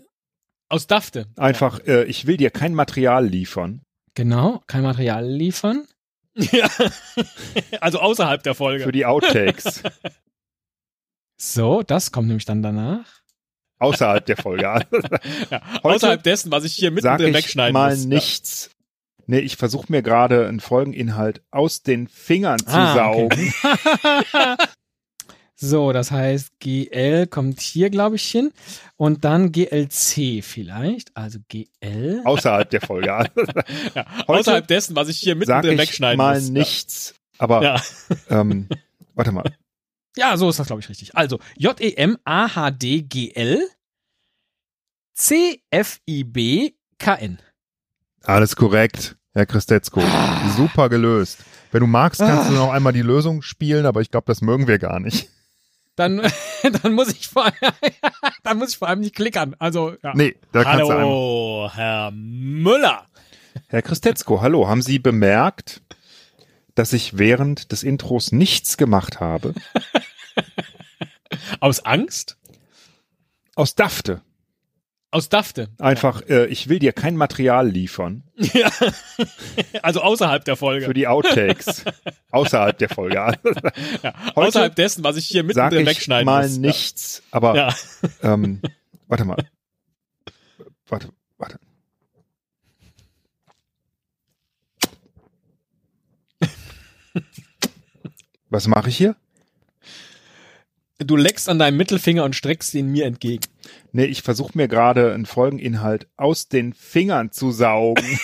Aus 0.68 0.88
Dafte. 0.88 1.28
Einfach, 1.36 1.80
äh, 1.86 2.06
ich 2.06 2.26
will 2.26 2.38
dir 2.38 2.50
kein 2.50 2.74
Material 2.74 3.26
liefern. 3.28 3.82
Genau, 4.16 4.64
kein 4.68 4.82
Material 4.84 5.26
liefern. 5.28 5.86
Ja. 6.36 6.68
Also 7.82 8.00
außerhalb 8.00 8.42
der 8.44 8.54
Für 8.56 8.58
Folge. 8.58 8.92
die 8.92 9.06
Outtakes. 9.06 9.82
So, 11.38 11.84
das 11.84 12.12
kommt 12.14 12.28
nämlich 12.30 12.46
dann 12.46 12.62
danach. 12.64 13.06
außerhalb 13.80 14.26
der 14.26 14.38
Folge. 14.38 14.64
Ja. 15.52 15.62
Außerhalb 15.84 16.24
dessen, 16.24 16.50
was 16.52 16.64
ich 16.64 16.74
hier 16.76 16.92
mittendrin 16.92 17.30
ich 17.30 17.36
wegschneiden 17.36 17.74
mal 17.74 17.92
muss. 17.96 18.06
nichts. 18.06 18.70
Nee, 19.28 19.40
ich 19.40 19.58
versuche 19.58 19.88
mir 19.92 20.02
gerade 20.02 20.48
einen 20.48 20.60
Folgeninhalt 20.62 21.42
aus 21.52 21.84
den 21.84 22.08
Fingern 22.08 22.60
zu 22.60 22.68
Ah, 22.70 23.12
okay. 23.12 23.52
So, 25.58 25.94
das 25.94 26.12
heißt, 26.12 26.60
GL 26.60 27.28
kommt 27.28 27.62
hier, 27.62 27.90
glaube 27.90 28.18
ich, 28.18 28.30
hin. 28.30 28.52
Und 28.98 29.24
dann 29.24 29.54
GLC 29.54 30.44
vielleicht. 30.44 31.16
Also 31.16 31.40
GL. 31.48 32.22
Außerhalb 32.26 32.70
der 32.70 32.82
Folge. 32.82 33.06
Ja. 33.96 34.06
Außerhalb 34.28 34.68
dessen, 34.68 34.96
was 34.98 35.08
ich 35.08 35.18
hier 35.20 35.36
mittendrin 35.36 35.74
ich 35.74 35.80
wegschneiden 35.80 36.18
mal 36.18 36.36
muss. 36.42 36.50
nichts. 36.50 37.16
Aber 37.38 37.64
Ja. 37.64 37.82
ähm, 38.30 38.68
warte 39.14 39.32
mal. 39.32 39.44
Ja, 40.18 40.38
so 40.38 40.48
ist 40.50 40.58
das, 40.60 40.68
glaube 40.68 40.80
ich, 40.82 40.88
richtig. 40.88 41.14
Also 41.18 41.40
J-E-M-A-H-D-G-L 41.58 43.60
C-F-I-B-K-N. 46.16 47.40
Alles 48.24 48.56
korrekt, 48.56 49.18
Herr 49.34 49.46
Christetzko. 49.46 50.02
Ah. 50.02 50.50
Super 50.56 50.90
gelöst. 50.90 51.40
Wenn 51.72 51.82
du 51.82 51.88
magst, 51.88 52.22
kannst 52.22 52.50
du 52.50 52.54
noch 52.54 52.72
einmal 52.72 52.94
die 52.94 53.02
Lösung 53.02 53.42
spielen, 53.42 53.86
aber 53.86 54.02
ich 54.02 54.12
glaube, 54.12 54.26
das 54.28 54.42
mögen 54.42 54.68
wir 54.68 54.80
gar 54.80 55.00
nicht. 55.00 55.30
Dann, 55.96 56.22
dann 56.84 56.94
muss 56.94 57.12
ich 57.12 57.28
vor 57.28 57.52
dann 58.44 58.58
muss 58.58 58.72
ich 58.72 58.78
vor 58.78 58.88
allem 58.88 59.00
nicht 59.00 59.16
klickern. 59.16 59.56
Also, 59.60 59.96
ja. 60.04 60.14
Nee, 60.16 60.36
da 60.52 60.64
kannst 60.64 60.82
du 60.82 60.90
einmal. 60.90 61.06
Hallo, 61.06 61.72
Herr 61.74 62.12
Müller. 62.12 63.08
Herr 63.68 63.82
Christetzko, 63.82 64.42
hallo. 64.42 64.68
Haben 64.68 64.82
Sie 64.82 65.00
bemerkt, 65.00 65.82
dass 66.76 66.94
ich 66.94 67.18
während 67.18 67.72
des 67.72 67.84
Intros 67.84 68.32
nichts 68.32 68.78
gemacht 68.78 69.20
habe? 69.20 69.54
Aus 71.60 71.86
Angst? 71.86 72.38
Aus 73.56 73.76
Dafte. 73.76 74.22
Aus 75.16 75.30
Dafte. 75.30 75.70
Einfach, 75.80 76.24
äh, 76.28 76.46
ich 76.48 76.68
will 76.68 76.78
dir 76.80 76.92
kein 76.92 77.16
Material 77.16 77.70
liefern. 77.70 78.24
Ja. 78.54 78.70
Also 79.82 80.02
außerhalb 80.02 80.44
der 80.44 80.58
Folge. 80.58 80.86
Für 80.88 80.94
die 80.94 81.08
Outtakes. 81.08 81.86
außerhalb 82.32 82.78
der 82.78 82.90
Folge. 82.90 83.16
Ja. 83.16 83.34
Außerhalb 84.36 84.76
dessen, 84.76 85.06
was 85.06 85.16
ich 85.16 85.26
hier 85.28 85.40
Sag 85.44 85.72
mittendrin 85.72 85.82
ich 85.84 85.88
wegschneiden 85.88 86.26
mal 86.26 86.44
muss. 86.50 86.58
nichts. 86.58 87.24
Aber 87.32 87.56
Ja. 87.56 87.76
ähm, 88.24 88.62
warte 89.08 89.24
mal. 89.24 89.38
Warte, 90.90 91.08
warte. 91.38 91.60
Was 98.50 98.68
mache 98.68 98.90
ich 98.90 98.98
hier? 98.98 99.16
Du 101.00 101.16
leckst 101.18 101.50
an 101.50 101.60
deinem 101.60 101.78
Mittelfinger 101.78 102.24
und 102.24 102.36
streckst 102.36 102.74
ihn 102.76 102.90
mir 102.92 103.06
entgegen. 103.06 103.46
Nee, 103.96 104.08
ich 104.08 104.24
versuche 104.24 104.58
mir 104.58 104.68
gerade 104.68 105.14
einen 105.14 105.26
Folgeninhalt 105.26 106.10
aus 106.18 106.50
den 106.50 106.74
Fingern 106.74 107.32
zu 107.32 107.52
saugen. 107.52 108.04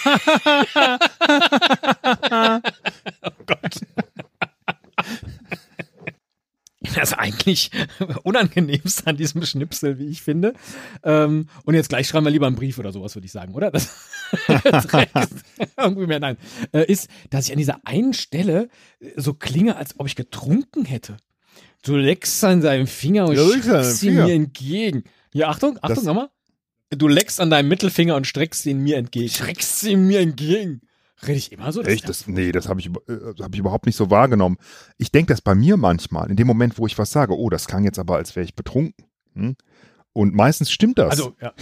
Das 6.96 7.14
eigentlich 7.14 7.72
unangenehmst 8.24 9.08
an 9.08 9.16
diesem 9.16 9.46
Schnipsel, 9.46 9.98
wie 9.98 10.08
ich 10.08 10.22
finde. 10.22 10.54
Ähm, 11.04 11.48
und 11.64 11.76
jetzt 11.76 11.88
gleich 11.88 12.08
schreiben 12.08 12.26
wir 12.26 12.32
lieber 12.32 12.48
einen 12.48 12.56
Brief 12.58 12.80
oder 12.80 12.92
sowas, 12.92 13.16
würde 13.16 13.28
ich 13.28 13.32
sagen, 13.32 13.54
oder? 13.54 13.72
Das, 13.72 13.96
irgendwie 15.78 16.08
mehr, 16.08 16.20
nein. 16.20 16.38
Äh, 16.74 16.92
ist, 16.92 17.08
dass 17.30 17.46
ich 17.46 17.52
an 17.54 17.60
dieser 17.60 17.80
einen 17.86 18.14
Stelle 18.14 18.68
so 19.16 19.34
klinge, 19.34 19.78
als 19.78 19.98
ob 20.00 20.08
ich 20.08 20.16
getrunken 20.18 20.84
hätte. 20.84 21.16
Du 21.84 21.96
leckst 21.96 22.44
an 22.44 22.62
seinem 22.62 22.88
Finger 22.88 23.28
und 23.28 23.36
Ja, 23.36 23.44
ihn 23.44 23.84
Finger. 23.84 24.26
mir 24.26 24.34
entgegen. 24.34 25.04
Ja, 25.34 25.50
Achtung, 25.50 25.78
Achtung, 25.82 25.96
Das- 25.96 26.04
nochmal. 26.04 26.30
Du 26.90 27.08
leckst 27.08 27.40
an 27.40 27.50
deinem 27.50 27.70
Mittelfinger 27.70 28.16
und 28.18 28.28
streckst 28.28 28.66
ihn 28.66 28.80
mir 28.80 28.98
entgegen. 28.98 29.30
Streckst 29.30 29.84
ihn 29.84 30.08
mir 30.08 30.20
entgegen. 30.20 30.82
Rede 31.26 31.38
ich 31.38 31.52
immer 31.54 31.72
so? 31.72 31.82
Echt? 31.84 32.10
Das, 32.10 32.28
nee, 32.28 32.52
das 32.52 32.68
habe 32.68 32.82
ich, 32.82 32.88
äh, 32.88 33.34
hab 33.42 33.54
ich 33.54 33.60
überhaupt 33.60 33.86
nicht 33.86 33.96
so 33.96 34.10
wahrgenommen. 34.10 34.58
Ich 34.98 35.12
denke 35.12 35.32
das 35.32 35.40
bei 35.42 35.56
mir 35.56 35.78
manchmal, 35.78 36.30
in 36.30 36.36
dem 36.36 36.48
Moment, 36.48 36.78
wo 36.78 36.88
ich 36.88 36.98
was 36.98 37.12
sage, 37.12 37.38
oh, 37.38 37.50
das 37.50 37.68
klang 37.68 37.86
jetzt 37.86 38.00
aber, 38.00 38.16
als 38.18 38.36
wäre 38.36 38.44
ich 38.44 38.56
betrunken. 38.56 39.06
Hm? 39.36 39.56
Und 40.14 40.34
meistens 40.36 40.70
stimmt 40.72 40.98
das. 40.98 41.12
Also, 41.12 41.34
ja. 41.42 41.54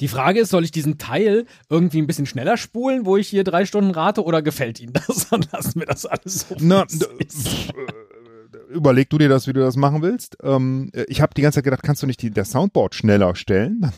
Die 0.00 0.08
Frage 0.08 0.40
ist, 0.40 0.50
soll 0.50 0.64
ich 0.64 0.70
diesen 0.70 0.96
Teil 0.96 1.44
irgendwie 1.68 2.00
ein 2.00 2.06
bisschen 2.06 2.24
schneller 2.26 2.56
spulen, 2.56 3.04
wo 3.04 3.16
ich 3.18 3.28
hier 3.28 3.44
drei 3.44 3.66
Stunden 3.66 3.90
rate, 3.90 4.24
oder 4.24 4.40
gefällt 4.40 4.80
Ihnen 4.80 4.94
das? 4.94 5.28
Dann 5.30 5.44
lassen 5.52 5.80
wir 5.80 5.86
das 5.86 6.06
alles 6.06 6.46
so. 6.48 6.56
Na, 6.60 6.86
wie 6.88 7.26
überleg 8.72 9.08
du 9.10 9.18
dir 9.18 9.28
das, 9.28 9.46
wie 9.46 9.52
du 9.52 9.60
das 9.60 9.76
machen 9.76 10.02
willst. 10.02 10.36
Ähm, 10.42 10.90
äh, 10.94 11.04
ich 11.08 11.20
habe 11.20 11.34
die 11.34 11.42
ganze 11.42 11.56
Zeit 11.58 11.64
gedacht, 11.64 11.82
kannst 11.82 12.02
du 12.02 12.06
nicht 12.06 12.22
die, 12.22 12.30
das 12.30 12.50
Soundboard 12.50 12.94
schneller 12.94 13.34
stellen? 13.36 13.92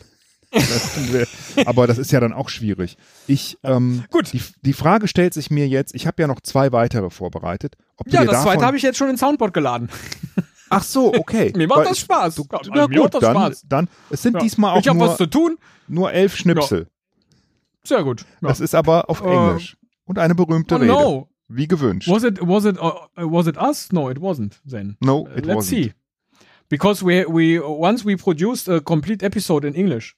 Aber 1.67 1.87
das 1.87 1.99
ist 1.99 2.13
ja 2.13 2.21
dann 2.21 2.33
auch 2.33 2.49
schwierig. 2.49 2.97
Ich, 3.27 3.59
ähm, 3.65 4.05
Gut. 4.11 4.33
Die, 4.33 4.43
die 4.63 4.73
Frage 4.73 5.09
stellt 5.09 5.35
sich 5.35 5.51
mir 5.51 5.67
jetzt, 5.67 5.95
ich 5.95 6.07
habe 6.07 6.23
ja 6.23 6.29
noch 6.29 6.41
zwei 6.41 6.73
weitere 6.73 7.11
vorbereitet. 7.11 7.77
Du 8.05 8.11
ja, 8.11 8.25
das 8.25 8.43
zweite 8.43 8.65
habe 8.65 8.77
ich 8.77 8.83
jetzt 8.83 8.97
schon 8.99 9.11
ins 9.11 9.21
Soundboard 9.21 9.53
geladen. 9.55 9.89
Ach 10.71 10.83
so, 10.83 11.13
okay. 11.15 11.53
Mir 11.57 11.67
macht 11.69 11.81
Weil 11.81 11.87
das 11.89 11.99
Spaß. 11.99 12.35
Du, 12.37 12.45
Ja, 12.51 12.61
na 12.67 12.87
mir 12.89 13.01
macht 13.01 13.13
gut, 13.13 13.15
das 13.15 13.21
dann, 13.21 13.37
Spaß. 13.37 13.65
dann, 13.69 13.89
es 14.11 14.23
sind 14.23 14.35
Ja. 14.35 14.41
diesmal 14.41 14.75
auch 14.75 14.79
ich 14.81 14.87
nur, 14.87 15.09
was 15.09 15.17
zu 15.17 15.27
tun. 15.27 15.57
nur 15.89 16.13
elf 16.13 16.37
Schnipsel. 16.37 16.89
Sehr 17.85 18.03
gut. 18.03 18.25
Ja. 18.41 18.49
Das 18.49 18.61
ist 18.61 18.75
aber 18.75 19.11
auf 19.11 19.21
Äh, 19.23 19.29
Englisch. 19.29 19.77
Und 20.05 20.19
eine 20.19 20.35
berühmte 20.35 20.75
oh, 20.75 20.79
Rede. 20.79 20.93
no. 20.93 21.29
Wie 21.49 21.67
gewünscht. 21.69 22.09
Was 22.09 22.25
it, 22.25 22.41
was 22.41 22.65
it, 22.65 22.77
uh, 22.79 23.07
was 23.17 23.47
it 23.47 23.57
us? 23.59 23.93
No, 23.93 24.09
it 24.11 24.19
wasn't 24.19 24.59
then. 24.65 24.97
No, 25.01 25.27
it 25.27 25.33
Uh, 25.33 25.39
it 25.39 25.47
Let's 25.47 25.57
wasn't. 25.57 25.85
see. 25.85 25.93
Because 26.71 27.03
we, 27.05 27.25
we, 27.27 27.59
once 27.59 28.05
we 28.05 28.17
produced 28.17 28.69
a 28.69 28.81
complete 28.81 29.23
episode 29.23 29.65
in 29.67 29.75
English 29.75 30.15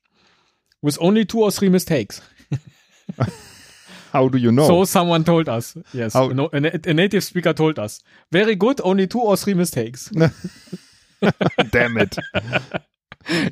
with 0.82 0.96
only 1.00 1.24
two 1.24 1.42
or 1.42 1.50
three 1.50 1.68
mistakes. 1.68 2.20
How 4.12 4.28
do 4.28 4.38
you 4.38 4.50
know? 4.52 4.66
So 4.66 4.84
someone 4.84 5.24
told 5.24 5.48
us. 5.48 5.76
Yes, 5.92 6.14
How- 6.14 6.28
no, 6.28 6.48
a, 6.52 6.80
a 6.88 6.94
native 6.94 7.24
speaker 7.24 7.52
told 7.52 7.78
us. 7.78 8.02
Very 8.32 8.54
good, 8.54 8.80
only 8.84 9.06
two 9.06 9.20
or 9.20 9.36
three 9.36 9.54
mistakes. 9.54 10.10
Damn 11.72 11.98
it. 11.98 12.16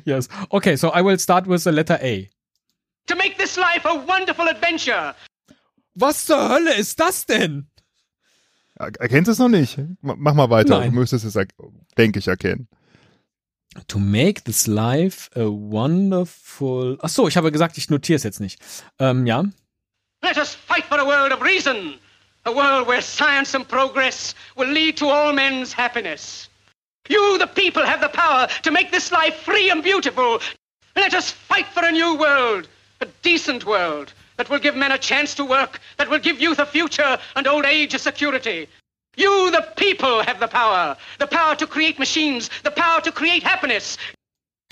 yes. 0.05 0.27
Okay, 0.53 0.75
so 0.75 0.89
I 0.89 1.01
will 1.01 1.17
start 1.17 1.45
with 1.47 1.63
the 1.63 1.71
letter 1.71 1.99
A. 2.01 2.29
to 3.07 3.15
make 3.15 3.37
this 3.37 3.57
life 3.57 3.85
a 3.85 3.95
wonderful 3.95 4.47
adventure. 4.47 5.13
Was 5.95 6.25
zur 6.25 6.49
Hölle 6.49 6.73
ist 6.75 6.99
das 6.99 7.25
denn? 7.25 7.67
Er- 8.75 8.91
Erkennst 8.99 9.27
du 9.27 9.31
es 9.31 9.39
noch 9.39 9.49
nicht? 9.49 9.77
Mach 10.01 10.33
mal 10.33 10.49
weiter. 10.49 10.79
Nein. 10.79 10.91
Du 10.91 10.99
müsstest 10.99 11.25
es, 11.25 11.37
denke 11.97 12.19
ich, 12.19 12.27
erkennen. 12.27 12.67
To 13.87 13.99
make 13.99 14.43
this 14.43 14.67
life 14.67 15.29
a 15.35 15.45
wonderful. 15.45 16.97
Ach 17.01 17.09
so, 17.09 17.27
ich 17.27 17.35
habe 17.37 17.51
gesagt, 17.51 17.77
ich 17.77 17.89
notiere 17.89 18.15
es 18.17 18.23
jetzt 18.23 18.39
nicht. 18.39 18.59
Ähm, 18.99 19.25
ja. 19.25 19.43
Let 20.21 20.37
us 20.37 20.55
fight 20.55 20.85
for 20.85 20.97
a 20.99 21.05
world 21.05 21.33
of 21.33 21.41
reason, 21.41 21.95
a 22.45 22.51
world 22.51 22.87
where 22.87 23.01
science 23.01 23.53
and 23.55 23.67
progress 23.67 24.33
will 24.55 24.69
lead 24.71 24.97
to 24.97 25.09
all 25.09 25.33
men's 25.33 25.73
happiness. 25.77 26.49
You, 27.09 27.37
the 27.37 27.47
people, 27.47 27.83
have 27.85 28.01
the 28.01 28.09
power 28.09 28.47
to 28.63 28.71
make 28.71 28.91
this 28.91 29.11
life 29.11 29.35
free 29.43 29.69
and 29.69 29.83
beautiful. 29.83 30.39
Let 30.95 31.13
us 31.13 31.31
fight 31.31 31.67
for 31.67 31.83
a 31.83 31.91
new 31.91 32.15
world, 32.17 32.67
a 33.01 33.07
decent 33.21 33.65
world 33.65 34.13
that 34.37 34.49
will 34.49 34.59
give 34.59 34.75
men 34.75 34.91
a 34.91 34.97
chance 34.97 35.33
to 35.35 35.45
work, 35.45 35.79
that 35.97 36.09
will 36.09 36.19
give 36.19 36.41
youth 36.41 36.59
a 36.59 36.65
future 36.65 37.17
and 37.35 37.47
old 37.47 37.65
age 37.65 37.93
a 37.93 37.99
security. 37.99 38.67
You, 39.15 39.51
the 39.51 39.67
people, 39.77 40.23
have 40.23 40.39
the 40.39 40.47
power. 40.47 40.97
The 41.19 41.27
power 41.27 41.55
to 41.55 41.67
create 41.67 41.99
machines, 41.99 42.49
the 42.63 42.71
power 42.71 43.01
to 43.01 43.11
create 43.11 43.43
happiness. 43.43 43.97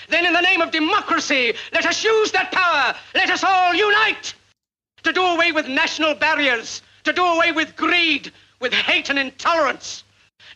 Then, 0.08 0.26
in 0.26 0.34
the 0.34 0.40
name 0.42 0.60
of 0.60 0.70
democracy, 0.70 1.54
let 1.72 1.86
us 1.86 2.04
use 2.04 2.30
that 2.32 2.52
power. 2.52 2.94
Let 3.14 3.30
us 3.30 3.42
all 3.42 3.74
unite 3.74 4.34
to 5.02 5.12
do 5.12 5.22
away 5.22 5.52
with 5.52 5.66
national 5.66 6.14
barriers, 6.14 6.82
to 7.04 7.12
do 7.12 7.24
away 7.24 7.52
with 7.52 7.76
greed, 7.76 8.32
with 8.60 8.72
hate 8.72 9.08
and 9.08 9.18
intolerance. 9.18 10.04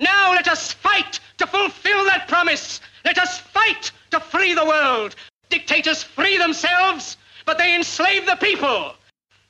Now, 0.00 0.32
let 0.32 0.48
us 0.48 0.72
fight 0.72 1.20
to 1.38 1.46
fulfill 1.46 2.04
that 2.04 2.28
promise. 2.28 2.80
Let 3.04 3.18
us 3.18 3.38
fight 3.40 3.90
to 4.10 4.20
free 4.20 4.54
the 4.54 4.66
world. 4.66 5.16
Dictators 5.48 6.02
free 6.02 6.36
themselves, 6.36 7.16
but 7.46 7.56
they 7.56 7.74
enslave 7.74 8.26
the 8.26 8.36
people. 8.36 8.94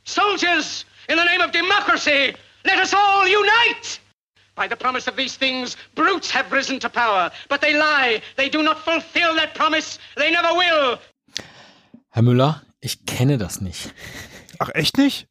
Soldiers, 0.09 0.87
in 1.11 1.19
the 1.19 1.25
name 1.25 1.43
of 1.43 1.53
democracy, 1.53 2.35
let 2.65 2.79
us 2.79 2.95
all 2.95 3.27
unite. 3.29 4.01
By 4.57 4.67
the 4.67 4.75
promise 4.77 5.07
of 5.07 5.17
these 5.17 5.37
things, 5.37 5.77
brutes 5.95 6.31
have 6.31 6.51
risen 6.51 6.81
to 6.81 6.89
power, 6.89 7.31
but 7.51 7.61
they 7.61 7.75
lie. 7.75 8.23
They 8.37 8.49
do 8.49 8.63
not 8.63 8.79
fulfill 8.79 9.35
that 9.37 9.55
promise. 9.55 9.99
They 10.17 10.31
never 10.31 10.49
will. 10.55 10.99
Herr 12.11 12.23
Müller, 12.23 12.63
ich 12.81 13.05
kenne 13.05 13.37
das 13.37 13.61
nicht. 13.61 13.93
Ach, 14.59 14.71
echt 14.75 14.97
nicht? 14.97 15.29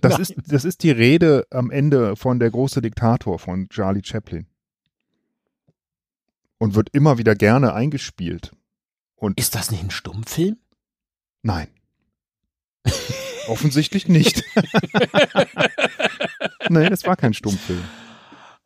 Das 0.00 0.12
Nein. 0.12 0.20
ist, 0.22 0.34
das 0.46 0.64
ist 0.64 0.84
die 0.84 0.92
Rede 0.92 1.44
am 1.50 1.72
Ende 1.72 2.14
von 2.14 2.38
Der 2.38 2.50
große 2.52 2.80
Diktator 2.80 3.40
von 3.40 3.68
Charlie 3.68 4.04
Chaplin. 4.04 4.46
Und 6.58 6.76
wird 6.76 6.88
immer 6.92 7.18
wieder 7.18 7.34
gerne 7.34 7.74
eingespielt. 7.74 8.52
Und 9.16 9.38
Ist 9.40 9.56
das 9.56 9.72
nicht 9.72 9.82
ein 9.82 9.90
Stummfilm? 9.90 10.56
nein. 11.42 11.68
Offensichtlich 13.48 14.08
nicht. 14.08 14.42
nee, 16.68 16.88
das 16.88 17.04
war 17.04 17.16
kein 17.16 17.34
Stummfilm. 17.34 17.82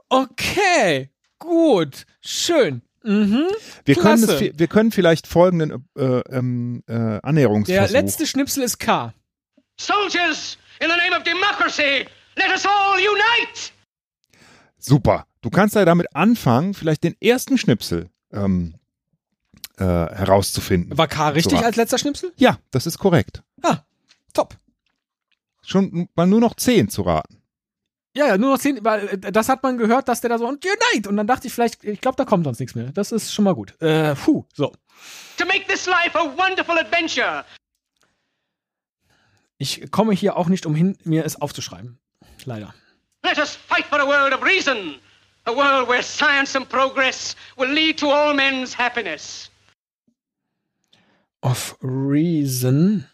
Okay, 0.08 1.10
gut, 1.38 2.04
schön. 2.20 2.82
Mhm. 3.04 3.46
Wir 3.84 3.96
können, 3.96 4.22
es, 4.22 4.40
wir 4.58 4.66
können 4.68 4.92
vielleicht 4.92 5.26
folgenden 5.26 5.88
äh, 5.96 6.20
ähm, 6.30 6.82
äh, 6.86 6.92
Der 6.92 7.24
Annäherungsversuch. 7.24 7.92
letzte 7.92 8.26
Schnipsel 8.26 8.62
ist 8.62 8.78
K. 8.78 9.12
Soldiers, 9.80 10.56
in 10.80 10.88
the 10.88 10.96
name 10.96 11.16
of 11.16 11.24
democracy, 11.24 12.06
let 12.36 12.48
us 12.50 12.64
all 12.64 12.98
unite. 12.98 13.72
Super. 14.78 15.26
Du 15.40 15.50
kannst 15.50 15.74
ja 15.74 15.84
damit 15.84 16.14
anfangen, 16.14 16.74
vielleicht 16.74 17.02
den 17.02 17.16
ersten 17.20 17.58
Schnipsel 17.58 18.08
ähm, 18.32 18.74
äh, 19.78 19.84
herauszufinden. 19.84 20.96
War 20.96 21.08
K 21.08 21.30
richtig 21.30 21.58
So. 21.58 21.64
als 21.64 21.76
letzter 21.76 21.98
Schnipsel? 21.98 22.32
Ja, 22.36 22.58
das 22.70 22.86
ist 22.86 22.98
korrekt. 22.98 23.42
Ah, 23.62 23.78
top. 24.32 24.56
Schon 25.64 26.08
mal 26.14 26.26
nur 26.26 26.40
noch 26.40 26.54
zehn 26.54 26.88
zu 26.88 27.02
raten. 27.02 27.42
Ja, 28.14 28.26
ja, 28.26 28.38
nur 28.38 28.50
noch 28.50 28.58
zehn, 28.58 28.84
weil 28.84 29.08
äh, 29.08 29.32
das 29.32 29.48
hat 29.48 29.62
man 29.62 29.78
gehört, 29.78 30.08
dass 30.08 30.20
der 30.20 30.30
da 30.30 30.38
so 30.38 30.46
und 30.46 30.64
Unite 30.64 31.08
und 31.08 31.16
dann 31.16 31.26
dachte 31.26 31.46
ich 31.46 31.54
vielleicht, 31.54 31.82
ich 31.82 32.00
glaube, 32.00 32.16
da 32.16 32.24
kommt 32.24 32.44
sonst 32.44 32.60
nichts 32.60 32.74
mehr. 32.74 32.92
Das 32.92 33.10
ist 33.10 33.32
schon 33.32 33.44
mal 33.44 33.54
gut. 33.54 33.80
Äh, 33.80 34.14
puh, 34.14 34.44
so. 34.52 34.72
To 35.38 35.46
make 35.46 35.66
this 35.66 35.86
life 35.86 36.18
a 36.18 36.24
wonderful 36.36 36.78
adventure. 36.78 37.44
Ich 39.56 39.90
komme 39.90 40.12
hier 40.12 40.36
auch 40.36 40.48
nicht 40.48 40.66
umhin, 40.66 40.98
mir 41.04 41.24
es 41.24 41.40
aufzuschreiben. 41.40 41.98
Leider. 42.44 42.74
Let 43.24 43.38
us 43.38 43.54
fight 43.54 43.84
for 43.86 44.00
a 44.00 44.06
world 44.06 44.34
of 44.34 44.42
reason. 44.42 44.96
A 45.44 45.52
world 45.52 45.88
where 45.88 46.02
science 46.02 46.56
and 46.56 46.68
progress 46.68 47.34
will 47.56 47.70
lead 47.70 47.98
to 47.98 48.10
all 48.10 48.34
men's 48.34 48.76
happiness. 48.76 49.50
Of 51.40 51.76
Reason. 51.80 53.08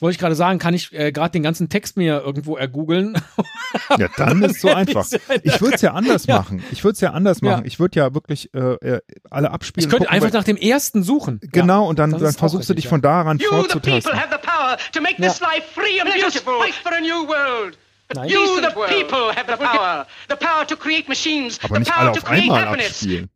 Das 0.00 0.04
wollte 0.04 0.14
ich 0.14 0.18
gerade 0.18 0.34
sagen, 0.34 0.58
kann 0.58 0.72
ich 0.72 0.94
äh, 0.94 1.12
gerade 1.12 1.30
den 1.32 1.42
ganzen 1.42 1.68
Text 1.68 1.98
mir 1.98 2.22
irgendwo 2.24 2.56
ergoogeln? 2.56 3.20
Ja, 3.98 4.08
dann 4.16 4.42
ist 4.42 4.60
so 4.62 4.68
einfach. 4.74 5.06
Ich 5.42 5.60
würde 5.60 5.74
es 5.76 5.82
ja 5.82 5.92
anders 5.92 6.26
Ja. 6.26 6.38
machen. 6.38 6.64
Ich 6.72 6.82
würde 6.82 6.94
es 6.94 7.00
ja 7.02 7.10
anders 7.10 7.40
Ja. 7.42 7.50
machen. 7.52 7.66
Ich 7.66 7.78
würde 7.78 8.00
ja 8.00 8.14
wirklich 8.14 8.52
äh, 8.54 8.58
äh, 8.58 9.00
alle 9.30 9.50
abspielen. 9.50 9.84
Ich 9.86 9.90
könnte 9.90 10.06
gucken, 10.06 10.14
einfach 10.22 10.32
nach 10.32 10.42
dem 10.44 10.56
ersten 10.56 11.02
suchen. 11.04 11.38
Genau, 11.52 11.86
und 11.86 11.98
dann, 11.98 12.10
dann 12.10 12.32
versuchst 12.32 12.68
du 12.70 12.74
dich 12.74 12.84
ja. 12.86 12.90
von 12.90 13.00
daran 13.02 13.38
You, 13.38 13.44
the 13.44 13.48
people, 13.50 13.70
vorzutasten. 13.70 14.12
have 14.18 14.28
the 14.32 14.38
power 14.44 14.76
to 14.92 15.00
make 15.02 15.16
this 15.16 15.38
life 15.40 15.62
free 15.72 16.00
and 16.00 16.08
Let 16.08 16.24
us 16.24 16.32
beautiful. 16.32 16.60
Fight 16.62 16.74
for 16.74 16.92
a 16.92 17.00
new 17.00 17.28
world. 17.28 17.76
Nein. 18.14 18.28
You, 18.28 18.60
the 18.60 18.70
people, 18.88 19.28
have 19.36 19.46
the 19.46 19.56
power. 19.62 20.06
The 20.28 20.36
power 20.36 20.66
to 20.66 20.76
create 20.76 21.06
machines. 21.08 21.60
Aber 21.62 21.74
the 21.74 21.80
nicht 21.80 21.92
power 21.92 22.06
alle 22.08 22.12
to 22.12 22.18
auf 22.20 22.24
create 22.24 22.42
einmal 22.44 22.64
happiness. 22.66 22.88
abspielen. 22.88 23.30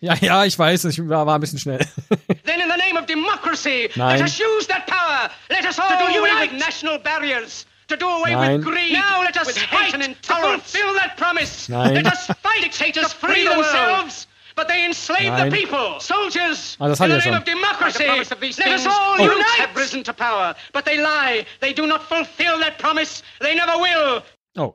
Ja, 0.00 0.14
ja, 0.20 0.44
ich 0.44 0.56
weiß, 0.58 0.84
ich 0.84 1.08
war, 1.08 1.26
war 1.26 1.34
ein 1.36 1.40
bisschen 1.40 1.58
schnell. 1.58 1.78
Then, 2.44 2.60
in 2.60 2.68
the 2.68 2.76
name 2.76 2.96
of 2.96 3.06
democracy, 3.06 3.88
Nein. 3.96 4.18
let 4.18 4.28
us 4.28 4.38
use 4.38 4.66
that 4.68 4.86
power. 4.86 5.28
Let 5.50 5.66
us 5.66 5.78
all 5.78 5.88
do 5.88 6.18
away 6.18 6.46
with 6.48 6.52
national 6.58 6.98
barriers. 6.98 7.66
To 7.88 7.96
do 7.96 8.06
away 8.06 8.32
Nein. 8.34 8.58
with 8.58 8.64
greed. 8.66 8.92
Now 8.92 9.22
let 9.22 9.36
us 9.36 9.46
with 9.46 9.58
fight 9.58 9.94
and 9.94 10.02
intolerance. 10.02 10.70
to 10.70 10.78
fulfill 10.78 10.94
that 10.94 11.16
promise. 11.16 11.68
Nein. 11.68 11.94
Let 11.94 12.06
us 12.06 12.26
fight 12.26 12.60
dictators 12.62 13.12
free 13.12 13.44
themselves. 13.48 14.26
But 14.54 14.68
they 14.68 14.84
enslave 14.84 15.32
Nein. 15.32 15.50
the 15.50 15.56
people. 15.56 15.98
Soldiers, 16.00 16.76
Ah, 16.80 16.88
das 16.88 17.00
in 17.00 17.08
the 17.10 17.18
name 17.18 17.34
of 17.34 17.44
democracy, 17.44 18.04
let 18.06 18.72
us 18.72 18.86
all 18.86 19.14
Oh. 19.18 19.22
unite. 19.22 19.60
have 19.60 19.74
risen 19.76 20.02
to 20.04 20.12
power. 20.12 20.54
But 20.72 20.84
they 20.84 20.98
lie. 20.98 21.46
They 21.60 21.72
do 21.72 21.86
not 21.86 22.02
fulfill 22.08 22.58
that 22.58 22.78
promise. 22.78 23.22
They 23.40 23.54
never 23.54 23.78
will. 23.78 24.22
Oh. 24.56 24.74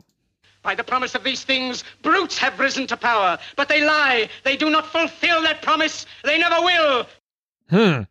By 0.63 0.73
the 0.78 0.84
promise 0.84 1.15
of 1.17 1.23
these 1.23 1.45
things, 1.45 1.84
brutes 2.02 2.41
have 2.41 2.58
risen 2.62 2.88
to 2.88 2.95
power. 2.95 3.38
But 3.56 3.67
they 3.67 3.82
lie. 3.82 4.30
They 4.43 4.58
do 4.58 4.69
not 4.69 4.86
fulfill 4.86 5.43
that 5.43 5.62
promise. 5.62 6.06
They 6.23 6.38
never 6.38 6.58
will. 6.63 7.06
Hm. 7.67 8.08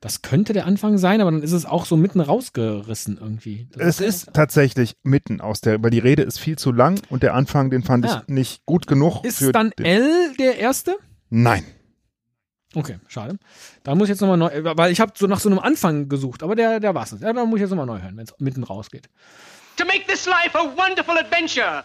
Das 0.00 0.22
könnte 0.22 0.52
der 0.52 0.66
Anfang 0.66 0.98
sein, 0.98 1.20
aber 1.20 1.30
dann 1.30 1.42
ist 1.42 1.52
es 1.52 1.64
auch 1.66 1.84
so 1.86 1.96
mitten 1.96 2.20
rausgerissen 2.20 3.18
irgendwie. 3.20 3.66
Das 3.72 3.98
Es 3.98 4.00
ist 4.00 4.34
tatsächlich 4.34 4.94
mitten 5.02 5.40
aus 5.40 5.60
der, 5.60 5.82
weil 5.82 5.90
die 5.90 5.98
Rede 5.98 6.22
ist 6.22 6.38
viel 6.38 6.56
zu 6.56 6.70
lang 6.70 7.00
und 7.08 7.22
der 7.22 7.34
Anfang, 7.34 7.70
den 7.70 7.82
fand 7.82 8.06
Ah. 8.06 8.22
ich 8.22 8.28
nicht 8.28 8.66
gut 8.66 8.86
genug. 8.86 9.24
Ist 9.24 9.38
für 9.38 9.52
dann 9.52 9.70
den, 9.78 9.86
L 9.86 10.34
der 10.38 10.58
erste? 10.58 10.96
Nein. 11.30 11.64
Okay, 12.74 12.98
schade. 13.08 13.38
Da 13.84 13.94
muss 13.94 14.04
ich 14.06 14.10
jetzt 14.10 14.20
nochmal 14.20 14.36
neu, 14.36 14.50
weil 14.76 14.92
ich 14.92 15.00
habe 15.00 15.12
so 15.16 15.26
nach 15.26 15.40
so 15.40 15.48
einem 15.48 15.58
Anfang 15.58 16.08
gesucht, 16.10 16.42
aber 16.42 16.54
der, 16.54 16.78
der 16.78 16.94
war's 16.94 17.10
nicht. 17.12 17.22
Ja, 17.22 17.32
da 17.32 17.44
muss 17.46 17.56
ich 17.56 17.62
jetzt 17.62 17.70
nochmal 17.70 17.86
neu 17.86 18.00
hören, 18.00 18.16
wenn 18.16 18.24
es 18.24 18.34
mitten 18.38 18.64
rausgeht. 18.64 19.08
To 19.76 19.84
make 19.84 20.06
this 20.06 20.26
life 20.26 20.54
a 20.54 20.64
wonderful 20.64 21.16
adventure. 21.18 21.84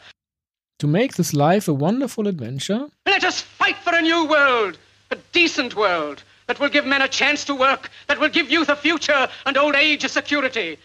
To 0.80 0.88
make 0.88 1.16
this 1.16 1.34
life 1.34 1.68
a 1.68 1.74
wonderful 1.74 2.28
adventure. 2.28 2.88
Let 3.06 3.24
us 3.24 3.42
fight 3.42 3.76
for 3.84 3.94
a 3.94 4.02
new 4.02 4.28
world, 4.28 4.78
a 5.12 5.18
decent 5.34 5.76
world 5.76 6.24
that 6.48 6.60
will 6.60 6.70
give 6.70 6.86
men 6.86 7.02
a 7.02 7.08
chance 7.08 7.46
to 7.46 7.56
work, 7.56 7.90
that 8.08 8.20
will 8.20 8.30
give 8.30 8.50
youth 8.50 8.70
a 8.70 8.76
future 8.76 9.28
and 9.46 9.58
old 9.58 9.76
age 9.76 10.04
a 10.06 10.10
security. 10.10 10.78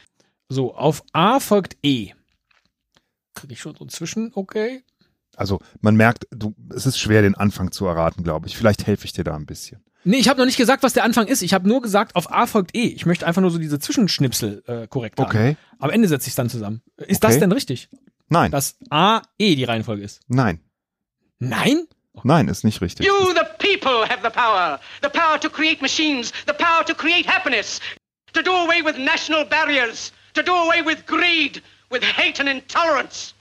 So, 0.48 0.74
auf 0.74 1.02
A 1.12 1.40
folgt 1.40 1.76
E. 1.82 2.12
Krieg 3.34 3.52
ich 3.52 3.60
schon 3.60 3.76
so 3.76 3.86
zwischen, 3.86 4.32
okay. 4.34 4.82
Also 5.36 5.60
man 5.80 5.96
merkt, 5.96 6.26
du, 6.30 6.54
es 6.74 6.86
ist 6.86 6.98
schwer, 6.98 7.22
den 7.22 7.34
Anfang 7.34 7.70
zu 7.70 7.86
erraten, 7.86 8.24
glaube 8.24 8.46
ich. 8.48 8.56
Vielleicht 8.56 8.86
helfe 8.86 9.04
ich 9.04 9.12
dir 9.12 9.24
da 9.24 9.34
ein 9.34 9.46
bisschen. 9.46 9.84
Nee, 10.08 10.18
ich 10.18 10.28
habe 10.28 10.38
noch 10.38 10.46
nicht 10.46 10.56
gesagt, 10.56 10.82
was 10.84 10.92
der 10.92 11.02
Anfang 11.04 11.26
ist. 11.26 11.42
Ich 11.42 11.52
habe 11.52 11.66
nur 11.68 11.82
gesagt, 11.82 12.14
auf 12.14 12.30
A 12.32 12.46
folgt 12.46 12.76
E. 12.76 12.84
Ich 12.86 13.06
möchte 13.06 13.26
einfach 13.26 13.42
nur 13.42 13.50
so 13.50 13.58
diese 13.58 13.78
Zwischenschnipsel 13.80 14.62
äh, 14.66 14.86
korrekt 14.86 15.18
haben. 15.18 15.26
Okay. 15.26 15.56
Am 15.80 15.90
Ende 15.90 16.06
setze 16.06 16.26
ich 16.28 16.32
es 16.32 16.36
dann 16.36 16.48
zusammen. 16.48 16.80
Ist 16.96 17.22
Okay. 17.24 17.32
das 17.32 17.38
denn 17.40 17.50
richtig? 17.50 17.88
Nein, 18.28 18.50
Dass 18.52 18.76
A, 18.90 19.22
E 19.38 19.54
die 19.56 19.64
Reihenfolge 19.64 20.02
ist? 20.02 20.20
nein, 20.28 20.60
Nein? 21.38 21.86
nein, 22.24 22.48
ist 22.48 22.64
nicht 22.64 22.80
richtig. 22.80 23.04
You, 23.06 23.12
the 23.34 23.44
people, 23.58 24.08
have 24.08 24.20
the 24.22 24.30
power. 24.30 24.80
The 25.02 25.08
power 25.08 25.38
to 25.40 25.50
create 25.50 25.82
machines, 25.82 26.32
the 26.46 26.52
power 26.54 26.84
to 26.86 26.94
create 26.94 27.26
happiness, 27.28 27.80
to 28.32 28.42
do 28.42 28.50
away 28.52 28.82
with 28.84 28.96
national 28.98 29.44
barriers, 29.44 30.12
to 30.34 30.42
do 30.42 30.52
away 30.52 30.82
with 30.84 31.04
greed, 31.06 31.62
with 31.90 32.02
hate 32.02 32.40
and 32.40 32.48
intolerance. 32.48 33.34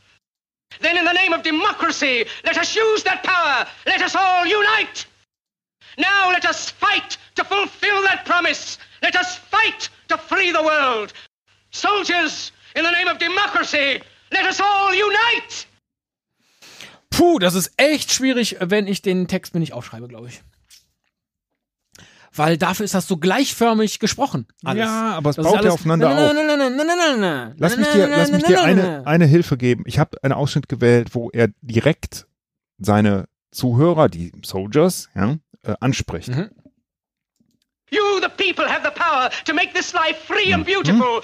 Then, 0.82 0.98
in 0.98 1.06
the 1.06 1.14
name 1.14 1.32
of 1.34 1.42
democracy, 1.44 2.26
let 2.44 2.58
us 2.58 2.76
use 2.76 3.04
that 3.04 3.24
power. 3.24 3.66
Let 3.86 4.02
us 4.02 4.16
all 4.16 4.46
unite. 4.46 5.06
Now, 5.98 6.32
let 6.32 6.46
us 6.46 6.70
fight 6.70 7.18
to 7.36 7.44
fulfill 7.44 8.04
that 8.04 8.26
promise. 8.26 8.78
Let 9.02 9.16
us 9.16 9.38
fight 9.38 9.90
to 10.10 10.18
free 10.18 10.52
the 10.52 10.64
world. 10.64 11.14
Soldiers, 11.72 12.52
in 12.76 12.84
the 12.84 12.92
name 12.92 13.08
of 13.08 13.18
democracy, 13.18 14.02
let 14.32 14.46
us 14.46 14.60
all 14.60 14.94
unite. 14.94 15.68
Puh, 17.10 17.40
das 17.40 17.56
ist 17.56 17.72
echt 17.78 18.12
schwierig, 18.12 18.58
wenn 18.60 18.88
ich 18.88 19.02
den 19.02 19.28
Text 19.28 19.54
mir 19.54 19.62
nicht 19.62 19.74
aufschreibe, 19.74 20.08
glaube 20.08 20.28
ich. 20.28 20.42
Weil 22.34 22.58
dafür 22.58 22.84
ist 22.84 22.94
das 22.94 23.08
so 23.08 23.16
gleichförmig 23.16 24.00
gesprochen. 24.00 24.46
Alles. 24.66 24.82
Ja, 24.82 25.14
aber 25.14 25.30
es 25.30 25.38
Das 25.38 25.46
baut 25.46 25.64
ja 25.64 25.72
aufeinander 25.72 26.10
na, 26.10 26.28
auf. 26.28 27.56
Lass 27.58 27.78
mich 27.78 27.88
dir, 27.88 28.08
lass 28.08 28.32
mich 28.32 28.44
dir 28.44 28.62
eine, 28.62 29.08
eine 29.08 29.26
Hilfe 29.26 29.56
geben. 29.56 29.84
Ich 29.86 30.00
habe 30.00 30.22
einen 30.22 30.34
Ausschnitt 30.34 30.68
gewählt, 30.68 31.16
wo 31.16 31.30
er 31.30 31.48
direkt 31.62 32.28
seine 32.78 33.30
Zuhörer, 33.52 34.10
die 34.10 34.34
Soldiers, 34.44 35.08
ja, 35.16 35.38
äh, 35.66 35.76
anspricht. 35.80 36.30
Mhm. 36.30 36.50
You, 37.92 38.02
the 38.22 38.30
people, 38.30 38.68
have 38.68 38.82
the 38.84 38.92
power 38.92 39.30
to 39.46 39.54
make 39.54 39.74
this 39.74 39.94
life 39.94 40.18
free 40.26 40.54
and 40.54 40.66
beautiful. 40.66 41.22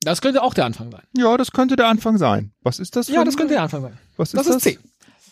Das 0.00 0.20
könnte 0.20 0.42
auch 0.42 0.54
der 0.54 0.64
Anfang 0.64 0.90
sein. 0.90 1.02
Ja, 1.16 1.36
das 1.36 1.50
könnte 1.52 1.76
der 1.76 1.88
Anfang 1.88 2.18
sein. 2.18 2.52
Was 2.62 2.78
ist 2.78 2.96
das? 2.96 3.06
Für 3.08 3.14
Ja, 3.14 3.24
das 3.24 3.36
könnte 3.36 3.54
der 3.54 3.62
Anfang 3.62 3.82
sein. 3.82 3.98
Was 4.16 4.32
ist 4.32 4.38
Das 4.38 4.46
das? 4.46 4.56
ist 4.56 4.62
C. 4.62 4.78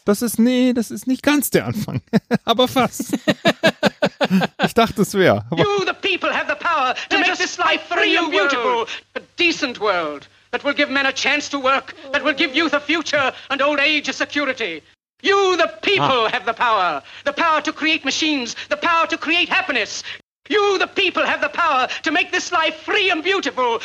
Das 0.05 0.23
ist, 0.23 0.39
nee, 0.39 0.73
das 0.73 0.91
ist 0.93 1.07
nicht 1.07 1.23
ganz 1.23 1.51
der 1.51 1.67
Anfang. 1.67 2.01
aber 2.45 2.69
fast. 2.69 3.13
ich 4.65 4.75
dachte, 4.75 5.03
es 5.03 5.15
wäre. 5.15 5.45
You, 5.57 5.65
the 5.87 5.93
people, 6.01 6.33
have 6.33 6.47
the 6.49 6.55
power 6.59 6.95
to 7.11 7.19
make 7.19 7.37
this 7.39 7.59
life 7.59 7.81
free 7.89 8.17
and 8.17 8.31
beautiful. 8.31 8.87
A 9.17 9.21
decent 9.37 9.81
world 9.81 10.29
that 10.53 10.63
will 10.65 10.75
give 10.75 10.91
men 10.93 11.07
a 11.07 11.13
chance 11.13 11.49
to 11.51 11.59
work, 11.61 11.95
that 12.13 12.23
will 12.25 12.35
give 12.35 12.55
youth 12.55 12.73
a 12.75 12.81
future 12.81 13.33
and 13.49 13.61
old 13.63 13.81
age 13.81 14.09
a 14.09 14.13
security. 14.13 14.83
You, 15.23 15.57
the 15.57 15.69
people, 15.83 16.29
have 16.29 16.45
the 16.45 16.53
power. 16.53 17.03
The 17.25 17.33
power 17.33 17.61
to 17.63 17.73
create 17.73 18.05
machines, 18.05 18.55
the 18.69 18.77
power 18.77 19.07
to 19.09 19.17
create 19.17 19.49
happiness. 19.49 20.03
You, 20.49 20.79
the 20.79 20.87
people, 20.87 21.25
have 21.25 21.41
the 21.41 21.49
power 21.49 21.89
to 22.03 22.13
make 22.13 22.31
this 22.33 22.53
life 22.53 22.77
free 22.85 23.11
and 23.11 23.23
beautiful. 23.25 23.81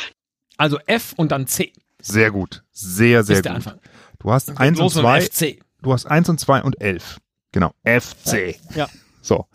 Also 0.58 0.78
F 0.86 1.14
und 1.16 1.32
dann 1.32 1.46
C. 1.46 1.72
Sehr 2.00 2.30
gut. 2.30 2.62
Sehr, 2.72 3.24
sehr 3.24 3.36
ist 3.36 3.44
der 3.44 3.52
gut. 3.54 3.66
Anfang. 3.66 3.80
Du 4.18 4.30
hast 4.32 4.50
eins 4.60 4.78
und 4.78 4.84
Los 4.84 4.94
mit 4.94 5.04
dem 5.04 5.08
zwei. 5.08 5.20
FC. 5.56 5.62
Du 5.82 5.92
hast 5.92 6.06
eins 6.06 6.28
und 6.28 6.38
zwei 6.38 6.62
und 6.62 6.80
elf. 6.80 7.18
Genau. 7.50 7.72
FC. 7.84 8.56
Ja. 8.74 8.88
So. 9.22 9.46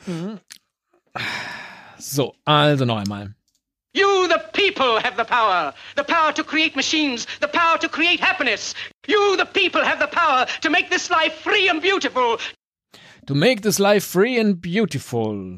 So, 1.98 2.36
also 2.46 2.86
noch 2.86 2.98
einmal. 2.98 3.36
You, 3.98 4.28
the 4.28 4.44
people, 4.54 5.00
have 5.00 5.18
the 5.18 5.26
power. 5.26 5.74
The 5.96 6.04
power 6.04 6.32
to 6.34 6.44
create 6.44 6.76
machines, 6.76 7.26
the 7.40 7.48
power 7.48 7.80
to 7.80 7.90
create 7.90 8.20
happiness. 8.20 8.76
You, 9.08 9.36
the 9.38 9.46
people, 9.46 9.84
have 9.84 9.98
the 9.98 10.14
power 10.22 10.46
to 10.62 10.70
make 10.70 10.92
this 10.92 11.10
life 11.10 11.34
free 11.34 11.68
and 11.68 11.82
beautiful. 11.82 12.38
To 13.26 13.34
make 13.34 13.62
this 13.62 13.80
life 13.80 14.04
free 14.04 14.38
and 14.38 14.62
beautiful. 14.62 15.58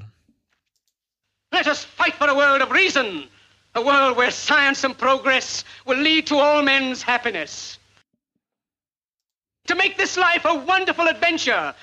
Let 1.51 1.67
us 1.67 1.83
fight 1.83 2.13
for 2.13 2.29
a 2.29 2.35
world 2.35 2.61
of 2.61 2.71
reason, 2.71 3.27
a 3.75 3.81
world 3.81 4.15
where 4.15 4.31
science 4.31 4.85
and 4.85 4.97
progress 4.97 5.65
will 5.85 5.97
lead 5.99 6.27
to 6.27 6.35
all 6.37 6.61
men's 6.63 7.01
happiness. 7.01 7.77
To 9.67 9.75
make 9.75 9.97
this 9.97 10.15
life 10.15 10.45
a 10.45 10.55
wonderful 10.55 11.07
adventure, 11.07 11.75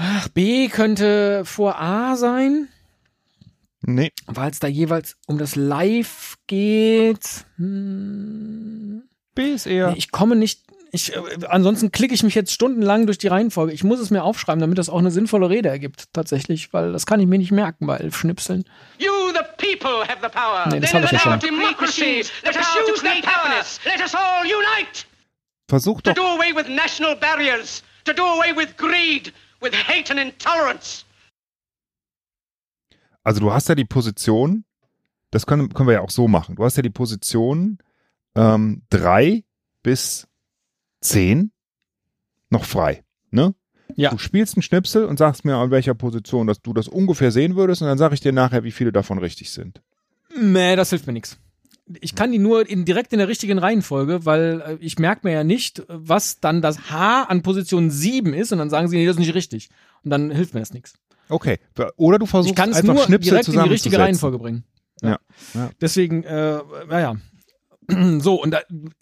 Ach, 0.00 0.28
B 0.32 0.68
könnte 0.68 1.42
vor 1.44 1.74
A 1.76 2.16
sein, 2.16 2.68
Nee. 3.88 4.12
weil 4.26 4.50
es 4.50 4.60
da 4.60 4.66
jeweils 4.68 5.16
um 5.26 5.38
das 5.38 5.56
Live 5.56 6.36
geht. 6.46 7.46
Hm. 7.56 9.02
B 9.34 9.52
ist 9.52 9.66
eher. 9.66 9.90
Nee, 9.92 9.98
ich 9.98 10.10
komme 10.10 10.36
nicht. 10.36 10.60
Ich, 10.90 11.14
äh, 11.14 11.20
ansonsten 11.48 11.90
klicke 11.92 12.14
ich 12.14 12.22
mich 12.22 12.34
jetzt 12.34 12.52
stundenlang 12.52 13.06
durch 13.06 13.18
die 13.18 13.28
Reihenfolge. 13.28 13.72
Ich 13.72 13.84
muss 13.84 13.98
es 14.00 14.10
mir 14.10 14.24
aufschreiben, 14.24 14.60
damit 14.60 14.78
das 14.78 14.88
auch 14.88 14.98
eine 14.98 15.10
sinnvolle 15.10 15.48
Rede 15.48 15.68
ergibt, 15.68 16.04
tatsächlich, 16.12 16.72
weil 16.72 16.92
das 16.92 17.06
kann 17.06 17.20
ich 17.20 17.26
mir 17.26 17.38
nicht 17.38 17.50
merken 17.50 17.86
bei 17.86 17.96
elf 17.96 18.16
Schnipseln. 18.16 18.64
you, 18.98 19.10
the 19.32 19.44
people, 19.56 20.06
have 20.06 20.18
the 20.22 20.28
power. 20.28 20.66
Nee, 20.70 20.80
das 20.80 20.90
Then 20.90 21.02
hab 21.02 21.12
ich 21.12 21.12
ja 21.12 21.18
schon. 21.20 21.40
to 21.40 21.46
let 21.46 22.56
us 22.56 22.66
use 22.90 23.02
that 23.02 23.22
power. 23.22 23.50
Let 23.84 24.00
us 24.02 24.14
all 24.14 24.44
unite 24.44 25.06
Versuch 25.68 26.00
to 26.02 26.12
doch. 26.12 26.14
do 26.14 26.22
away 26.22 26.54
with 26.54 26.68
national 26.68 27.14
barriers, 27.14 27.82
to 28.04 28.12
do 28.12 28.22
away 28.22 28.54
with 28.54 28.76
greed, 28.76 29.32
with 29.60 29.74
hate 29.74 30.10
and 30.10 30.18
intolerance. 30.20 31.04
Also 33.24 33.40
du 33.40 33.52
hast 33.52 33.68
ja 33.68 33.74
die 33.74 33.84
Position, 33.84 34.64
das 35.30 35.46
können, 35.46 35.72
können 35.72 35.88
wir 35.88 35.94
ja 35.94 36.00
auch 36.00 36.10
so 36.10 36.28
machen. 36.28 36.56
Du 36.56 36.64
hast 36.64 36.76
ja 36.76 36.82
die 36.82 36.90
Position 36.90 37.78
ähm, 38.34 38.82
drei 38.90 39.44
bis 39.82 40.28
zehn 41.00 41.52
noch 42.50 42.64
frei. 42.64 43.04
Ne? 43.30 43.54
Ja. 43.96 44.10
Du 44.10 44.18
spielst 44.18 44.56
einen 44.56 44.62
Schnipsel 44.62 45.04
und 45.04 45.18
sagst 45.18 45.44
mir, 45.44 45.56
an 45.56 45.70
welcher 45.70 45.94
Position 45.94 46.46
dass 46.46 46.60
du 46.62 46.72
das 46.72 46.88
ungefähr 46.88 47.30
sehen 47.30 47.56
würdest 47.56 47.82
und 47.82 47.88
dann 47.88 47.98
sage 47.98 48.14
ich 48.14 48.20
dir 48.20 48.32
nachher, 48.32 48.64
wie 48.64 48.70
viele 48.70 48.92
davon 48.92 49.18
richtig 49.18 49.50
sind. 49.50 49.82
Nee, 50.40 50.76
das 50.76 50.90
hilft 50.90 51.06
mir 51.06 51.12
nichts. 51.12 51.38
Ich 52.00 52.14
kann 52.14 52.32
die 52.32 52.38
nur 52.38 52.68
in, 52.68 52.84
direkt 52.84 53.12
in 53.14 53.18
der 53.18 53.28
richtigen 53.28 53.58
Reihenfolge, 53.58 54.26
weil 54.26 54.60
äh, 54.60 54.76
ich 54.80 54.98
merke 54.98 55.26
mir 55.26 55.32
ja 55.32 55.44
nicht, 55.44 55.82
was 55.88 56.38
dann 56.38 56.60
das 56.60 56.90
H 56.90 57.24
an 57.24 57.42
Position 57.42 57.90
7 57.90 58.34
ist 58.34 58.52
und 58.52 58.58
dann 58.58 58.68
sagen 58.68 58.88
sie, 58.88 58.98
nee, 58.98 59.06
das 59.06 59.16
ist 59.16 59.20
nicht 59.20 59.34
richtig. 59.34 59.70
Und 60.04 60.10
dann 60.10 60.30
hilft 60.30 60.52
mir 60.52 60.60
das 60.60 60.74
nichts. 60.74 60.98
Okay. 61.28 61.58
Oder 61.96 62.18
du 62.18 62.26
versuchst 62.26 62.58
Ich 62.58 62.62
einfach 62.62 62.82
nur 62.82 63.04
Schnipsel 63.04 63.30
direkt 63.30 63.48
in 63.48 63.62
die 63.62 63.68
richtige. 63.68 63.98
Reihenfolge 63.98 64.38
bringen. 64.38 64.64
Ja. 65.02 65.18
Ja. 65.54 65.70
Deswegen, 65.80 66.24
äh, 66.24 66.58
naja. 66.88 67.16
So, 68.20 68.42
und 68.42 68.50
da, 68.50 68.60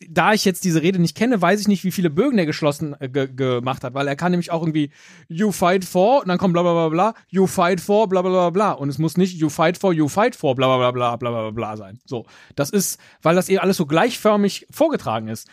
da 0.08 0.32
ich 0.32 0.44
jetzt 0.44 0.62
diese 0.62 0.80
Rede 0.80 1.00
nicht 1.00 1.16
kenne, 1.16 1.42
weiß 1.42 1.60
ich 1.60 1.66
nicht, 1.66 1.82
wie 1.82 1.90
viele 1.90 2.08
Bögen 2.08 2.38
er 2.38 2.46
geschlossen 2.46 2.94
äh, 3.00 3.08
ge, 3.08 3.26
gemacht 3.26 3.82
hat, 3.82 3.94
weil 3.94 4.06
er 4.06 4.14
kann 4.14 4.30
nämlich 4.30 4.52
auch 4.52 4.62
irgendwie 4.62 4.92
You 5.28 5.50
fight 5.50 5.84
for 5.84 6.22
und 6.22 6.28
dann 6.28 6.38
kommt 6.38 6.52
bla 6.52 6.62
bla 6.62 6.72
bla 6.72 6.88
bla, 6.88 7.14
You 7.28 7.48
fight 7.48 7.80
for 7.80 8.08
bla 8.08 8.22
bla 8.22 8.30
bla 8.30 8.50
bla 8.50 8.72
und 8.72 8.88
es 8.88 8.98
muss 8.98 9.16
nicht 9.16 9.36
You 9.36 9.48
fight 9.48 9.76
for, 9.76 9.92
You 9.92 10.06
fight 10.06 10.36
for 10.36 10.54
bla 10.54 10.68
bla 10.68 10.92
bla 10.92 11.16
bla 11.16 11.30
bla 11.30 11.30
bla 11.30 11.50
bla 11.50 11.76
sein. 11.76 11.98
So, 12.04 12.26
das 12.54 12.70
ist, 12.70 13.00
weil 13.22 13.34
das 13.34 13.48
eben 13.48 13.58
alles 13.58 13.76
so 13.76 13.86
gleichförmig 13.86 14.68
vorgetragen 14.70 15.26
ist. 15.28 15.48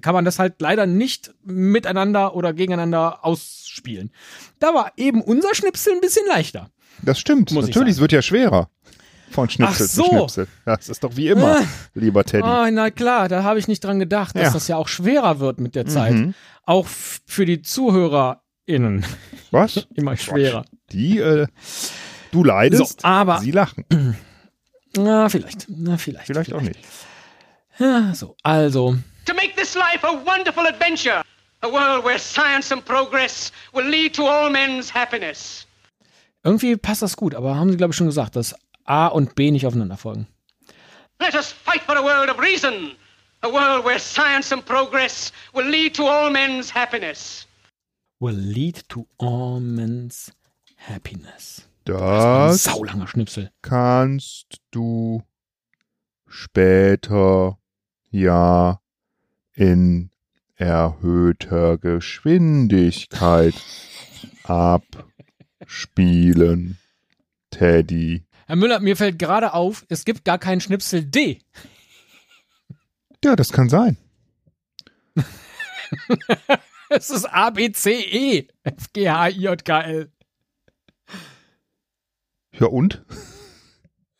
Kann 0.00 0.14
man 0.14 0.24
das 0.24 0.38
halt 0.38 0.60
leider 0.60 0.86
nicht 0.86 1.34
miteinander 1.42 2.36
oder 2.36 2.52
gegeneinander 2.52 3.24
ausspielen. 3.24 4.12
Da 4.60 4.72
war 4.72 4.92
eben 4.96 5.20
unser 5.20 5.52
Schnipsel 5.54 5.94
ein 5.94 6.00
bisschen 6.00 6.26
leichter. 6.28 6.70
Das 7.02 7.18
stimmt. 7.18 7.50
Natürlich, 7.50 7.94
es 7.94 8.00
wird 8.00 8.12
ja 8.12 8.22
schwerer. 8.22 8.68
Von 9.34 9.50
Schnipsel 9.50 9.86
Ach 9.86 9.90
so. 9.90 10.02
zu 10.04 10.08
Schnipsel. 10.10 10.48
Das 10.64 10.88
ist 10.88 11.02
doch 11.02 11.16
wie 11.16 11.28
immer, 11.28 11.58
Ah. 11.60 11.64
lieber 11.94 12.24
Teddy. 12.24 12.44
Ah, 12.46 12.70
na 12.70 12.90
klar, 12.90 13.28
da 13.28 13.42
habe 13.42 13.58
ich 13.58 13.66
nicht 13.66 13.82
dran 13.82 13.98
gedacht, 13.98 14.36
dass 14.36 14.44
Ja. 14.44 14.50
das 14.52 14.68
ja 14.68 14.76
auch 14.76 14.86
schwerer 14.88 15.40
wird 15.40 15.58
mit 15.58 15.74
der 15.74 15.86
Zeit. 15.86 16.12
Mhm. 16.14 16.34
Auch 16.64 16.86
für 16.86 17.44
die 17.44 17.60
ZuhörerInnen 17.60 19.04
Was? 19.50 19.86
immer 19.94 20.16
schwerer. 20.16 20.64
Die, 20.92 21.18
äh, 21.18 21.46
du 22.30 22.44
leidest, 22.44 23.00
So, 23.00 23.06
aber- 23.08 23.38
sie 23.40 23.50
lachen. 23.50 23.84
Na, 24.96 25.28
vielleicht. 25.28 25.66
Na, 25.68 25.96
vielleicht. 25.98 26.26
Vielleicht 26.26 26.52
auch 26.52 26.60
nicht. 26.60 26.78
Ja, 27.78 28.14
so, 28.14 28.36
also. 28.44 28.96
To 29.26 29.34
make 29.34 29.54
this 29.56 29.74
life 29.74 30.06
a 30.06 30.12
wonderful 30.24 30.64
adventure, 30.66 31.22
a 31.62 31.66
world 31.66 32.04
where 32.04 32.18
science 32.20 32.70
and 32.70 32.84
progress 32.84 33.50
will 33.72 33.84
lead 33.88 34.14
to 34.14 34.28
all 34.28 34.48
men's 34.48 34.94
happiness. 34.94 35.66
Irgendwie 36.44 36.76
passt 36.76 37.02
das 37.02 37.16
gut, 37.16 37.34
aber 37.34 37.56
haben 37.56 37.70
sie, 37.70 37.76
glaube 37.76 37.90
ich, 37.92 37.96
schon 37.96 38.06
gesagt, 38.06 38.36
dass 38.36 38.54
A 38.84 39.06
und 39.08 39.34
B 39.34 39.50
nicht 39.50 39.66
aufeinander 39.66 39.96
folgen. 39.96 40.26
Let 41.20 41.34
us 41.34 41.52
fight 41.52 41.82
for 41.82 41.96
a 41.96 42.02
world 42.02 42.28
of 42.28 42.38
reason, 42.38 42.96
a 43.42 43.48
world 43.48 43.84
where 43.84 43.98
science 43.98 44.52
and 44.52 44.64
progress 44.64 45.32
will 45.54 45.66
lead 45.66 45.94
to 45.94 46.06
all 46.06 46.30
men's 46.30 46.74
happiness. 46.74 47.46
Will 48.20 48.34
lead 48.36 48.82
to 48.88 49.06
all 49.18 49.60
men's 49.60 50.32
happiness. 50.76 51.68
Das 51.84 52.64
Saulanger 52.64 53.06
Schnipsel. 53.06 53.50
kannst 53.62 54.60
du 54.70 55.22
später 56.26 57.58
ja 58.10 58.80
in 59.52 60.10
erhöhter 60.56 61.78
Geschwindigkeit 61.78 63.54
abspielen, 65.60 66.78
Teddy. 67.50 68.24
Herr 68.46 68.56
Müller, 68.56 68.80
mir 68.80 68.96
fällt 68.96 69.18
gerade 69.18 69.54
auf, 69.54 69.84
es 69.88 70.04
gibt 70.04 70.24
gar 70.24 70.38
keinen 70.38 70.60
Schnipsel 70.60 71.04
D. 71.04 71.40
Ja, 73.24 73.36
das 73.36 73.52
kann 73.52 73.68
sein. 73.68 73.96
Es 76.90 77.10
ist 77.10 77.24
A, 77.24 77.50
B, 77.50 77.72
C, 77.72 77.92
E. 78.02 78.46
F, 78.62 78.92
G, 78.92 79.08
H, 79.08 79.28
I, 79.30 79.32
J, 79.40 79.64
K, 79.64 79.80
L. 79.80 80.12
Ja 82.52 82.66
und? 82.66 83.02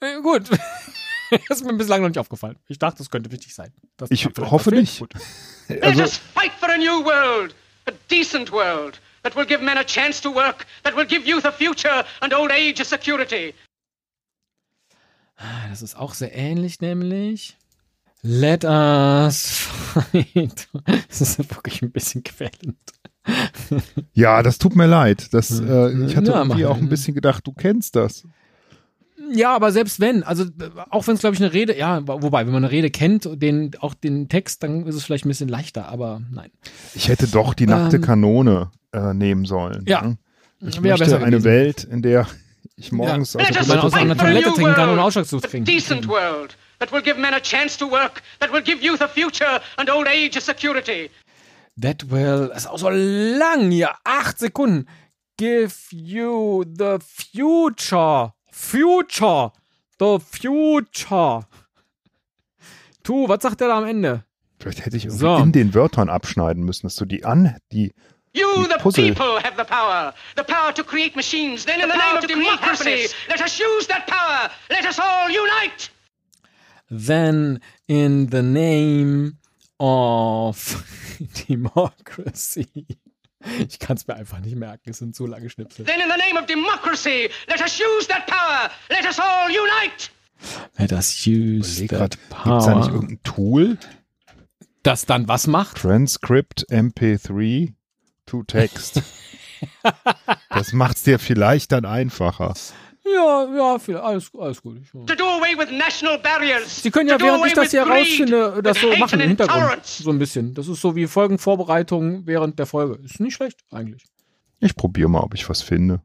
Äh, 0.00 0.20
gut. 0.22 0.50
Das 1.48 1.58
ist 1.58 1.64
mir 1.64 1.72
bislang 1.74 2.00
noch 2.00 2.08
nicht 2.08 2.18
aufgefallen. 2.18 2.56
Ich 2.68 2.78
dachte, 2.78 2.98
das 2.98 3.10
könnte 3.10 3.32
wichtig 3.32 3.54
sein. 3.54 3.72
Das 3.96 4.10
Ich 4.10 4.24
hoffe 4.26 4.70
nicht. 4.70 5.00
Gut. 5.00 5.14
Let 5.68 5.82
Also, 5.82 6.02
us 6.02 6.16
fight 6.16 6.52
for 6.60 6.68
a 6.68 6.76
new 6.76 7.04
world, 7.04 7.54
a 7.86 7.92
decent 8.10 8.52
world 8.52 9.00
that 9.24 9.34
will 9.34 9.46
give 9.46 9.60
men 9.62 9.76
a 9.76 9.82
chance 9.84 10.20
to 10.22 10.32
work, 10.32 10.64
that 10.84 10.94
will 10.94 11.06
give 11.06 11.26
youth 11.26 11.44
a 11.44 11.50
future 11.50 12.04
and 12.20 12.32
old 12.32 12.52
age 12.52 12.80
a 12.80 12.84
security. 12.84 13.52
Das 15.68 15.82
ist 15.82 15.96
auch 15.96 16.14
sehr 16.14 16.34
ähnlich, 16.34 16.80
nämlich. 16.80 17.56
Let 18.22 18.64
us 18.64 19.46
fight. 19.48 20.68
Das 21.08 21.20
ist 21.20 21.38
wirklich 21.38 21.82
ein 21.82 21.90
bisschen 21.90 22.22
quälend. 22.22 22.76
ja, 24.12 24.42
das 24.42 24.58
tut 24.58 24.76
mir 24.76 24.86
leid. 24.86 25.32
Das, 25.32 25.50
äh, 25.60 26.04
ich 26.06 26.16
hatte 26.16 26.32
Ja, 26.32 26.38
irgendwie 26.42 26.66
auch 26.66 26.76
ein 26.76 26.88
bisschen 26.88 27.14
gedacht, 27.14 27.46
du 27.46 27.52
kennst 27.52 27.96
das. 27.96 28.24
Ja, 29.32 29.54
aber 29.54 29.72
selbst 29.72 30.00
wenn, 30.00 30.22
also 30.22 30.44
äh, 30.44 30.70
auch 30.90 31.06
wenn 31.06 31.14
es, 31.14 31.20
glaube 31.20 31.34
ich, 31.34 31.42
eine 31.42 31.52
Rede, 31.52 31.76
ja, 31.76 32.06
wobei, 32.06 32.44
wenn 32.46 32.52
man 32.52 32.64
eine 32.64 32.72
Rede 32.72 32.90
kennt, 32.90 33.28
den, 33.40 33.70
auch 33.80 33.94
den 33.94 34.28
Text, 34.28 34.62
dann 34.62 34.86
ist 34.86 34.94
es 34.94 35.04
vielleicht 35.04 35.24
ein 35.24 35.28
bisschen 35.30 35.48
leichter, 35.48 35.88
aber 35.88 36.20
nein. 36.30 36.50
Ich 36.94 37.08
hätte 37.08 37.26
doch 37.26 37.54
die 37.54 37.66
nackte 37.66 37.96
Ähm, 37.96 38.02
Kanone 38.02 38.70
äh, 38.92 39.14
nehmen 39.14 39.44
sollen. 39.46 39.84
Ja. 39.86 40.02
ne? 40.02 40.18
Ich 40.60 40.82
Wäre 40.82 40.98
möchte 40.98 41.16
eine 41.18 41.30
gewesen. 41.38 41.44
Welt, 41.44 41.84
in 41.84 42.02
der 42.02 42.26
ich 42.76 42.92
morgens 42.92 43.34
Ja. 43.34 43.40
aus 43.40 43.46
Let 43.48 43.56
der 43.56 43.62
Toilette 43.64 43.82
aus 43.84 43.92
einer 43.94 44.16
fight 44.16 44.18
for 44.18 44.26
a 44.26 44.30
Toilette 44.30 44.48
new 44.48 44.54
trinken 44.54 44.74
kann, 44.74 44.82
ohne 44.88 44.96
world, 44.96 45.06
Ausschlag 45.06 45.26
zu 45.26 45.36
a 45.36 45.40
trinken. 45.40 45.64
decent 45.64 46.08
world 46.08 46.56
that 46.78 46.92
will 46.92 47.02
give 47.02 47.18
men 47.18 47.34
a 47.34 47.40
chance 47.40 47.78
to 47.78 47.90
work, 47.90 48.22
that 48.40 48.52
will 48.52 48.62
give 48.62 48.82
youth 48.84 49.00
a 49.00 49.08
future 49.08 49.60
and 49.76 49.90
old 49.90 50.06
age 50.08 50.36
a 50.36 50.40
security. 50.40 51.10
That 51.80 52.10
will, 52.10 52.48
das 52.48 52.64
ist 52.64 52.66
auch 52.68 52.78
so 52.78 52.88
lang 52.90 53.70
hier, 53.70 53.90
acht 54.04 54.38
Sekunden. 54.38 54.86
Give 55.36 55.72
you 55.90 56.64
the 56.64 56.98
future. 57.00 58.32
Future. 58.52 59.52
The 59.98 60.18
future. 60.20 61.46
Tu, 63.02 63.28
was 63.28 63.42
sagt 63.42 63.60
der 63.60 63.68
da 63.68 63.78
am 63.78 63.84
Ende? 63.86 64.24
Vielleicht 64.60 64.86
hätte 64.86 64.96
ich 64.96 65.04
irgendwie 65.06 65.20
So. 65.20 65.36
in 65.36 65.52
den 65.52 65.74
Wörtern 65.74 66.08
abschneiden 66.08 66.62
müssen, 66.64 66.86
dass 66.86 66.94
du 66.96 67.04
die 67.04 67.24
an, 67.24 67.56
die, 67.72 67.92
You, 68.34 68.66
Die 68.66 68.68
the 68.74 68.78
Puzzle. 68.82 69.04
people, 69.04 69.38
have 69.40 69.56
the 69.56 69.64
power. 69.64 70.12
The 70.34 70.44
power 70.44 70.72
to 70.72 70.82
create 70.82 71.14
machines. 71.14 71.64
Then, 71.64 71.80
in 71.80 71.88
the, 71.88 71.96
name 71.96 72.16
of 72.16 72.26
democracy, 72.26 73.06
let 73.28 73.40
us 73.40 73.58
use 73.60 73.86
that 73.86 74.06
power. 74.08 74.50
Let 74.70 74.84
us 74.86 74.98
all 74.98 75.30
unite. 75.30 75.88
Then 76.90 77.60
in 77.88 78.26
the 78.30 78.42
name 78.42 79.38
of 79.78 80.84
Democracy. 81.48 82.86
Ich 83.58 83.78
kann 83.78 83.96
es 83.96 84.06
mir 84.06 84.14
einfach 84.16 84.40
nicht 84.40 84.56
merken, 84.56 84.90
es 84.90 84.98
sind 84.98 85.14
so 85.14 85.26
lange 85.26 85.50
Schnipsel. 85.50 85.84
Then 85.84 86.00
in 86.00 86.08
the 86.08 86.16
name 86.16 86.36
of 86.38 86.46
democracy, 86.46 87.28
let 87.46 87.60
us 87.60 87.78
use 87.78 88.06
that 88.08 88.26
power. 88.26 88.70
Let 88.90 89.06
us 89.06 89.18
all 89.20 89.48
unite. 89.50 90.10
Let 90.78 90.92
us 90.92 91.26
use 91.26 91.78
Überleg 91.82 91.88
that 91.90 92.18
grad, 92.30 92.44
Gibt's 92.44 92.66
da 92.66 92.74
nicht 92.74 92.86
power. 92.86 92.94
irgendein 92.94 93.22
Tool? 93.22 93.78
Das 94.82 95.04
dann 95.06 95.28
was 95.28 95.46
macht? 95.46 95.76
Transcript 95.76 96.66
MP3 96.70 97.74
to 98.34 98.42
Text. 98.42 99.02
das 100.50 100.72
macht's 100.72 101.02
dir 101.04 101.18
vielleicht 101.18 101.72
dann 101.72 101.84
einfacher. 101.84 102.54
Ja, 103.04 103.46
ja, 103.54 103.78
viel, 103.78 103.96
alles, 103.96 104.30
alles 104.36 104.62
gut. 104.62 104.78
Ich, 104.82 104.90
To 104.90 105.14
do 105.14 105.24
away 105.24 105.56
with 105.58 105.70
national 105.70 106.18
barriers. 106.18 106.82
Sie 106.82 106.90
können 106.90 107.10
ja, 107.10 107.20
während 107.20 107.46
ich 107.46 107.52
das 107.52 107.70
hier 107.70 107.82
rausfinde, 107.82 108.60
das 108.62 108.80
so 108.80 108.96
machen 108.96 109.20
im 109.20 109.28
Hintergrund. 109.28 109.84
So 109.84 110.10
ein 110.10 110.18
bisschen. 110.18 110.54
Das 110.54 110.68
ist 110.68 110.80
so 110.80 110.96
wie 110.96 111.06
Folgenvorbereitung 111.06 112.26
während 112.26 112.58
der 112.58 112.66
Folge. 112.66 112.98
Ist 113.04 113.20
nicht 113.20 113.34
schlecht, 113.34 113.60
eigentlich. 113.70 114.04
Ich 114.60 114.74
probiere 114.74 115.10
mal, 115.10 115.20
ob 115.20 115.34
ich 115.34 115.48
was 115.48 115.60
finde. 115.60 116.00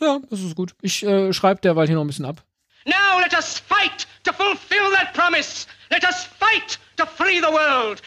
Ja, 0.00 0.18
das 0.28 0.40
ist 0.40 0.56
gut. 0.56 0.74
Ich 0.82 1.04
äh, 1.04 1.32
schreibe 1.32 1.60
derweil 1.60 1.86
hier 1.86 1.94
noch 1.96 2.04
ein 2.04 2.08
bisschen 2.08 2.24
ab. 2.24 2.44
Now 2.84 3.20
let 3.20 3.32
us 3.34 3.58
fight 3.58 4.06
to 4.24 4.32
fulfill 4.32 4.92
that 4.96 5.12
promise. 5.14 5.66
Let 5.90 6.04
us 6.04 6.24
fight 6.38 6.78
to 6.96 7.06
free 7.06 7.38
the 7.40 7.52
world. 7.52 8.02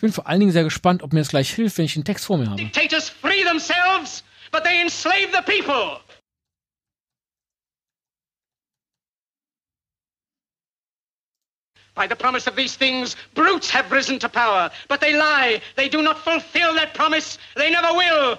Ich 0.00 0.02
bin 0.02 0.14
vor 0.14 0.26
allen 0.26 0.40
Dingen 0.40 0.50
sehr 0.50 0.64
gespannt, 0.64 1.02
ob 1.02 1.12
mir 1.12 1.20
das 1.20 1.28
gleich 1.28 1.52
hilft, 1.52 1.76
wenn 1.76 1.84
ich 1.84 1.92
den 1.92 2.06
Text 2.06 2.24
vor 2.24 2.38
mir 2.38 2.46
habe. 2.48 2.56
Dictators 2.56 3.10
free 3.10 3.44
themselves, 3.44 4.24
but 4.50 4.64
they 4.64 4.80
enslave 4.80 5.28
the 5.30 5.42
people. 5.42 6.00
By 11.94 12.06
the 12.08 12.14
promise 12.14 12.48
of 12.48 12.56
these 12.56 12.78
things, 12.78 13.14
brutes 13.34 13.74
have 13.74 13.94
risen 13.94 14.18
to 14.20 14.28
power, 14.30 14.70
but 14.88 15.02
they 15.02 15.12
lie. 15.12 15.60
They 15.76 15.90
do 15.90 16.00
not 16.00 16.16
fulfill 16.16 16.74
that 16.76 16.94
promise. 16.94 17.38
They 17.54 17.70
never 17.70 17.92
will. 17.92 18.38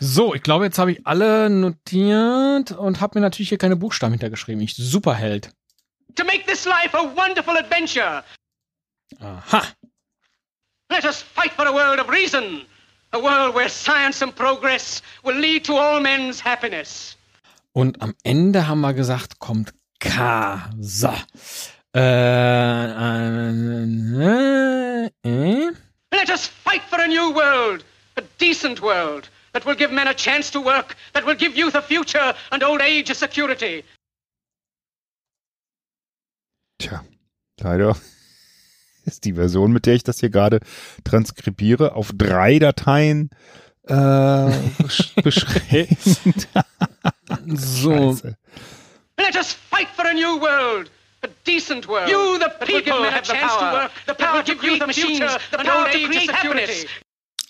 So, 0.00 0.34
ich 0.34 0.42
glaube, 0.42 0.64
jetzt 0.64 0.80
habe 0.80 0.90
ich 0.90 1.06
alle 1.06 1.48
notiert 1.48 2.72
und 2.72 3.00
habe 3.00 3.20
mir 3.20 3.22
natürlich 3.22 3.50
hier 3.50 3.58
keine 3.58 3.76
Buchstaben 3.76 4.14
hintergeschrieben. 4.14 4.60
Ich 4.60 4.74
Superheld. 4.74 5.52
To 6.18 6.24
make 6.24 6.46
this 6.46 6.66
life 6.66 6.94
a 6.94 7.04
wonderful 7.04 7.56
adventure, 7.56 8.24
Aha. 9.22 9.72
let 10.90 11.04
us 11.04 11.22
fight 11.22 11.52
for 11.52 11.64
a 11.64 11.72
world 11.72 12.00
of 12.00 12.08
reason. 12.08 12.66
A 13.12 13.20
world 13.20 13.54
where 13.54 13.68
science 13.68 14.20
and 14.20 14.34
progress 14.34 15.00
will 15.22 15.36
lead 15.36 15.64
to 15.66 15.74
all 15.74 16.00
men's 16.00 16.40
happiness. 16.40 17.16
Und 17.72 18.02
am 18.02 18.14
Ende 18.24 18.66
haben 18.66 18.80
wir 18.80 18.94
gesagt, 18.94 19.38
kommt 19.38 19.72
K. 20.00 20.60
So. 20.80 21.14
Äh, 21.94 22.00
äh, 22.00 23.52
äh, 24.24 25.10
äh. 25.22 25.70
Let 26.10 26.30
us 26.30 26.48
fight 26.48 26.82
for 26.90 26.98
a 26.98 27.06
new 27.06 27.32
world, 27.32 27.84
a 28.16 28.22
decent 28.38 28.82
world 28.82 29.28
that 29.52 29.64
will 29.64 29.76
give 29.76 29.92
men 29.92 30.08
a 30.08 30.14
chance 30.14 30.50
to 30.50 30.60
work, 30.60 30.96
that 31.12 31.24
will 31.24 31.36
give 31.36 31.56
youth 31.56 31.76
a 31.76 31.82
future 31.82 32.34
and 32.50 32.64
old 32.64 32.80
age 32.80 33.08
a 33.08 33.14
security. 33.14 33.84
Tja, 36.78 37.04
leider 37.60 37.96
ist 39.04 39.24
die 39.24 39.32
Version, 39.34 39.72
mit 39.72 39.86
der 39.86 39.94
ich 39.94 40.04
das 40.04 40.20
hier 40.20 40.30
gerade 40.30 40.60
transkribiere, 41.04 41.94
auf 41.94 42.12
drei 42.14 42.58
Dateien 42.58 43.30
äh, 43.84 43.92
besch- 43.94 45.22
beschränkt. 45.22 46.48
So. 47.46 48.12
Scheiße. 48.14 48.36
Let 49.18 49.36
us 49.36 49.52
fight 49.52 49.88
for 49.96 50.04
a 50.06 50.12
new 50.12 50.40
world, 50.40 50.90
a 51.22 51.28
decent 51.46 51.88
world. 51.88 52.08
You, 52.08 52.38
the 52.38 52.50
people, 52.64 53.10
have 53.10 53.24
the 53.26 53.32
power, 53.34 53.58
to 53.58 53.76
work, 53.76 53.90
the 54.06 54.14
power 54.14 54.44
to 54.44 54.54
create 54.54 54.86
machines, 54.86 55.18
the 55.50 55.56
power 55.58 55.90
to 55.90 55.98
create 56.06 56.30
happiness. 56.30 56.86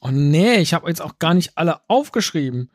Oh 0.00 0.10
nee, 0.10 0.58
ich 0.60 0.72
habe 0.74 0.88
jetzt 0.88 1.02
auch 1.02 1.18
gar 1.18 1.34
nicht 1.34 1.58
alle 1.58 1.80
aufgeschrieben. 1.88 2.70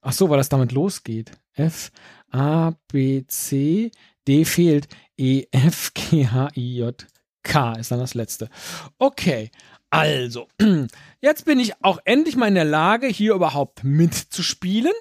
Ach 0.00 0.12
so, 0.12 0.30
weil 0.30 0.38
das 0.38 0.48
damit 0.48 0.72
losgeht. 0.72 1.32
F, 1.54 1.90
A, 2.30 2.72
B, 2.90 3.24
C, 3.26 3.90
D 4.28 4.44
fehlt. 4.44 4.88
E, 5.16 5.44
F, 5.50 5.92
G, 5.94 6.26
H, 6.26 6.48
I, 6.56 6.78
J, 6.78 7.06
K 7.42 7.72
ist 7.74 7.90
dann 7.90 7.98
das 8.00 8.14
letzte. 8.14 8.48
Okay, 8.98 9.50
also, 9.90 10.46
jetzt 11.20 11.44
bin 11.44 11.58
ich 11.60 11.72
auch 11.82 11.98
endlich 12.04 12.36
mal 12.36 12.48
in 12.48 12.54
der 12.54 12.64
Lage, 12.64 13.06
hier 13.08 13.34
überhaupt 13.34 13.82
mitzuspielen, 13.84 14.92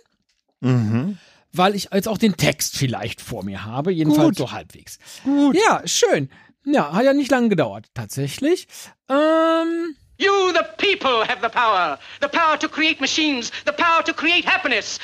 Mhm. 0.61 1.17
weil 1.53 1.73
ich 1.75 1.89
jetzt 1.93 2.07
auch 2.07 2.17
den 2.17 2.35
Text 2.35 2.75
vielleicht 2.77 3.21
vor 3.21 3.43
mir 3.45 3.63
habe, 3.65 3.91
jedenfalls 3.91 4.29
Gut. 4.29 4.37
so 4.37 4.51
halbwegs. 4.51 4.99
Gut. 5.23 5.55
Ja, 5.55 5.81
schön. 5.85 6.29
Ja, 6.65 6.91
hat 6.91 7.05
ja 7.05 7.13
nicht 7.13 7.31
lange 7.31 7.49
gedauert, 7.49 7.87
tatsächlich. 7.93 8.67
Ähm, 9.09 9.95
You, 10.21 10.51
the 10.53 10.65
people, 10.77 11.25
have 11.25 11.39
the 11.41 11.47
power. 11.47 11.97
The 12.21 12.27
power 12.27 12.59
to 12.59 12.67
create 12.67 12.99
machines, 12.99 13.51
the 13.65 13.71
power 13.71 14.03
to 14.03 14.13
create 14.13 14.45
happiness. 14.45 14.99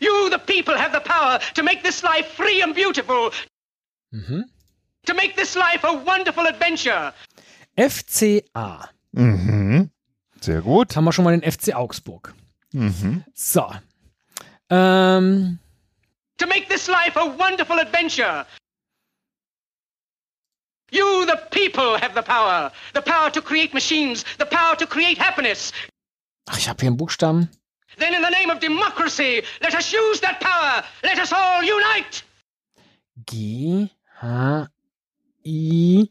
You, 0.00 0.28
the 0.28 0.38
people, 0.38 0.74
have 0.76 0.90
the 0.92 1.00
power 1.08 1.38
to 1.54 1.62
make 1.62 1.82
this 1.84 2.02
life 2.02 2.26
free 2.34 2.62
and 2.64 2.74
beautiful, 2.74 3.30
mhm. 4.10 4.44
to 5.04 5.14
make 5.14 5.34
this 5.36 5.54
life 5.54 5.84
a 5.84 5.92
wonderful 5.92 6.46
adventure. 6.46 7.12
FCA. 7.76 8.90
Mhm. 9.12 9.90
Sehr 10.40 10.62
gut. 10.62 10.88
Jetzt 10.88 10.96
haben 10.96 11.04
wir 11.04 11.12
schon 11.12 11.24
mal 11.24 11.38
den 11.38 11.42
FC 11.42 11.74
Augsburg. 11.74 12.34
Mhm. 12.72 13.24
So. 13.34 13.70
Ähm, 14.70 15.58
to 16.38 16.46
make 16.46 16.68
this 16.68 16.88
life 16.88 17.16
a 17.16 17.26
wonderful 17.38 17.78
adventure. 17.78 18.46
You, 20.90 21.26
the 21.26 21.38
people, 21.50 21.98
have 22.00 22.14
the 22.14 22.22
power. 22.22 22.70
The 22.94 23.02
power 23.02 23.30
to 23.32 23.42
create 23.42 23.74
machines, 23.74 24.24
the 24.38 24.46
power 24.46 24.76
to 24.76 24.86
create 24.86 25.18
happiness. 25.18 25.72
ach, 26.46 26.58
ich 26.58 26.68
habe 26.68 26.80
hier 26.80 26.88
einen 26.88 26.96
Buchstaben. 26.96 27.50
Then, 27.98 28.12
in 28.12 28.22
the 28.22 28.30
name 28.30 28.50
of 28.50 28.60
democracy, 28.60 29.42
let 29.60 29.74
us 29.74 29.92
use 29.92 30.20
that 30.20 30.38
power. 30.40 30.84
Let 31.02 31.18
us 31.18 31.32
all 31.32 31.62
unite. 31.62 32.24
G, 33.24 33.88
H, 34.20 34.68
I. 35.44 36.10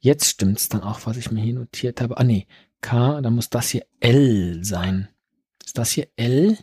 Jetzt 0.00 0.28
stimmt's 0.28 0.68
dann 0.68 0.82
auch, 0.82 1.00
was 1.06 1.16
ich 1.16 1.30
mir 1.30 1.40
hier 1.40 1.54
notiert 1.54 2.00
habe. 2.00 2.18
Ah, 2.18 2.24
nee. 2.24 2.46
K, 2.80 3.20
dann 3.22 3.34
muss 3.34 3.48
das 3.48 3.70
hier 3.70 3.86
L 4.00 4.58
sein. 4.62 5.08
Ist 5.64 5.78
das 5.78 5.92
hier 5.92 6.08
L? 6.16 6.58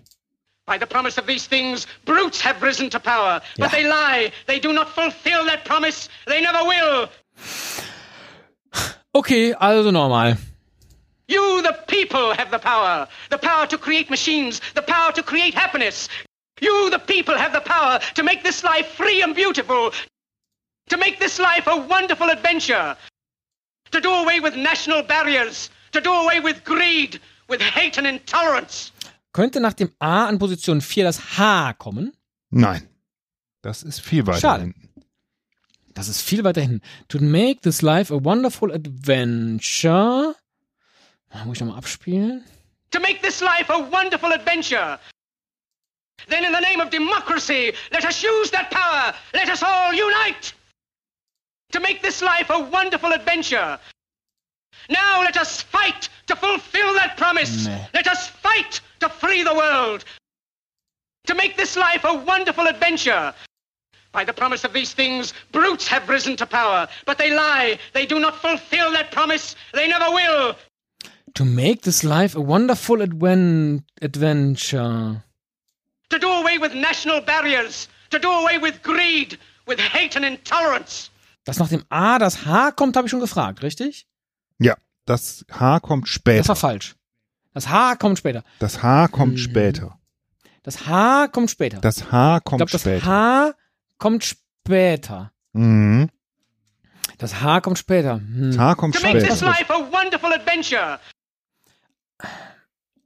By 0.67 0.77
the 0.79 0.85
promise 0.85 1.19
of 1.19 1.25
these 1.25 1.47
things, 1.47 1.87
brutes 2.05 2.45
have 2.45 2.61
risen 2.65 2.89
to 2.89 2.99
power. 2.99 3.41
Ja. 3.57 3.65
But 3.65 3.71
they 3.71 3.83
lie. 3.83 4.31
They 4.45 4.59
do 4.59 4.71
not 4.71 4.87
fulfill 4.89 5.45
that 5.47 5.65
promise. 5.65 6.09
They 6.27 6.41
never 6.41 6.63
will. 6.63 7.09
Okay, 9.13 9.53
also 9.53 9.91
nochmal. 9.91 10.37
You, 11.27 11.61
the 11.61 11.77
people, 11.87 12.33
have 12.35 12.51
the 12.51 12.59
power. 12.59 13.07
The 13.29 13.37
power 13.37 13.65
to 13.67 13.77
create 13.77 14.09
machines, 14.09 14.61
the 14.75 14.81
power 14.81 15.11
to 15.13 15.23
create 15.23 15.53
happiness. 15.53 16.07
You, 16.59 16.89
the 16.89 16.99
people, 16.99 17.35
have 17.37 17.53
the 17.53 17.61
power 17.61 17.99
to 18.15 18.23
make 18.23 18.43
this 18.43 18.63
life 18.63 18.87
free 18.95 19.21
and 19.23 19.33
beautiful. 19.35 19.91
To 20.89 20.97
make 20.97 21.19
this 21.19 21.39
life 21.39 21.67
a 21.67 21.77
wonderful 21.77 22.29
adventure. 22.29 22.97
To 23.91 24.01
do 24.01 24.09
away 24.11 24.39
with 24.41 24.55
national 24.55 25.03
barriers. 25.03 25.69
To 25.93 26.01
do 26.01 26.11
away 26.11 26.39
with 26.39 26.63
greed, 26.63 27.19
with 27.47 27.61
hate 27.61 27.97
and 27.97 28.05
intolerance. 28.07 28.91
Könnte 29.33 29.59
nach 29.61 29.73
dem 29.73 29.91
A 29.99 30.27
an 30.27 30.39
Position 30.39 30.81
4 30.81 31.03
das 31.05 31.37
H 31.37 31.73
kommen? 31.77 32.13
Nein. 32.49 32.87
Das 33.61 33.83
ist 33.83 34.01
viel 34.01 34.25
weiter 34.27 34.39
Schade. 34.39 34.63
hinten. 34.63 34.89
Das 35.93 36.07
ist 36.07 36.21
viel 36.21 36.43
weiter 36.43 36.61
hinten. 36.61 36.81
To 37.09 37.19
make 37.19 37.61
this 37.61 37.81
life 37.81 38.13
a 38.13 38.23
wonderful 38.23 38.71
adventure. 38.71 40.35
Muss 41.45 41.57
ich 41.57 41.61
nochmal 41.61 41.77
abspielen. 41.77 42.43
To 42.91 42.99
make 42.99 43.21
this 43.21 43.39
life 43.41 43.69
a 43.71 43.79
wonderful 43.91 44.31
adventure. 44.33 44.99
Then, 46.27 46.45
in 46.45 46.51
the 46.51 46.59
name 46.59 46.79
of 46.79 46.89
democracy, 46.89 47.73
let 47.91 48.05
us 48.05 48.23
use 48.23 48.51
that 48.51 48.71
power. 48.71 49.13
Let 49.33 49.49
us 49.49 49.63
all 49.63 49.93
unite. 49.93 50.53
To 51.71 51.79
make 51.79 52.01
this 52.01 52.21
life 52.21 52.49
a 52.49 52.59
wonderful 52.59 53.11
adventure. 53.13 53.79
Now 54.89 55.21
let 55.21 55.37
us 55.37 55.61
fight 55.61 56.09
to 56.27 56.35
fulfill 56.35 56.93
that 56.95 57.17
promise. 57.17 57.67
Let 57.93 58.07
us 58.07 58.27
fight 58.27 58.81
to 58.99 59.09
free 59.09 59.43
the 59.43 59.53
world. 59.53 60.03
To 61.27 61.35
make 61.35 61.55
this 61.55 61.77
life 61.77 62.03
a 62.03 62.13
wonderful 62.13 62.67
adventure. 62.67 63.33
By 64.11 64.25
the 64.25 64.33
promise 64.33 64.65
of 64.65 64.73
these 64.73 64.93
things, 64.93 65.33
brutes 65.51 65.87
have 65.87 66.09
risen 66.09 66.35
to 66.37 66.45
power, 66.45 66.87
but 67.05 67.17
they 67.17 67.31
lie. 67.33 67.79
They 67.93 68.05
do 68.05 68.19
not 68.19 68.35
fulfill 68.41 68.91
that 68.91 69.11
promise. 69.11 69.55
They 69.73 69.87
never 69.87 70.11
will. 70.11 70.55
To 71.35 71.45
make 71.45 71.83
this 71.83 72.03
life 72.03 72.35
a 72.35 72.41
wonderful 72.41 72.97
adven 72.97 73.83
adventure. 74.01 75.23
To 76.11 76.17
do 76.19 76.27
away 76.27 76.59
with 76.61 76.73
national 76.75 77.21
barriers. 77.21 77.87
To 78.11 78.19
do 78.19 78.29
away 78.29 78.61
with 78.61 78.81
greed, 78.83 79.39
with 79.65 79.79
hate 79.79 80.15
and 80.17 80.25
intolerance. 80.25 81.09
Dass 81.45 81.57
nach 81.57 81.69
dem 81.69 81.83
A 81.89 82.19
das 82.19 82.45
H 82.45 82.71
kommt, 82.71 82.95
habe 82.97 83.07
ich 83.07 83.11
schon 83.11 83.19
gefragt, 83.21 83.63
richtig? 83.63 84.07
Ja, 84.59 84.75
das 85.05 85.45
H 85.51 85.79
kommt 85.79 86.05
Das 86.05 86.11
später. 86.11 86.47
war 86.49 86.55
falsch. 86.55 86.95
Das 87.53 87.67
H 87.69 87.95
kommt 87.95 88.17
später. 88.19 88.43
Das 88.59 88.83
H 88.83 89.07
kommt 89.07 89.33
Mhm. 89.33 89.37
später. 89.37 89.97
Das 90.63 90.85
H 90.87 91.27
kommt 91.29 91.49
später. 91.49 91.79
Das 91.79 92.11
H 92.11 92.37
ich 92.37 92.43
kommt 92.43 92.57
glaube, 92.59 92.71
das 92.71 92.81
später. 92.81 93.05
H 93.05 93.53
kommt 93.97 94.23
später. 94.23 95.31
mhm. 95.53 96.09
Das 97.17 97.41
H 97.41 97.61
kommt 97.61 97.77
später. 97.79 98.15
Hm. 98.15 98.51
Das 98.51 98.57
H 98.59 98.75
kommt 98.75 98.95
To 98.95 99.01
make 99.01 99.19
this 99.19 99.37
später. 99.39 99.45
life 99.51 99.71
a 99.73 99.77
wonderful 99.91 100.31
adventure. 100.33 100.99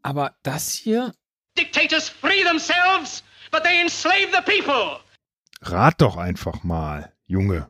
Aber 0.02 0.36
das 0.44 0.72
hier, 0.74 1.14
Dictators 1.58 2.10
free 2.10 2.44
themselves, 2.44 3.24
but 3.52 3.64
they 3.64 3.80
enslave 3.82 4.28
the 4.32 4.42
people. 4.44 5.00
Rat 5.62 6.02
doch 6.02 6.18
einfach 6.18 6.64
mal, 6.64 7.12
Junge. 7.28 7.70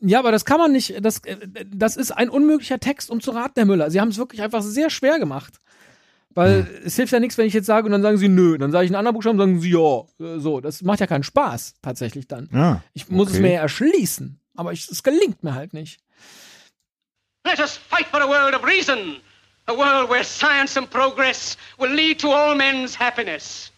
ja, 0.00 0.18
aber 0.18 0.32
das 0.32 0.44
kann 0.44 0.58
man 0.58 0.72
nicht, 0.72 0.94
das, 1.04 1.18
äh, 1.24 1.36
das 1.66 1.96
ist 1.96 2.10
ein 2.12 2.28
unmöglicher 2.30 2.78
Text, 2.80 3.10
um 3.10 3.20
zu 3.20 3.30
raten, 3.32 3.54
Herr 3.56 3.64
Müller. 3.66 3.90
Sie 3.90 4.00
haben 4.00 4.08
es 4.08 4.18
wirklich 4.18 4.42
einfach 4.42 4.62
sehr 4.62 4.90
schwer 4.90 5.18
gemacht. 5.18 5.60
Weil 6.30 6.66
Hm. 6.66 6.80
es 6.84 6.96
hilft 6.96 7.12
ja 7.14 7.20
nichts, 7.20 7.38
wenn 7.38 7.46
ich 7.46 7.54
jetzt 7.54 7.64
sage 7.66 7.86
und 7.86 7.92
dann 7.92 8.02
sagen 8.02 8.18
sie 8.18 8.28
nö. 8.28 8.58
Dann 8.58 8.70
sage 8.70 8.84
ich 8.84 8.90
einen 8.90 8.96
anderen 8.96 9.14
Buchstaben 9.14 9.40
und 9.40 9.46
sagen 9.46 9.60
sie 9.60 9.70
ja. 9.70 10.00
Äh, 10.20 10.38
So, 10.38 10.60
das 10.60 10.82
macht 10.82 11.00
ja 11.00 11.06
keinen 11.06 11.22
Spaß, 11.22 11.76
tatsächlich 11.80 12.28
dann. 12.28 12.50
Ja, 12.52 12.82
Ich 12.92 13.08
muss 13.08 13.28
es 13.28 13.34
okay. 13.36 13.42
mir 13.42 13.52
ja 13.54 13.60
erschließen. 13.62 14.38
Aber 14.54 14.72
ich, 14.72 14.86
es 14.90 15.02
gelingt 15.02 15.42
mir 15.42 15.54
halt 15.54 15.72
nicht. 15.72 15.98
Let 17.46 17.58
us 17.60 17.76
fight 17.78 18.06
for 18.08 18.20
a 18.20 18.26
world 18.28 18.54
of 18.54 18.64
reason, 18.66 19.16
a 19.68 19.74
world 19.74 20.08
where 20.08 20.24
science 20.24 20.76
and 20.76 20.90
progress 20.90 21.56
will 21.78 21.90
lead 21.90 22.18
to 22.20 22.28
all 22.28 22.54
men's 22.54 22.94
happiness. 22.94 23.70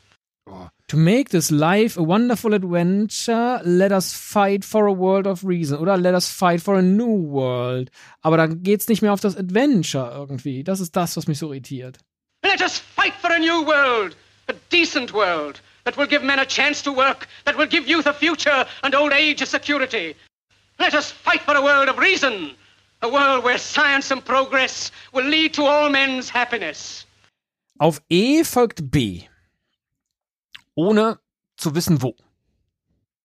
Oh. 0.46 0.68
To 0.88 0.96
make 0.96 1.28
this 1.28 1.50
life 1.50 1.98
a 1.98 2.02
wonderful 2.02 2.54
adventure, 2.54 3.60
let 3.62 3.92
us 3.92 4.14
fight 4.14 4.64
for 4.64 4.86
a 4.86 4.92
world 4.92 5.26
of 5.26 5.44
reason. 5.44 5.78
Oder 5.78 5.98
let 5.98 6.14
us 6.14 6.30
fight 6.30 6.62
for 6.62 6.76
a 6.76 6.82
new 6.82 7.12
world. 7.12 7.90
Aber 8.22 8.38
da 8.38 8.46
geht's 8.46 8.88
nicht 8.88 9.02
mehr 9.02 9.12
auf 9.12 9.20
das 9.20 9.36
Adventure 9.36 10.10
irgendwie. 10.14 10.64
Das 10.64 10.80
ist 10.80 10.96
das, 10.96 11.16
was 11.16 11.26
mich 11.26 11.38
so 11.38 11.52
irritiert. 11.52 11.98
Let 12.42 12.62
us 12.62 12.78
fight 12.78 13.12
for 13.20 13.30
a 13.30 13.38
new 13.38 13.66
world, 13.66 14.16
a 14.48 14.54
decent 14.70 15.12
world 15.12 15.60
that 15.84 15.98
will 15.98 16.06
give 16.06 16.22
men 16.22 16.38
a 16.38 16.46
chance 16.46 16.82
to 16.82 16.92
work, 16.92 17.26
that 17.44 17.58
will 17.58 17.66
give 17.66 17.86
youth 17.86 18.06
a 18.06 18.14
future 18.14 18.66
and 18.82 18.94
old 18.94 19.12
age 19.12 19.42
a 19.42 19.46
security. 19.46 20.14
Let 20.78 20.94
us 20.94 21.10
fight 21.10 21.42
for 21.42 21.54
a 21.54 21.62
world 21.62 21.88
of 21.88 21.98
reason, 21.98 22.54
a 23.00 23.06
world 23.08 23.44
where 23.44 23.58
science 23.58 24.12
and 24.12 24.24
progress 24.24 24.90
will 25.12 25.26
lead 25.26 25.54
to 25.54 25.62
all 25.64 25.90
men's 25.90 26.32
happiness. 26.32 27.06
Auf 27.78 28.02
E 28.08 28.44
folgt 28.44 28.90
B. 28.90 29.22
Ohne 30.74 31.18
zu 31.56 31.74
wissen 31.74 32.02
wo. 32.02 32.14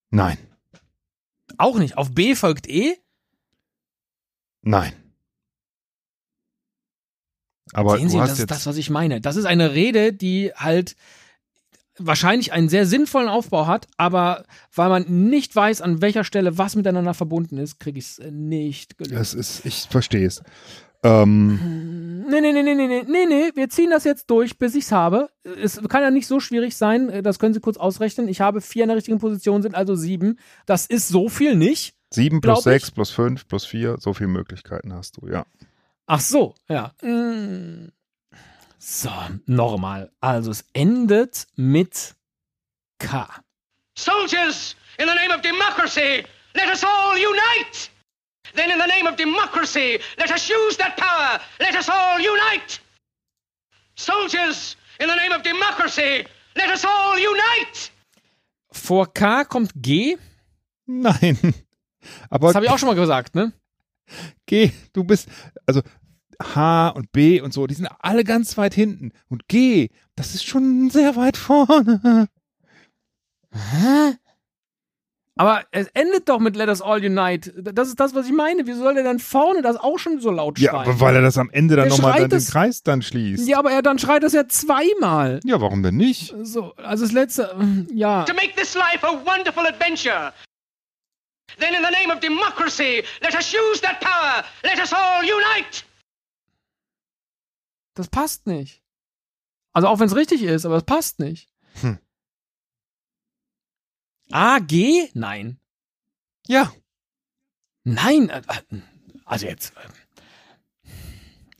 Nein, 0.09 0.37
Auch 1.57 1.77
nicht. 1.77 1.97
Auf 1.97 2.11
B 2.13 2.35
folgt 2.35 2.67
E. 2.67 2.97
nein. 4.61 4.93
Aber 7.73 7.97
Sehen 7.97 8.05
du 8.05 8.09
Sie, 8.11 8.19
hast 8.19 8.29
das 8.31 8.39
ist 8.39 8.51
das, 8.51 8.65
was 8.67 8.77
ich 8.77 8.89
meine. 8.91 9.19
Das 9.21 9.35
ist 9.35 9.45
eine 9.45 9.73
Rede, 9.73 10.13
die 10.13 10.51
halt 10.55 10.95
wahrscheinlich 11.97 12.53
einen 12.53 12.69
sehr 12.69 12.85
sinnvollen 12.85 13.29
Aufbau 13.29 13.67
hat, 13.67 13.87
aber 13.97 14.45
weil 14.73 14.89
man 14.89 15.29
nicht 15.29 15.55
weiß, 15.55 15.81
an 15.81 16.01
welcher 16.01 16.23
Stelle 16.23 16.57
was 16.57 16.75
miteinander 16.75 17.13
verbunden 17.13 17.57
ist, 17.57 17.79
kriege 17.79 17.99
ich 17.99 18.05
es 18.05 18.21
nicht 18.31 18.97
gelöst. 18.97 19.13
es 19.13 19.33
ist, 19.33 19.65
ich 19.65 19.87
verstehe 19.89 20.27
es. 20.27 20.41
Ähm, 21.03 22.23
Nee, 22.29 22.41
nee, 22.41 22.51
nee, 22.53 22.63
nee, 22.63 22.73
nee, 22.73 22.87
nee, 22.87 23.03
nee, 23.07 23.25
nee, 23.25 23.51
wir 23.53 23.69
ziehen 23.69 23.89
das 23.89 24.03
jetzt 24.05 24.29
durch, 24.29 24.57
bis 24.57 24.75
ich's 24.75 24.91
habe. 24.91 25.29
Es 25.61 25.81
kann 25.89 26.01
ja 26.01 26.11
nicht 26.11 26.27
so 26.27 26.39
schwierig 26.39 26.75
sein, 26.75 27.21
das 27.23 27.37
können 27.37 27.53
Sie 27.53 27.59
kurz 27.59 27.77
ausrechnen. 27.77 28.27
Ich 28.27 28.41
habe 28.41 28.61
vier 28.61 28.83
in 28.83 28.89
der 28.89 28.97
richtigen 28.97 29.19
Position, 29.19 29.61
sind 29.61 29.75
also 29.75 29.95
sieben. 29.95 30.39
Das 30.65 30.85
ist 30.85 31.09
so 31.09 31.29
viel 31.29 31.55
nicht. 31.55 31.95
7 32.11 32.41
Glaub 32.41 32.55
plus 32.55 32.63
6 32.63 32.91
plus 32.91 33.09
5 33.11 33.47
plus 33.47 33.65
4, 33.65 33.97
so 33.99 34.13
viele 34.13 34.29
Möglichkeiten 34.29 34.93
hast 34.93 35.17
du, 35.17 35.27
ja. 35.27 35.45
Ach 36.05 36.19
so, 36.19 36.53
ja. 36.69 36.91
Mm. 37.01 37.89
So, 38.85 39.09
nochmal. 39.45 40.11
Also 40.19 40.51
es 40.51 40.65
endet 40.73 41.47
mit 41.55 42.15
K. 42.99 43.27
Soldiers, 43.97 44.75
in 44.99 45.07
the 45.07 45.15
name 45.15 45.31
of 45.31 45.41
democracy, 45.41 46.25
let 46.53 46.67
us 46.69 46.83
all 46.83 47.17
unite! 47.17 47.89
Then, 48.55 48.69
in 48.71 48.77
the 48.77 48.85
name 48.85 49.07
of 49.07 49.15
democracy, 49.15 49.99
let 50.17 50.29
us 50.31 50.49
use 50.49 50.75
that 50.77 50.97
power! 50.97 51.39
Let 51.61 51.77
us 51.77 51.87
all 51.87 52.19
unite! 52.19 52.81
Soldiers, 53.95 54.75
in 54.99 55.07
the 55.07 55.15
name 55.15 55.31
of 55.31 55.43
democracy, 55.43 56.25
let 56.57 56.69
us 56.69 56.83
all 56.83 57.17
unite! 57.17 57.89
Vor 58.69 59.13
K 59.13 59.45
kommt 59.45 59.71
G. 59.81 60.17
Nein. 60.87 61.37
Aber 62.29 62.47
Das 62.47 62.55
habe 62.55 62.65
ich 62.65 62.71
auch 62.71 62.77
schon 62.79 62.89
mal 62.89 62.95
gesagt, 62.95 63.33
ne? 63.33 63.53
G, 64.45 64.73
du 64.91 65.05
bist, 65.05 65.29
also 65.65 65.81
H 66.55 66.89
und 66.89 67.11
B 67.11 67.41
und 67.41 67.53
so, 67.53 67.67
die 67.67 67.73
sind 67.75 67.87
alle 67.99 68.23
ganz 68.23 68.57
weit 68.57 68.73
hinten. 68.73 69.11
Und 69.29 69.47
G, 69.47 69.89
das 70.15 70.35
ist 70.35 70.45
schon 70.45 70.89
sehr 70.89 71.15
weit 71.15 71.37
vorne. 71.37 72.27
Aber 75.35 75.63
es 75.71 75.87
endet 75.95 76.29
doch 76.29 76.39
mit 76.39 76.55
Let 76.55 76.69
us 76.69 76.81
all 76.81 77.03
unite. 77.03 77.51
Das 77.73 77.87
ist 77.87 77.99
das, 77.99 78.13
was 78.13 78.27
ich 78.27 78.31
meine. 78.33 78.67
Wieso 78.67 78.83
soll 78.83 78.93
der 78.93 79.03
dann 79.03 79.17
vorne 79.17 79.63
das 79.63 79.77
auch 79.77 79.97
schon 79.97 80.19
so 80.19 80.29
laut 80.29 80.59
Ja, 80.59 80.71
schreien? 80.71 80.89
aber 80.89 80.99
weil 80.99 81.15
er 81.15 81.21
das 81.23 81.39
am 81.39 81.49
Ende 81.49 81.75
dann 81.75 81.87
nochmal 81.87 82.19
dann 82.21 82.29
den 82.29 82.37
es- 82.37 82.51
Kreis 82.51 82.83
dann 82.83 83.01
schließt. 83.01 83.47
Ja, 83.47 83.57
aber 83.57 83.71
er 83.71 83.81
dann 83.81 83.97
schreit 83.97 84.21
das 84.21 84.33
ja 84.33 84.47
zweimal. 84.47 85.39
Ja, 85.43 85.59
warum 85.59 85.81
denn 85.81 85.97
nicht? 85.97 86.35
So, 86.43 86.75
also 86.75 87.03
das 87.05 87.13
letzte, 87.13 87.55
äh, 87.59 87.93
ja. 87.95 88.25
To 88.25 88.33
make 88.35 88.53
this 88.55 88.75
life 88.75 89.03
a 89.07 89.11
wonderful 89.25 89.65
adventure! 89.65 90.33
Then, 91.59 91.73
in 91.73 91.83
the 91.83 91.91
name 91.91 92.11
of 92.13 92.19
democracy, 92.19 93.03
let 93.21 93.35
us 93.35 93.53
use 93.53 93.81
that 93.81 93.99
power! 94.01 94.43
Let 94.63 94.79
us 94.79 94.93
all 94.93 95.23
unite! 95.23 95.83
Das 97.95 98.07
passt 98.09 98.47
nicht. 98.47 98.81
Also 99.71 99.87
auch 99.87 99.99
wenn 99.99 100.07
es 100.07 100.15
richtig 100.15 100.41
ist, 100.43 100.65
aber 100.65 100.77
es 100.77 100.83
passt 100.83 101.19
nicht. 101.19 101.49
Hm. 101.81 101.99
A, 104.31 104.59
G? 104.59 105.09
Nein. 105.13 105.59
Ja. 106.47 106.71
Nein. 107.83 108.29
äh, 108.29 108.39
äh, 108.47 108.81
Also 109.25 109.45
jetzt. 109.47 109.73
äh, 109.77 110.89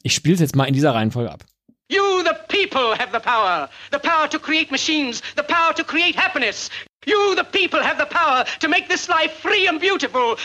Ich 0.04 0.14
spiele 0.16 0.36
es 0.36 0.42
jetzt 0.42 0.56
mal 0.56 0.66
in 0.66 0.74
dieser 0.74 0.94
Reihenfolge 0.94 1.32
ab. 1.32 1.44
You, 1.90 2.24
the 2.24 2.34
people, 2.48 2.98
have 2.98 3.12
the 3.12 3.20
power. 3.20 3.70
The 3.92 4.00
power 4.00 4.28
to 4.30 4.40
create 4.40 4.72
machines, 4.72 5.22
the 5.36 5.44
power 5.44 5.74
to 5.76 5.84
create 5.84 6.16
happiness. 6.16 6.70
You, 7.06 7.36
the 7.36 7.44
people, 7.44 7.82
have 7.84 7.98
the 8.00 8.06
power 8.06 8.46
to 8.62 8.68
make 8.70 8.88
this 8.90 9.08
life 9.08 9.34
free 9.42 9.68
and 9.68 9.80
beautiful, 9.80 10.38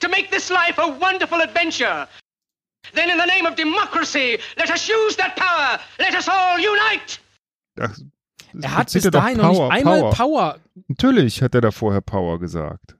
to 0.00 0.08
make 0.08 0.30
this 0.30 0.50
life 0.50 0.78
a 0.78 0.88
wonderful 0.88 1.40
adventure. 1.40 2.08
Then, 2.92 3.08
in 3.10 3.18
the 3.18 3.26
name 3.26 3.46
of 3.48 3.54
democracy, 3.56 4.38
let 4.56 4.70
us 4.70 4.88
use 4.88 5.16
that 5.16 5.34
power. 5.36 5.78
Let 5.98 6.14
us 6.14 6.28
all 6.28 6.58
unite. 6.58 7.18
Das, 7.76 8.02
das 8.52 8.62
Er 8.72 8.76
hat 8.76 8.92
bis 8.92 9.02
dahin 9.10 9.36
noch 9.38 9.52
Power, 9.52 9.68
nicht 9.68 9.78
einmal 9.78 10.00
Power. 10.00 10.10
Power. 10.14 10.58
Natürlich 10.88 11.42
hat 11.42 11.54
er 11.54 11.60
da 11.60 11.70
vorher 11.70 12.00
Power 12.00 12.38
gesagt. 12.38 12.96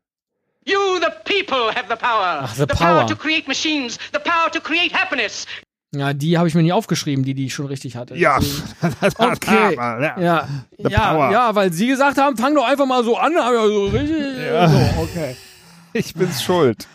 You, 0.66 0.78
the 1.00 1.10
people, 1.24 1.74
have 1.74 1.86
the 1.90 1.96
power. 1.96 2.40
Ach, 2.44 2.54
the 2.54 2.60
the 2.62 2.66
power. 2.66 3.00
power 3.00 3.06
to 3.06 3.14
create 3.14 3.46
machines, 3.46 3.98
the 4.12 4.18
power 4.18 4.50
to 4.50 4.60
create 4.60 4.92
happiness. 4.94 5.46
Ja, 5.94 6.12
die 6.12 6.36
habe 6.38 6.48
ich 6.48 6.54
mir 6.56 6.62
nicht 6.62 6.72
aufgeschrieben, 6.72 7.22
die 7.24 7.34
die 7.34 7.46
ich 7.46 7.54
schon 7.54 7.66
richtig 7.66 7.94
hatte. 7.96 8.16
Ja. 8.16 8.38
Deswegen- 8.40 8.64
Okay. 9.32 9.74
ja. 9.76 10.18
Ja, 10.20 10.48
The 10.78 10.90
ja, 10.90 11.12
power. 11.12 11.30
ja, 11.30 11.54
weil 11.54 11.72
sie 11.72 11.86
gesagt 11.86 12.18
haben, 12.18 12.36
fang 12.36 12.54
doch 12.54 12.64
einfach 12.66 12.86
mal 12.86 13.04
so 13.04 13.16
an, 13.16 13.36
aber 13.36 13.68
so 13.68 13.84
richtig. 13.86 14.38
Ja. 14.44 14.68
So, 14.68 15.02
okay. 15.02 15.36
Ich 15.92 16.12
bin's 16.14 16.42
schuld. 16.42 16.88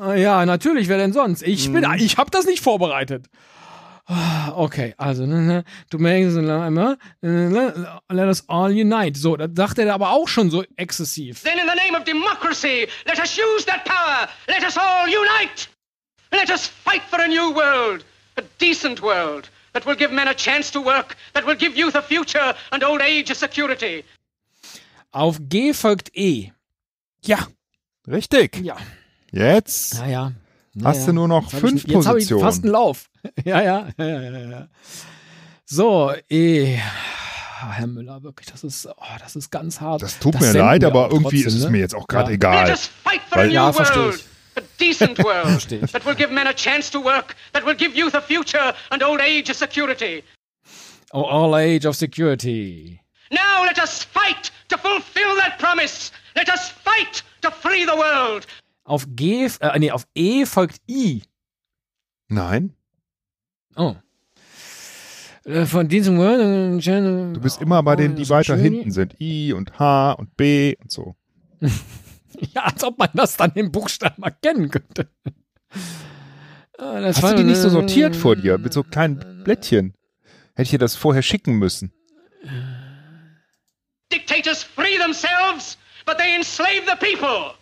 Äh, 0.00 0.20
Ja, 0.22 0.46
natürlich, 0.46 0.88
wer 0.88 0.98
denn 0.98 1.12
sonst? 1.12 1.42
Ich 1.42 1.70
bin, 1.72 1.84
Mhm. 1.84 1.94
ich 1.98 2.16
habe 2.16 2.30
das 2.30 2.46
nicht 2.46 2.62
vorbereitet. 2.62 3.26
Ah, 4.06 4.52
Okay, 4.56 4.94
also, 4.98 5.24
ne, 5.26 5.40
ne, 5.42 5.64
du 5.90 5.98
merkst, 5.98 6.36
ne, 6.36 6.98
ne, 7.22 8.00
let 8.10 8.26
us 8.26 8.42
all 8.48 8.70
unite. 8.72 9.16
So, 9.18 9.36
das 9.36 9.50
sagt 9.54 9.78
er 9.78 9.94
aber 9.94 10.10
auch 10.10 10.26
schon 10.26 10.50
so 10.50 10.64
exzessiv. 10.76 11.42
Then, 11.44 11.58
in 11.58 11.68
the 11.68 11.76
name 11.76 11.96
of 11.96 12.04
democracy, 12.04 12.88
let 13.06 13.18
us 13.20 13.36
use 13.38 13.64
that 13.66 13.84
power. 13.84 14.28
Let 14.48 14.64
us 14.66 14.76
all 14.76 15.06
unite. 15.06 15.68
Let 16.32 16.50
us 16.50 16.66
fight 16.66 17.02
for 17.08 17.20
a 17.20 17.28
new 17.28 17.54
world, 17.54 18.04
a 18.36 18.42
decent 18.60 19.00
world 19.02 19.48
that 19.74 19.86
will 19.86 19.96
give 19.96 20.12
men 20.12 20.26
a 20.26 20.34
chance 20.34 20.72
to 20.72 20.80
work, 20.84 21.14
that 21.34 21.46
will 21.46 21.56
give 21.56 21.76
youth 21.76 21.94
a 21.94 22.02
future 22.02 22.54
and 22.72 22.82
old 22.84 23.00
age 23.00 23.30
a 23.30 23.34
security. 23.34 24.02
Auf 25.12 25.38
G 25.48 25.72
folgt 25.72 26.10
E. 26.16 26.50
Ja. 27.24 27.38
Richtig. 28.08 28.56
Ja, 28.64 28.76
Jetzt 29.32 29.94
naja. 29.98 30.32
hast 30.82 31.06
du 31.08 31.12
nur 31.12 31.28
noch 31.28 31.50
Jetzt 31.52 31.60
fünf 31.60 31.84
ich, 31.84 31.90
Jetzt 31.92 32.06
habe 32.06 32.18
ich 32.18 32.24
Positionen. 32.28 32.42
fast 32.44 32.64
einen 32.64 32.72
Lauf. 32.72 33.04
ja, 33.44 33.62
ja, 33.62 33.88
ja, 33.98 34.06
ja, 34.06 34.38
ja. 34.50 34.68
So, 35.66 36.12
E. 36.28 36.78
Herr 37.72 37.86
Müller, 37.86 38.22
wirklich, 38.22 38.48
das 38.50 38.64
ist, 38.64 38.86
oh, 38.86 38.94
das 39.18 39.36
ist 39.36 39.50
ganz 39.50 39.80
hart. 39.80 40.00
Das 40.02 40.18
tut 40.18 40.34
Das 40.34 40.40
mir 40.40 40.52
leid, 40.58 40.82
aber 40.82 41.10
irgendwie 41.12 41.42
trotzdem, 41.42 41.48
ist 41.48 41.54
es 41.58 41.64
ne? 41.64 41.70
mir 41.70 41.78
jetzt 41.80 41.94
auch 41.94 42.06
gerade 42.08 42.30
Ja. 42.30 42.34
Egal. 42.34 42.78
Weil- 43.30 43.52
Ja, 43.52 43.70
versteh 43.72 43.96
world, 44.00 44.14
ich. 44.16 44.62
a 44.62 44.66
decent 44.80 45.18
world 45.24 45.68
that 45.92 46.04
will 46.06 46.14
give 46.14 46.32
men 46.32 46.46
a 46.46 46.54
chance 46.54 46.90
to 46.90 47.04
work, 47.04 47.36
that 47.52 47.64
will 47.66 47.76
give 47.76 47.94
youth 47.96 48.14
a 48.14 48.20
future 48.22 48.74
and 48.88 49.02
old 49.04 49.20
age 49.20 49.50
a 49.50 49.54
security. 49.54 50.24
Oh, 51.12 51.22
all 51.24 51.54
age 51.54 51.86
of 51.86 51.94
security. 51.96 53.00
Now 53.30 53.64
let 53.66 53.78
us 53.78 54.02
fight 54.04 54.50
to 54.68 54.78
fulfill 54.78 55.36
that 55.36 55.58
promise. 55.58 56.10
Let 56.34 56.48
us 56.48 56.70
fight 56.70 57.22
to 57.42 57.50
free 57.50 57.84
the 57.84 57.96
world. 57.96 58.46
Auf 58.90 59.06
G, 59.10 59.48
äh, 59.60 59.78
nee, 59.78 59.92
auf 59.92 60.04
E 60.16 60.44
folgt 60.46 60.80
I. 60.90 61.22
Nein. 62.26 62.74
Oh. 63.76 63.94
Äh, 65.44 65.64
Von 65.64 65.86
diesem 65.86 66.18
Word. 66.18 66.40
Du 67.36 67.40
bist 67.40 67.60
immer 67.62 67.84
bei 67.84 67.94
denen, 67.94 68.16
die 68.16 68.28
weiter 68.28 68.56
hinten 68.56 68.90
sind. 68.90 69.14
I 69.20 69.52
und 69.52 69.78
H 69.78 70.12
und 70.14 70.36
B 70.36 70.74
und 70.82 70.90
so. 70.90 71.14
Ja, 72.54 72.62
als 72.62 72.82
ob 72.84 72.96
man 72.98 73.10
das 73.12 73.36
dann 73.36 73.52
im 73.54 73.70
Buchstaben 73.70 74.22
erkennen 74.22 74.70
könnte. 74.70 75.10
Ah, 76.78 77.00
das 77.00 77.16
Hast 77.16 77.22
war- 77.22 77.30
du 77.32 77.38
die 77.38 77.44
nicht 77.44 77.58
so 77.60 77.68
sortiert 77.68 78.16
vor 78.16 78.34
dir 78.34 78.56
mit 78.56 78.72
so 78.72 78.82
kleinen 78.82 79.42
Blättchen? 79.44 79.94
Hätte 80.54 80.62
ich 80.62 80.70
dir 80.70 80.78
das 80.78 80.96
vorher 80.96 81.22
schicken 81.22 81.56
müssen. 81.58 81.92
Dictators 84.10 84.62
free 84.62 84.96
themselves, 84.98 85.76
but 86.06 86.16
they 86.18 86.34
enslave 86.34 86.82
the 86.86 86.96
people. 86.96 87.54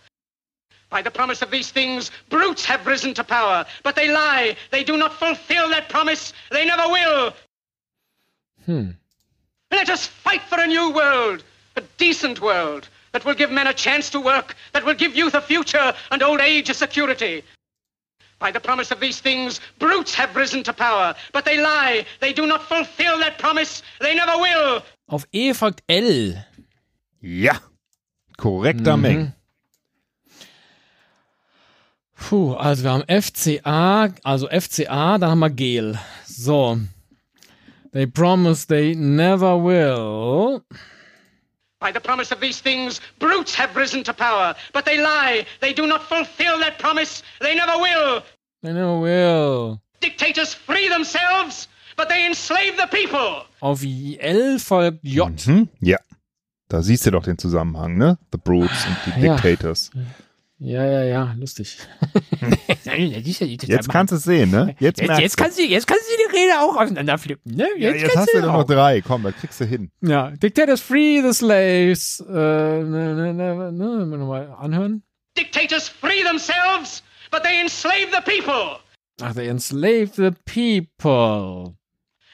By 0.90 1.02
the 1.02 1.10
promise 1.10 1.42
of 1.42 1.50
these 1.50 1.70
things, 1.70 2.10
brutes 2.30 2.64
have 2.64 2.86
risen 2.86 3.12
to 3.14 3.24
power, 3.24 3.66
but 3.82 3.94
they 3.94 4.08
lie. 4.08 4.56
They 4.70 4.84
do 4.84 4.96
not 4.96 5.12
fulfill 5.12 5.68
that 5.70 5.88
promise. 5.88 6.32
They 6.50 6.64
never 6.64 6.88
will. 6.88 7.34
Hm. 8.64 8.96
Let 9.70 9.90
us 9.90 10.06
fight 10.06 10.42
for 10.42 10.58
a 10.58 10.66
new 10.66 10.90
world, 10.90 11.44
a 11.76 11.82
decent 11.98 12.40
world, 12.40 12.88
that 13.12 13.24
will 13.24 13.34
give 13.34 13.50
men 13.50 13.66
a 13.66 13.74
chance 13.74 14.08
to 14.10 14.20
work, 14.20 14.54
that 14.72 14.84
will 14.84 14.94
give 14.94 15.14
youth 15.14 15.34
a 15.34 15.42
future 15.42 15.92
and 16.10 16.22
old 16.22 16.40
age 16.40 16.70
a 16.70 16.74
security. 16.74 17.44
By 18.38 18.52
the 18.52 18.60
promise 18.60 18.90
of 18.90 19.00
these 19.00 19.20
things, 19.20 19.60
brutes 19.78 20.14
have 20.14 20.36
risen 20.36 20.62
to 20.62 20.72
power, 20.72 21.14
but 21.32 21.44
they 21.44 21.58
lie. 21.58 22.06
They 22.20 22.32
do 22.32 22.46
not 22.46 22.62
fulfill 22.62 23.18
that 23.18 23.38
promise. 23.38 23.82
They 24.00 24.14
never 24.14 24.38
will. 24.38 24.82
Auf 25.08 25.26
E 25.32 25.52
folgt 25.52 25.82
L. 25.88 26.44
Ja. 27.20 27.60
Korrekter 28.36 28.96
Mhm. 28.96 29.02
Meng. 29.02 29.34
Puh, 32.18 32.54
also 32.54 32.82
wir 32.82 32.90
haben 32.92 33.04
FCA, 33.08 34.12
also 34.24 34.48
FCA, 34.48 35.18
dann 35.18 35.30
haben 35.30 35.38
wir 35.38 35.50
Gel. 35.50 35.98
So. 36.26 36.78
They 37.92 38.06
promise 38.06 38.66
they 38.66 38.94
never 38.94 39.56
will. 39.56 40.62
By 41.80 41.92
the 41.92 42.00
promise 42.00 42.32
of 42.34 42.40
these 42.40 42.60
things, 42.60 43.00
brutes 43.20 43.56
have 43.58 43.76
risen 43.76 44.02
to 44.04 44.12
power, 44.12 44.54
but 44.72 44.84
they 44.84 44.98
lie. 44.98 45.46
They 45.60 45.72
do 45.72 45.86
not 45.86 46.02
fulfill 46.02 46.58
that 46.60 46.78
promise. 46.78 47.22
They 47.40 47.54
never 47.54 47.78
will. 47.78 48.22
They 48.62 48.72
never 48.72 48.98
will. 49.00 49.80
Dictators 50.00 50.54
free 50.54 50.88
themselves, 50.88 51.68
but 51.96 52.08
they 52.08 52.26
enslave 52.26 52.76
the 52.76 52.88
people. 52.90 53.44
Auf 53.60 53.82
L 53.84 54.58
folgt 54.58 54.98
J. 55.02 55.46
Mhm. 55.46 55.68
Ja. 55.80 55.98
Da 56.68 56.82
siehst 56.82 57.06
du 57.06 57.12
doch 57.12 57.22
den 57.22 57.38
Zusammenhang, 57.38 57.96
ne? 57.96 58.18
The 58.32 58.38
Brutes 58.42 58.84
und 58.86 58.96
die 59.06 59.20
Ja. 59.24 59.36
Dictators. 59.36 59.90
Ja, 59.94 60.00
ja, 60.60 61.04
ja, 61.04 61.34
lustig. 61.38 61.78
Jetzt 63.66 63.88
kannst 63.88 64.12
du 64.12 64.16
es 64.16 64.24
sehen, 64.24 64.50
ne? 64.50 64.74
Jetzt, 64.80 65.00
jetzt, 65.00 65.18
jetzt, 65.18 65.38
du. 65.38 65.42
kannst 65.42 65.58
du, 65.58 65.62
jetzt 65.62 65.86
kannst 65.86 66.04
du 66.04 66.16
die 66.16 66.36
Rede 66.36 66.60
auch 66.60 66.76
auseinanderflippen, 66.76 67.54
ne? 67.54 67.68
ja, 67.76 67.90
Jetzt, 67.90 68.02
jetzt 68.02 68.14
kannst 68.14 68.32
hast 68.32 68.34
du 68.34 68.40
nur 68.40 68.52
noch 68.52 68.64
drei. 68.64 69.00
Komm, 69.00 69.22
das 69.22 69.34
kriegst 69.36 69.60
du 69.60 69.64
hin. 69.64 69.90
Ja, 70.00 70.30
Dictators 70.30 70.80
free 70.80 71.22
the 71.22 71.32
slaves. 71.32 72.20
Äh, 72.28 72.32
ne, 72.32 73.14
ne, 73.14 73.34
ne, 73.34 73.72
ne, 73.72 74.06
nochmal 74.06 74.54
anhören. 74.58 75.02
Dictators 75.36 75.88
free 75.88 76.24
themselves, 76.24 77.02
but 77.30 77.42
they 77.44 77.60
enslave 77.60 78.08
the 78.10 78.22
people. 78.22 78.80
Ach, 79.20 79.34
they 79.34 79.48
enslave 79.48 80.12
the 80.16 80.32
people. 80.44 81.76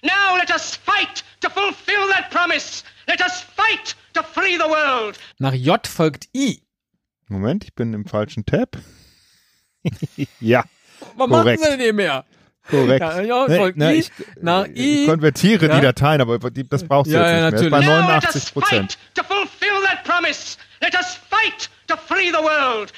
Now 0.03 0.37
let 0.39 0.51
us 0.51 0.77
fight 0.77 1.23
to 1.41 1.51
fulfill 1.51 2.09
that 2.09 2.31
promise. 2.31 2.85
Let 3.07 3.21
us 3.21 3.41
fight 3.41 3.95
to 4.15 4.23
free 4.23 4.57
the 4.57 4.69
world. 4.69 5.19
Nach 5.39 5.55
J 5.55 5.87
folgt 5.87 6.29
I. 6.35 6.64
Moment, 7.35 7.65
ich 7.65 7.75
bin 7.75 7.93
im 7.95 8.07
falschen 8.07 8.47
Tab. 8.47 8.79
ja, 10.41 10.65
Was 11.17 11.29
Korrekt. 11.29 11.31
machen 11.31 11.59
sie 11.59 11.71
denn 11.71 11.81
hier 11.81 11.93
mehr? 11.93 12.25
korrekt. 12.71 13.01
Ja, 13.01 13.21
ja, 13.21 13.47
ne, 13.75 13.95
I. 13.95 13.99
ich, 13.99 14.11
nach 14.41 14.65
ich 14.67 15.03
I. 15.03 15.07
konvertiere 15.07 15.67
Ja. 15.67 15.75
die 15.77 15.81
Dateien, 15.83 16.21
aber 16.23 16.39
die, 16.51 16.67
das 16.67 16.83
brauchst 16.85 17.11
du 17.13 17.17
Ja, 17.17 17.29
ja, 17.29 17.51
jetzt 17.51 17.61
nicht 17.61 17.71
mehr. 17.71 17.81
Ist 17.81 17.87
bei 17.87 17.95
let 18.15 18.25
us 18.25 18.35
89 18.35 18.53
Prozent. 18.55 18.93
fight 18.93 19.15
to 19.15 19.23
fulfill 19.25 19.83
that 19.87 20.05
promise. 20.05 20.57
Let 20.81 20.95
us 20.95 21.19
fight 21.29 21.69
to 21.89 21.97
free 21.99 22.31
the 22.31 22.43
world. 22.43 22.93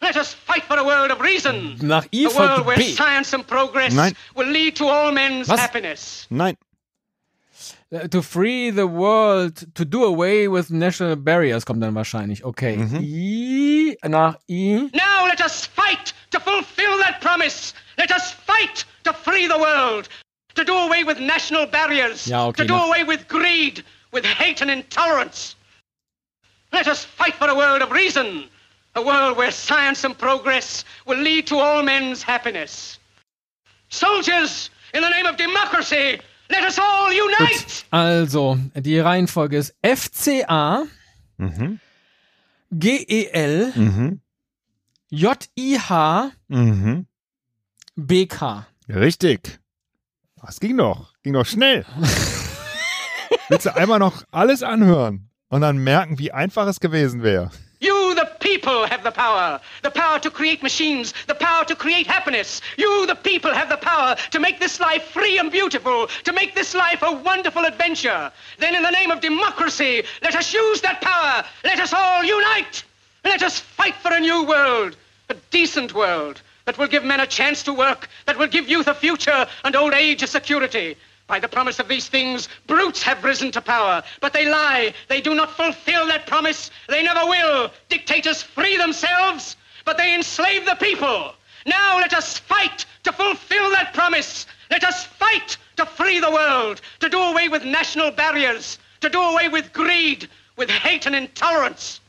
Let 0.00 0.16
us 0.16 0.32
fight 0.32 0.62
for 0.62 0.78
a 0.78 0.84
world 0.84 1.10
of 1.10 1.20
reason. 1.20 1.76
Nach 1.82 2.06
I 2.14 2.26
A 2.26 2.28
world 2.38 2.66
where 2.66 2.76
B. 2.76 2.94
science 2.94 3.34
and 3.34 3.44
progress 3.46 3.92
Nein. 3.94 4.14
will 4.36 4.48
lead 4.48 4.76
to 4.76 4.84
all 4.88 5.10
men's 5.12 5.48
Was? 5.48 5.60
happiness. 5.60 6.26
Nein, 6.30 6.54
Äh, 6.54 6.56
To 7.92 8.22
free 8.22 8.70
the 8.70 8.86
world, 8.86 9.64
to 9.74 9.84
do 9.84 10.04
away 10.04 10.46
with 10.46 10.70
national 10.70 11.16
barriers 11.16 11.64
kommt 11.64 11.82
dann 11.82 11.94
wahrscheinlich. 11.96 12.44
Okay. 12.44 12.76
Mhm. 12.76 13.00
I, 13.02 14.08
nach 14.08 14.36
I. 14.48 14.88
Now 14.94 15.26
let 15.26 15.40
us 15.40 15.66
fight 15.66 16.12
to 16.30 16.38
fulfill 16.38 16.98
that 16.98 17.20
promise. 17.20 17.74
Let 17.98 18.12
us 18.12 18.30
fight 18.30 18.84
to 19.02 19.12
free 19.12 19.48
the 19.48 19.58
world. 19.58 20.08
To 20.54 20.64
do 20.64 20.72
away 20.72 21.02
with 21.02 21.18
national 21.18 21.66
barriers. 21.66 22.26
Ja, 22.28 22.46
okay, 22.46 22.62
to 22.62 22.68
do 22.68 22.76
away 22.76 23.02
with 23.02 23.26
greed, 23.26 23.82
with 24.12 24.24
hate 24.24 24.62
and 24.62 24.70
intolerance. 24.70 25.56
Let 26.72 26.86
us 26.86 27.04
fight 27.04 27.34
for 27.34 27.48
a 27.48 27.54
world 27.56 27.82
of 27.82 27.90
reason. 27.90 28.48
A 28.94 29.02
world 29.02 29.36
where 29.36 29.50
science 29.50 30.04
and 30.04 30.16
progress 30.16 30.84
will 31.06 31.18
lead 31.18 31.48
to 31.48 31.56
all 31.56 31.82
men's 31.82 32.22
happiness. 32.22 32.98
Soldiers, 33.88 34.70
in 34.94 35.02
the 35.02 35.10
name 35.10 35.26
of 35.26 35.36
democracy, 35.36 36.20
let 36.50 36.62
us 36.66 36.78
all 36.78 37.10
unite! 37.12 37.84
Also, 37.90 38.58
die 38.74 38.98
Reihenfolge 38.98 39.56
ist 39.58 39.74
FCA, 39.82 40.84
Mhm. 41.36 41.80
GEL, 42.70 43.72
Mhm. 43.74 44.20
JIH, 45.10 46.30
Mhm. 46.48 47.06
BK. 47.96 48.66
Richtig. 48.88 49.58
Das 50.40 50.60
ging 50.60 50.76
doch. 50.76 51.12
Ging 51.22 51.32
doch 51.34 51.46
schnell. 51.46 51.84
Willst 53.48 53.66
du 53.66 53.74
einmal 53.74 53.98
noch 53.98 54.22
alles 54.30 54.62
anhören 54.62 55.28
und 55.48 55.60
dann 55.62 55.78
merken, 55.78 56.18
wie 56.18 56.32
einfach 56.32 56.66
es 56.66 56.80
gewesen 56.80 57.22
wäre? 57.22 57.50
People, 58.60 58.84
have 58.84 59.02
the 59.02 59.10
power. 59.10 59.58
The 59.80 59.90
power 59.90 60.18
to 60.18 60.30
create 60.30 60.62
machines, 60.62 61.14
the 61.26 61.34
power 61.34 61.64
to 61.64 61.74
create 61.74 62.06
happiness. 62.06 62.60
You, 62.76 63.06
the 63.06 63.14
people, 63.14 63.54
have 63.54 63.70
the 63.70 63.78
power 63.78 64.16
to 64.32 64.38
make 64.38 64.60
this 64.60 64.78
life 64.78 65.04
free 65.04 65.38
and 65.38 65.50
beautiful, 65.50 66.08
to 66.24 66.32
make 66.34 66.54
this 66.54 66.74
life 66.74 67.00
a 67.00 67.10
wonderful 67.10 67.64
adventure. 67.64 68.30
Then, 68.58 68.74
in 68.74 68.82
the 68.82 68.90
name 68.90 69.10
of 69.10 69.22
democracy, 69.22 70.02
let 70.22 70.36
us 70.36 70.52
use 70.52 70.82
that 70.82 71.00
power. 71.00 71.42
Let 71.64 71.80
us 71.80 71.94
all 71.94 72.22
unite. 72.22 72.84
Let 73.24 73.42
us 73.42 73.60
fight 73.60 73.94
for 73.94 74.12
a 74.12 74.20
new 74.20 74.44
world, 74.44 74.94
a 75.30 75.36
decent 75.50 75.94
world 75.94 76.42
that 76.66 76.76
will 76.76 76.88
give 76.88 77.02
men 77.02 77.20
a 77.20 77.26
chance 77.26 77.62
to 77.62 77.72
work, 77.72 78.10
that 78.26 78.38
will 78.38 78.46
give 78.46 78.68
youth 78.68 78.88
a 78.88 78.94
future 78.94 79.46
and 79.64 79.74
old 79.74 79.94
age 79.94 80.22
a 80.22 80.26
security. 80.26 80.98
By 81.30 81.38
the 81.38 81.46
promise 81.46 81.78
of 81.78 81.86
these 81.86 82.08
things, 82.08 82.48
brutes 82.66 83.04
have 83.04 83.22
risen 83.22 83.52
to 83.52 83.60
power, 83.60 84.02
but 84.20 84.32
they 84.32 84.46
lie. 84.46 84.92
They 85.06 85.20
do 85.20 85.32
not 85.32 85.56
fulfill 85.56 86.08
that 86.08 86.26
promise. 86.26 86.72
They 86.88 87.04
never 87.04 87.24
will. 87.24 87.70
Dictators 87.88 88.42
free 88.42 88.76
themselves, 88.76 89.54
but 89.84 89.96
they 89.96 90.12
enslave 90.12 90.66
the 90.66 90.74
people. 90.74 91.32
Now 91.66 91.98
let 91.98 92.14
us 92.14 92.36
fight 92.36 92.84
to 93.04 93.12
fulfill 93.12 93.70
that 93.70 93.94
promise. 93.94 94.44
Let 94.72 94.82
us 94.82 95.04
fight 95.04 95.56
to 95.76 95.86
free 95.86 96.18
the 96.18 96.32
world, 96.32 96.80
to 96.98 97.08
do 97.08 97.20
away 97.20 97.48
with 97.48 97.64
national 97.64 98.10
barriers, 98.10 98.80
to 99.00 99.08
do 99.08 99.20
away 99.20 99.48
with 99.48 99.72
greed, 99.72 100.28
with 100.56 100.68
hate 100.68 101.06
and 101.06 101.14
intolerance. 101.14 102.00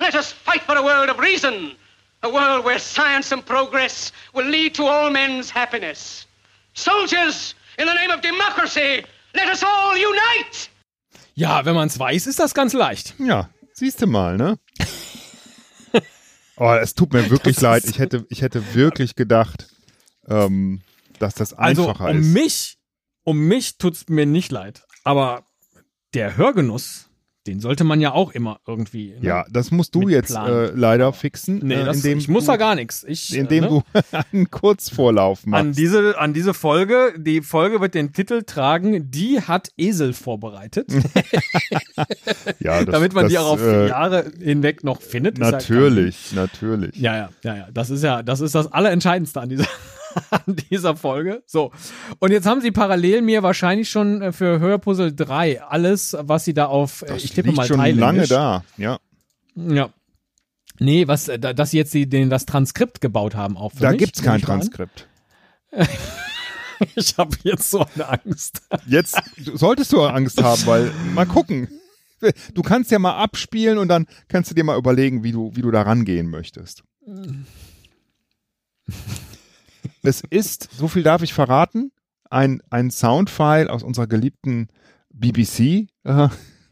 Let 0.00 0.14
us 0.14 0.32
fight 0.32 0.60
for 0.60 0.76
a 0.76 0.82
world 0.82 1.08
of 1.08 1.18
reason, 1.18 1.76
a 2.22 2.28
world 2.28 2.62
where 2.62 2.78
science 2.78 3.32
and 3.32 3.44
progress 3.44 4.12
will 4.34 4.44
lead 4.44 4.74
to 4.74 4.84
all 4.84 5.08
men's 5.08 5.48
happiness. 5.48 6.26
Soldiers, 6.74 7.54
in 7.78 7.86
the 7.86 7.94
name 7.94 8.14
of 8.14 8.20
democracy, 8.20 9.04
let 9.34 9.48
us 9.50 9.62
all 9.62 9.94
unite! 9.96 10.68
Ja, 11.34 11.64
wenn 11.64 11.74
man 11.74 11.88
es 11.88 11.98
weiß, 11.98 12.26
ist 12.26 12.38
das 12.38 12.54
ganz 12.54 12.72
leicht. 12.72 13.14
Ja, 13.18 13.50
siehst 13.74 14.00
du 14.00 14.06
mal, 14.06 14.36
ne? 14.36 14.58
Oh, 16.56 16.72
es 16.72 16.94
tut 16.94 17.12
mir 17.12 17.28
wirklich 17.30 17.56
Das 17.56 17.62
leid. 17.62 17.84
Ich 17.84 17.98
hätte, 17.98 18.24
ich 18.30 18.40
hätte 18.42 18.74
wirklich 18.74 19.14
gedacht, 19.14 19.68
ähm, 20.28 20.80
dass 21.18 21.34
das 21.34 21.52
Also, 21.52 21.88
einfacher 21.88 22.08
um 22.10 22.18
ist. 22.20 22.26
mich, 22.32 22.78
um 23.24 23.38
mich 23.38 23.76
tut's 23.76 24.08
mir 24.08 24.24
nicht 24.26 24.50
leid. 24.52 24.82
Aber 25.04 25.46
der 26.14 26.36
Hörgenuss, 26.38 27.05
den 27.46 27.60
sollte 27.60 27.84
man 27.84 28.00
ja 28.00 28.12
auch 28.12 28.32
immer 28.32 28.60
irgendwie. 28.66 29.10
Ne? 29.10 29.18
Ja, 29.22 29.44
das 29.50 29.70
musst 29.70 29.94
du 29.94 30.08
jetzt 30.08 30.34
äh, 30.34 30.66
leider 30.66 31.12
fixen, 31.12 31.60
Nee, 31.62 31.74
äh, 31.74 31.84
das, 31.84 31.98
indem 31.98 32.18
ich 32.18 32.28
muss 32.28 32.46
da 32.46 32.56
gar 32.56 32.74
nichts. 32.74 33.04
Ich, 33.06 33.34
indem 33.34 33.64
äh, 33.64 33.68
ne? 33.68 33.82
du 33.92 34.00
einen 34.32 34.50
Kurzvorlauf 34.50 35.46
machst. 35.46 35.60
an 35.60 35.72
diese, 35.72 36.18
an 36.18 36.32
diese 36.32 36.54
Folge, 36.54 37.14
die 37.16 37.42
Folge 37.42 37.80
wird 37.80 37.94
den 37.94 38.12
Titel 38.12 38.42
tragen, 38.42 39.10
die 39.10 39.40
hat 39.40 39.70
Esel 39.76 40.12
vorbereitet, 40.12 40.92
ja, 42.60 42.84
das, 42.84 42.92
damit 42.92 43.14
man 43.14 43.24
das, 43.24 43.32
die 43.32 43.38
auch 43.38 43.52
auf 43.52 43.62
äh, 43.62 43.88
Jahre 43.88 44.30
hinweg 44.40 44.84
noch 44.84 45.00
findet. 45.00 45.38
Natürlich, 45.38 46.32
natürlich. 46.32 46.96
Ja, 46.96 47.16
ja, 47.16 47.28
ja, 47.42 47.56
ja. 47.56 47.68
Das 47.72 47.90
ist 47.90 48.02
ja, 48.02 48.22
das 48.22 48.40
ist 48.40 48.54
das 48.54 48.72
Allerentscheidendste 48.72 49.40
an 49.40 49.48
dieser, 49.48 49.66
an 50.30 50.56
dieser 50.70 50.96
Folge. 50.96 51.42
So. 51.46 51.72
Und 52.18 52.30
jetzt 52.32 52.46
haben 52.46 52.60
sie 52.60 52.70
parallel 52.70 53.22
mir 53.22 53.42
wahrscheinlich 53.42 53.90
schon 53.90 54.22
äh, 54.22 54.32
für 54.32 54.58
Hörpuzzle 54.60 55.12
3 55.12 55.62
alles, 55.62 56.16
was 56.20 56.44
sie 56.44 56.54
da 56.54 56.66
auf, 56.66 57.02
äh, 57.02 57.06
Das 57.08 57.24
ich 57.24 57.32
tippe 57.32 57.52
mal 57.52 57.66
schon 57.66 57.78
lange 57.96 58.26
da. 58.26 58.64
Ja, 58.76 58.98
Ja. 59.56 59.90
Nee, 60.78 61.08
was, 61.08 61.28
äh, 61.28 61.38
da- 61.38 61.52
dass 61.54 61.70
sie 61.70 61.78
jetzt 61.78 61.94
die, 61.94 62.06
den, 62.08 62.28
das 62.28 62.44
Transkript 62.46 63.00
gebaut 63.00 63.34
haben 63.34 63.56
auch 63.56 63.72
für 63.72 63.80
da 63.80 63.90
mich. 63.92 63.98
gibt's 63.98 64.22
kein. 64.22 64.40
Transkript. 64.42 65.06
Ich 66.94 67.16
habe 67.16 67.34
jetzt 67.42 67.70
so 67.70 67.86
eine 67.94 68.06
Angst. 68.06 68.60
Jetzt 68.86 69.16
solltest 69.54 69.94
du 69.94 70.02
Angst 70.02 70.42
haben, 70.42 70.60
weil 70.66 70.90
mal 71.14 71.24
gucken. 71.24 71.68
Du 72.52 72.60
kannst 72.60 72.90
ja 72.90 72.98
mal 72.98 73.16
abspielen 73.16 73.78
und 73.78 73.88
dann 73.88 74.04
kannst 74.28 74.50
du 74.50 74.54
dir 74.54 74.62
mal 74.62 74.76
überlegen, 74.76 75.24
wie 75.24 75.32
du, 75.32 75.52
wie 75.56 75.62
du 75.62 75.70
da 75.70 75.80
rangehen 75.80 76.28
möchtest. 76.28 76.84
Es 80.06 80.22
ist, 80.30 80.68
so 80.76 80.88
viel 80.88 81.02
darf 81.02 81.22
ich 81.22 81.34
verraten, 81.34 81.90
ein, 82.30 82.62
ein 82.70 82.90
Soundfile 82.90 83.70
aus 83.70 83.82
unserer 83.82 84.06
geliebten 84.06 84.68
BBC, 85.10 85.88
äh, 86.04 86.28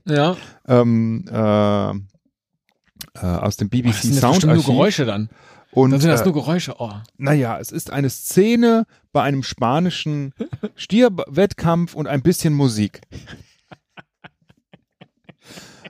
Ja. 0.06 0.36
ähm, 0.66 1.24
äh, 1.30 1.90
äh, 1.90 3.26
aus 3.26 3.56
dem 3.56 3.68
BBC 3.70 3.92
das 3.92 4.02
sind 4.02 4.20
bestimmt 4.20 4.54
nur. 4.54 4.64
Geräusche 4.64 5.04
dann. 5.04 5.28
Und 5.72 5.90
Dann 5.90 6.00
sind 6.00 6.10
das 6.10 6.20
äh, 6.20 6.24
nur 6.24 6.34
Geräusche. 6.34 6.76
Oh. 6.78 6.92
naja, 7.16 7.58
es 7.58 7.72
ist 7.72 7.90
eine 7.90 8.08
Szene 8.08 8.86
bei 9.12 9.22
einem 9.22 9.42
spanischen 9.42 10.32
Stierwettkampf 10.76 11.94
und 11.94 12.06
ein 12.06 12.22
bisschen 12.22 12.54
Musik. 12.54 13.00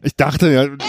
Ich 0.03 0.16
dachte 0.16 0.51
ja, 0.51 0.66
das, 0.68 0.86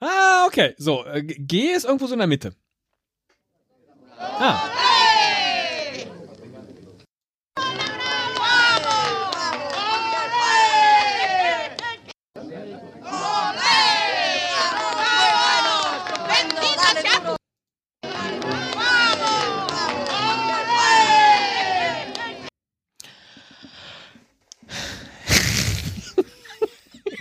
Ah, 0.00 0.46
okay. 0.46 0.74
So, 0.78 1.04
äh, 1.04 1.22
G 1.22 1.72
ist 1.72 1.84
irgendwo 1.84 2.06
so 2.06 2.14
in 2.14 2.18
der 2.18 2.26
Mitte. 2.26 2.54
Ah. 4.18 4.91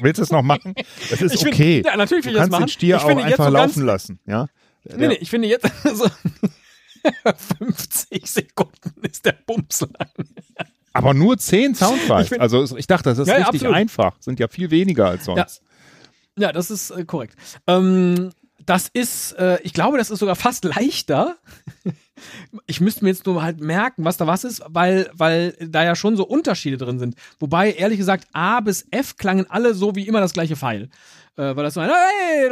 Willst 0.02 0.20
du 0.20 0.24
es 0.24 0.32
noch 0.32 0.42
machen? 0.42 0.74
Es 1.12 1.22
ist 1.22 1.42
find- 1.42 1.54
okay. 1.54 1.84
ja, 1.86 1.96
natürlich 1.96 2.26
will 2.26 2.34
du 2.34 2.40
ich 2.40 2.44
das 2.44 2.50
kannst 2.50 2.52
machen. 2.52 2.64
den 2.66 2.70
Stier 2.70 2.96
Ich 2.98 3.04
auch 3.04 3.10
einfach 3.10 3.46
so 3.46 3.52
laufen 3.52 3.86
lassen. 3.86 4.20
Ja? 4.26 4.48
Nee, 4.96 5.08
nee, 5.10 5.14
ich 5.22 5.30
finde 5.30 5.48
jetzt 5.48 5.66
so 5.96 6.08
50 7.60 8.26
Sekunden 8.30 8.94
ist 9.04 9.26
der 9.26 9.36
Bums 9.46 9.82
lang. 9.82 10.10
Aber 10.94 11.14
nur 11.14 11.38
zehn 11.38 11.72
Ich 11.72 11.78
Soundfiles. 11.78 12.30
find- 12.30 12.42
also 12.42 12.78
ich 12.78 12.88
dachte, 12.88 13.10
das 13.10 13.18
ist 13.20 13.28
Ja, 13.28 13.34
ja, 13.36 13.40
richtig 13.46 13.62
absolut. 13.62 13.76
einfach. 13.76 14.16
Sind 14.20 14.40
ja 14.40 14.48
viel 14.48 14.72
weniger 14.72 15.08
als 15.08 15.26
sonst. 15.26 15.62
Ja, 16.38 16.52
das 16.52 16.72
ist 16.72 16.92
äh, 16.92 17.06
korrekt. 17.06 17.36
Ähm, 17.68 18.32
das 18.66 18.88
ist, 18.92 19.34
äh, 19.34 19.60
ich 19.64 19.74
glaube, 19.74 19.98
das 19.98 20.10
ist 20.12 20.20
sogar 20.20 20.36
fast 20.36 20.64
leichter. 20.66 21.38
Ich 22.68 22.82
müsste 22.82 23.04
mir 23.04 23.10
jetzt 23.10 23.26
nur 23.26 23.42
halt 23.42 23.60
merken, 23.62 24.04
was 24.06 24.18
da 24.18 24.28
was 24.28 24.44
ist, 24.44 24.62
weil, 24.68 25.10
weil 25.14 25.56
da 25.60 25.84
ja 25.84 25.96
schon 25.96 26.16
so 26.18 26.26
Unterschiede 26.26 26.78
drin 26.78 27.00
sind. 27.00 27.16
Wobei, 27.40 27.72
ehrlich 27.74 27.98
gesagt, 27.98 28.28
A 28.34 28.60
bis 28.60 28.86
F 28.92 29.18
klangen 29.18 29.46
alle 29.50 29.74
so 29.74 29.96
wie 29.96 30.08
immer 30.08 30.20
das 30.22 30.34
gleiche 30.34 30.56
Pfeil. 30.56 30.90
Äh, 31.38 31.56
weil 31.56 31.64
das 31.64 31.76
so 31.76 31.80
ein 31.80 31.90
hey, 31.90 32.50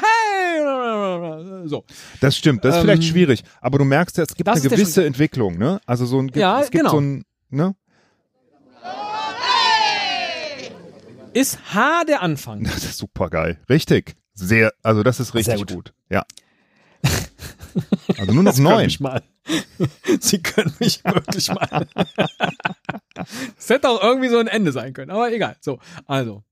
hey, 0.00 1.68
so. 1.68 1.84
Das 2.20 2.36
stimmt, 2.36 2.64
das 2.64 2.74
ist 2.74 2.80
Ähm, 2.80 2.84
vielleicht 2.86 3.04
schwierig. 3.04 3.42
Aber 3.60 3.78
du 3.78 3.84
merkst 3.84 4.18
ja, 4.18 4.24
es 4.24 4.34
gibt 4.34 4.48
eine 4.48 4.60
gewisse 4.60 5.04
Entwicklung, 5.04 5.56
ne? 5.58 5.80
Also 5.86 6.04
so 6.06 6.20
ein, 6.20 6.30
Ja, 6.34 6.60
es 6.60 6.70
gibt 6.70 6.82
genau. 6.84 6.92
so 6.92 7.00
ein, 7.00 7.24
ne? 7.50 7.74
Ist 11.32 11.58
H 11.74 12.04
der 12.04 12.22
Anfang? 12.22 12.64
Das 12.64 12.84
ist 12.84 12.98
super 12.98 13.30
geil. 13.30 13.58
Richtig. 13.68 14.16
Sehr, 14.34 14.72
also 14.82 15.02
das 15.02 15.20
ist 15.20 15.34
richtig 15.34 15.56
Sehr 15.56 15.66
gut. 15.66 15.74
gut. 15.74 15.92
Ja. 16.10 16.24
Also 18.18 18.32
nur 18.32 18.42
noch 18.42 18.52
Sie 18.52 18.62
neun. 18.62 18.90
mal. 19.00 19.22
Sie 20.20 20.42
können 20.42 20.74
mich 20.78 21.02
wirklich 21.04 21.48
mal. 21.48 21.86
Es 23.58 23.68
hätte 23.68 23.88
auch 23.88 24.00
irgendwie 24.00 24.28
so 24.28 24.38
ein 24.38 24.46
Ende 24.46 24.70
sein 24.70 24.92
können, 24.92 25.10
aber 25.10 25.32
egal. 25.32 25.56
So, 25.60 25.80
also. 26.06 26.44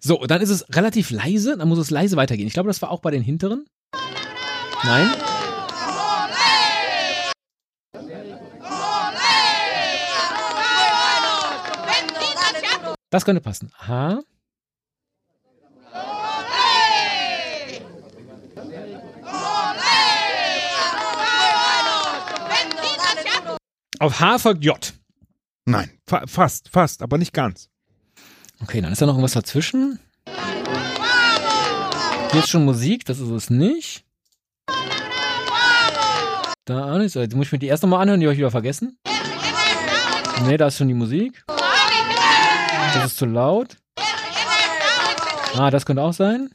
So, 0.00 0.18
dann 0.26 0.42
ist 0.42 0.50
es 0.50 0.64
relativ 0.74 1.10
leise, 1.10 1.56
dann 1.56 1.68
muss 1.68 1.78
es 1.78 1.90
leise 1.90 2.16
weitergehen. 2.16 2.46
Ich 2.46 2.52
glaube, 2.54 2.68
das 2.68 2.82
war 2.82 2.90
auch 2.90 3.00
bei 3.00 3.10
den 3.10 3.22
hinteren. 3.22 3.66
Nein? 4.84 5.10
Das 13.10 13.24
könnte 13.24 13.40
passen. 13.40 13.72
H. 13.78 14.20
Auf 24.00 24.20
H 24.20 24.38
folgt 24.38 24.64
J. 24.64 24.92
Nein, 25.64 25.90
fa 26.06 26.22
fast, 26.26 26.68
fast, 26.68 27.02
aber 27.02 27.18
nicht 27.18 27.32
ganz. 27.32 27.68
Okay, 28.62 28.80
dann 28.80 28.92
ist 28.92 29.02
da 29.02 29.06
noch 29.06 29.14
irgendwas 29.14 29.32
dazwischen. 29.32 29.98
Hier 32.30 32.40
ist 32.40 32.48
schon 32.48 32.64
Musik, 32.64 33.04
das 33.04 33.18
ist 33.18 33.28
es 33.28 33.50
nicht. 33.50 34.04
Da 36.64 36.92
auch 36.92 36.98
nicht. 36.98 37.14
Jetzt 37.14 37.34
muss 37.34 37.46
ich 37.46 37.52
mir 37.52 37.58
die 37.58 37.66
erst 37.66 37.82
nochmal 37.82 38.02
anhören, 38.02 38.20
die 38.20 38.26
habe 38.26 38.34
ich 38.34 38.38
wieder 38.38 38.50
vergessen. 38.50 38.98
Nee, 40.44 40.56
da 40.56 40.68
ist 40.68 40.76
schon 40.76 40.88
die 40.88 40.94
Musik. 40.94 41.42
Das 42.94 43.06
ist 43.06 43.16
zu 43.16 43.26
laut. 43.26 43.78
Ah, 45.56 45.70
das 45.70 45.84
könnte 45.84 46.02
auch 46.02 46.12
sein. 46.12 46.50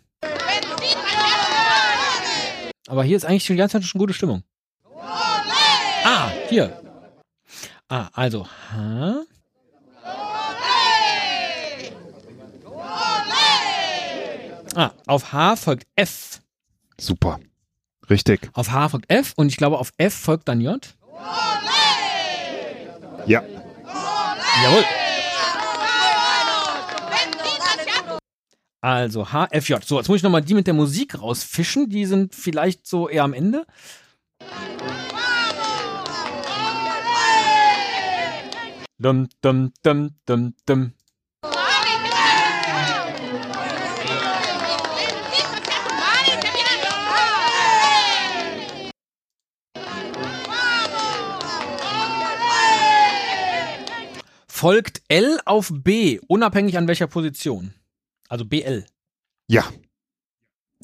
Aber 2.87 3.03
hier 3.03 3.17
ist 3.17 3.25
eigentlich 3.25 3.45
die 3.45 3.55
ganze 3.55 3.79
Zeit 3.79 3.87
schon 3.87 3.99
gute 3.99 4.13
Stimmung. 4.13 4.43
Ah, 6.05 6.29
hier. 6.47 6.79
Ah, 7.95 8.09
also 8.13 8.47
H. 8.71 9.25
Ah, 14.75 14.91
auf 15.05 15.31
H 15.31 15.55
folgt 15.57 15.85
F. 15.95 16.41
Super. 16.99 17.39
Richtig. 18.09 18.49
Auf 18.53 18.71
H 18.71 18.89
folgt 18.89 19.11
F 19.11 19.33
und 19.35 19.49
ich 19.49 19.57
glaube 19.57 19.77
auf 19.77 19.93
F 19.97 20.11
folgt 20.11 20.47
dann 20.47 20.59
J. 20.59 20.83
Ja. 23.27 23.43
Jawohl. 24.63 24.85
Also 28.81 29.31
H, 29.31 29.49
F, 29.51 29.69
J. 29.69 29.85
So, 29.85 29.99
jetzt 29.99 30.07
muss 30.07 30.17
ich 30.17 30.23
nochmal 30.23 30.41
die 30.41 30.55
mit 30.55 30.65
der 30.65 30.73
Musik 30.73 31.21
rausfischen. 31.21 31.91
Die 31.91 32.07
sind 32.07 32.33
vielleicht 32.33 32.87
so 32.87 33.07
eher 33.07 33.23
am 33.23 33.33
Ende. 33.33 33.67
Dum, 39.04 39.28
dum, 39.41 39.74
dum, 39.84 40.12
dum, 40.26 40.54
dum. 40.66 40.93
Folgt 54.47 55.01
L 55.10 55.38
auf 55.43 55.70
B, 55.74 56.22
unabhängig 56.28 56.78
an 56.78 56.88
welcher 56.88 57.08
Position. 57.08 57.74
Also 58.30 58.45
BL. 58.45 58.86
Ja. 59.49 59.66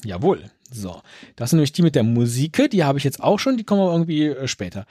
Jawohl. 0.04 0.50
So, 0.70 1.00
das 1.36 1.48
sind 1.48 1.56
nämlich 1.56 1.72
die 1.72 1.80
mit 1.80 1.94
der 1.94 2.02
Musik, 2.02 2.68
die 2.70 2.84
habe 2.84 2.98
ich 2.98 3.04
jetzt 3.04 3.22
auch 3.22 3.38
schon, 3.38 3.56
die 3.56 3.64
kommen 3.64 3.80
aber 3.80 3.92
irgendwie 3.92 4.26
äh, 4.26 4.46
später. 4.46 4.84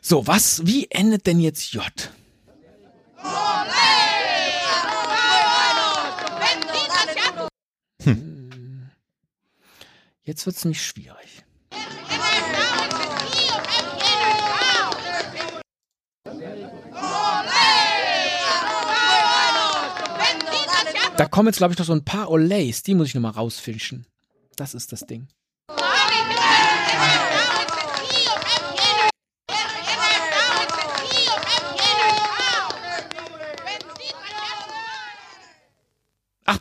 So, 0.00 0.26
was, 0.26 0.66
wie 0.66 0.90
endet 0.90 1.28
denn 1.28 1.38
jetzt 1.38 1.72
J? 1.72 1.84
Hm. 8.04 8.90
Jetzt 10.24 10.46
wird 10.46 10.56
es 10.56 10.64
nämlich 10.64 10.82
schwierig. 10.82 11.44
Da 21.16 21.28
kommen 21.28 21.48
jetzt, 21.48 21.58
glaube 21.58 21.72
ich, 21.72 21.78
noch 21.78 21.86
so 21.86 21.92
ein 21.92 22.04
paar 22.04 22.30
Olays. 22.30 22.82
Die 22.82 22.94
muss 22.94 23.08
ich 23.08 23.14
noch 23.14 23.22
mal 23.22 23.30
rausfischen. 23.30 24.06
Das 24.56 24.74
ist 24.74 24.92
das 24.92 25.00
Ding. 25.06 25.28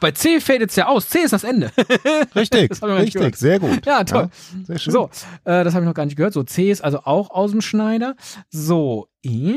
Bei 0.02 0.12
C 0.12 0.42
fällt 0.42 0.60
jetzt 0.60 0.76
ja 0.76 0.88
aus. 0.88 1.08
C 1.08 1.20
ist 1.20 1.32
das 1.32 1.46
Ende. 1.46 1.72
Richtig, 2.36 2.70
Das 2.70 2.84
richtig, 2.84 3.38
sehr 3.38 3.60
gut. 3.60 3.86
Ja, 3.86 4.04
toll. 4.04 4.30
sehr 4.66 4.80
schön. 4.80 4.92
So, 4.92 5.10
äh, 5.46 5.64
das 5.64 5.74
habe 5.74 5.86
ich 5.86 5.88
noch 5.88 5.94
gar 5.94 6.06
nicht 6.06 6.18
gehört. 6.18 6.34
So, 6.34 6.44
C 6.44 6.70
ist 6.70 6.84
also 6.84 7.00
auch 7.06 7.30
aus 7.30 7.52
dem 7.52 7.62
Schneider. 7.62 8.16
So, 8.50 9.08
E. 9.24 9.56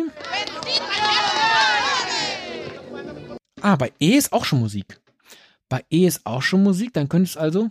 Ah, 3.61 3.76
bei 3.76 3.92
E 3.99 4.16
ist 4.16 4.32
auch 4.32 4.45
schon 4.45 4.61
Musik. 4.61 5.01
Bei 5.68 5.82
E 5.90 6.07
ist 6.07 6.20
auch 6.24 6.42
schon 6.42 6.62
Musik. 6.62 6.92
Dann 6.92 7.09
könnte 7.09 7.30
es 7.30 7.36
also. 7.36 7.70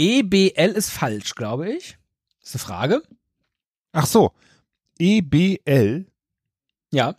EBL 0.00 0.70
ist 0.76 0.88
falsch, 0.90 1.34
glaube 1.34 1.70
ich. 1.70 1.98
ist 2.42 2.54
eine 2.54 2.60
Frage. 2.60 3.02
Ach 3.92 4.06
so, 4.06 4.32
EBL, 4.98 6.06
Ja, 6.90 7.16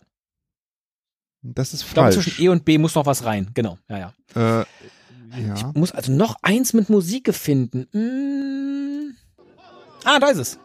das 1.42 1.74
ist 1.74 1.82
ich 1.82 1.92
glaube, 1.92 2.12
falsch. 2.12 2.24
zwischen 2.24 2.42
E 2.42 2.48
und 2.48 2.64
B 2.64 2.78
muss 2.78 2.94
noch 2.96 3.06
was 3.06 3.24
rein. 3.24 3.50
Genau, 3.54 3.78
ja, 3.88 4.12
ja. 4.34 4.60
äh, 4.60 4.64
ja. 5.46 5.72
Muss 5.74 5.92
also 5.92 6.10
noch 6.12 6.36
eins 6.42 6.72
mit 6.72 6.90
Musik 6.90 7.32
finden. 7.32 7.86
Mm. 7.92 9.16
Ah, 10.04 10.18
da 10.18 10.28
ist 10.30 10.38
es. 10.38 10.58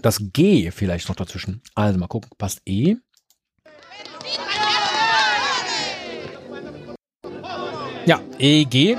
Das 0.00 0.18
G 0.32 0.70
vielleicht 0.70 1.08
noch 1.08 1.16
dazwischen. 1.16 1.60
Also 1.74 1.98
mal 1.98 2.06
gucken, 2.06 2.30
passt 2.38 2.62
E. 2.64 2.96
Ja, 8.08 8.18
E, 8.38 8.64
G. 8.64 8.96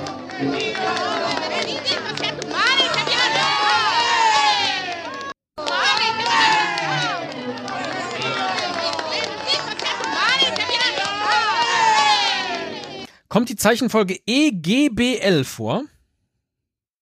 Kommt 13.27 13.49
die 13.49 13.55
Zeichenfolge 13.55 14.19
E, 14.25 14.51
G, 14.51 14.89
B, 14.89 15.17
L 15.17 15.43
vor? 15.43 15.83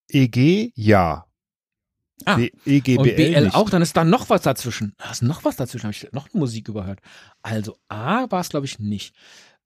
EG, 0.10 0.72
ja. 0.76 1.26
Ah, 2.26 2.36
B- 2.38 2.52
EGBL 2.66 2.98
Und 3.00 3.16
BL 3.16 3.42
nicht. 3.46 3.56
auch, 3.56 3.70
dann 3.70 3.82
ist 3.82 3.96
da 3.96 4.04
noch 4.04 4.30
was 4.30 4.42
dazwischen. 4.42 4.94
Da 4.98 5.12
ist 5.12 5.22
noch 5.22 5.46
was 5.46 5.56
dazwischen, 5.56 5.84
habe 5.84 5.94
ich 5.94 6.12
noch 6.12 6.34
Musik 6.34 6.68
überhört. 6.68 7.00
Also 7.42 7.78
A 7.88 8.30
war 8.30 8.42
es, 8.42 8.50
glaube 8.50 8.66
ich, 8.66 8.80
nicht. 8.80 9.14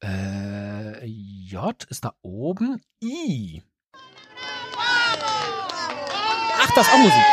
Äh, 0.03 1.05
J 1.05 1.83
ist 1.89 2.05
da 2.05 2.13
oben. 2.21 2.81
I. 3.03 3.61
Ach, 6.59 6.71
das 6.75 6.87
ist 6.87 6.93
auch 6.93 6.97
Musik. 6.97 7.23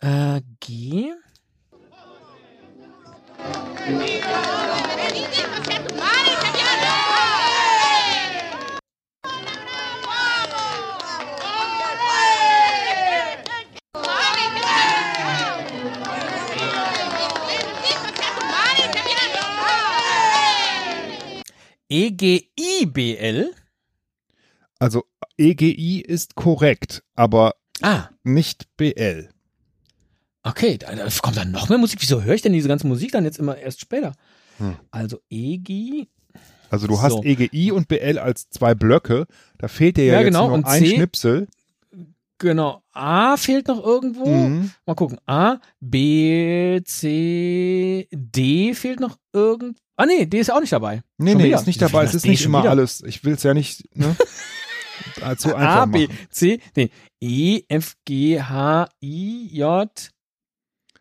Äh, 0.00 0.42
G. 0.60 1.12
E, 21.88 22.10
G, 22.10 22.48
I, 22.58 22.86
B, 22.86 23.16
L. 23.16 23.52
Also 24.78 25.04
EGI 25.38 26.00
ist 26.00 26.34
korrekt, 26.34 27.02
aber 27.14 27.54
Ah, 27.82 28.08
nicht 28.24 28.66
BL. 28.76 29.28
okay. 30.42 30.78
Da, 30.78 30.88
kommt 31.22 31.36
dann 31.36 31.50
noch 31.50 31.68
mehr 31.68 31.78
Musik. 31.78 32.00
Wieso 32.02 32.22
höre 32.22 32.34
ich 32.34 32.42
denn 32.42 32.52
diese 32.52 32.68
ganze 32.68 32.86
Musik 32.86 33.12
dann 33.12 33.24
jetzt 33.24 33.38
immer 33.38 33.56
erst 33.56 33.80
später? 33.80 34.12
Hm. 34.58 34.76
Also 34.90 35.20
E, 35.30 35.58
G. 35.58 36.06
Also 36.70 36.86
du 36.88 37.00
hast 37.00 37.12
So. 37.12 37.22
EGI 37.24 37.70
und 37.72 37.86
BL 37.88 38.18
als 38.18 38.50
zwei 38.50 38.74
Blöcke. 38.74 39.26
Da 39.58 39.68
fehlt 39.68 39.96
dir 39.96 40.04
ja, 40.06 40.14
Ja, 40.14 40.20
jetzt 40.20 40.26
genau. 40.28 40.46
nur 40.48 40.54
Und 40.54 40.66
ein 40.66 40.82
C? 40.84 40.94
Schnipsel. 40.96 41.48
Genau. 42.38 42.82
A 42.92 43.36
fehlt 43.36 43.68
noch 43.68 43.82
irgendwo. 43.82 44.26
Mhm. 44.26 44.70
Mal 44.84 44.94
gucken. 44.94 45.18
A, 45.26 45.56
B, 45.80 46.80
C, 46.84 48.08
D 48.12 48.74
fehlt 48.74 49.00
noch 49.00 49.16
irgend. 49.32 49.78
Ah 49.96 50.04
nee, 50.04 50.26
D 50.26 50.38
ist 50.40 50.50
auch 50.52 50.60
nicht 50.60 50.72
dabei. 50.72 51.02
Nee, 51.16 51.30
Schon 51.32 51.38
nee, 51.40 51.44
wieder. 51.46 51.56
ist 51.58 51.66
nicht 51.66 51.80
dabei. 51.80 52.04
Es 52.04 52.14
ist 52.14 52.24
D 52.26 52.28
nicht 52.30 52.44
immer 52.44 52.60
wieder? 52.60 52.70
alles. 52.70 53.02
Ich 53.06 53.24
will 53.24 53.32
es 53.34 53.42
ja 53.42 53.54
nicht 53.54 53.84
ne? 53.96 54.14
allzu 55.22 55.54
einfach 55.54 55.76
A, 55.82 55.86
B, 55.86 56.06
machen. 56.08 56.18
C, 56.30 56.60
D, 56.76 56.90
E, 57.20 57.62
F, 57.68 57.94
G, 58.04 58.40
H, 58.42 58.88
I, 59.02 59.48
J, 59.56 59.88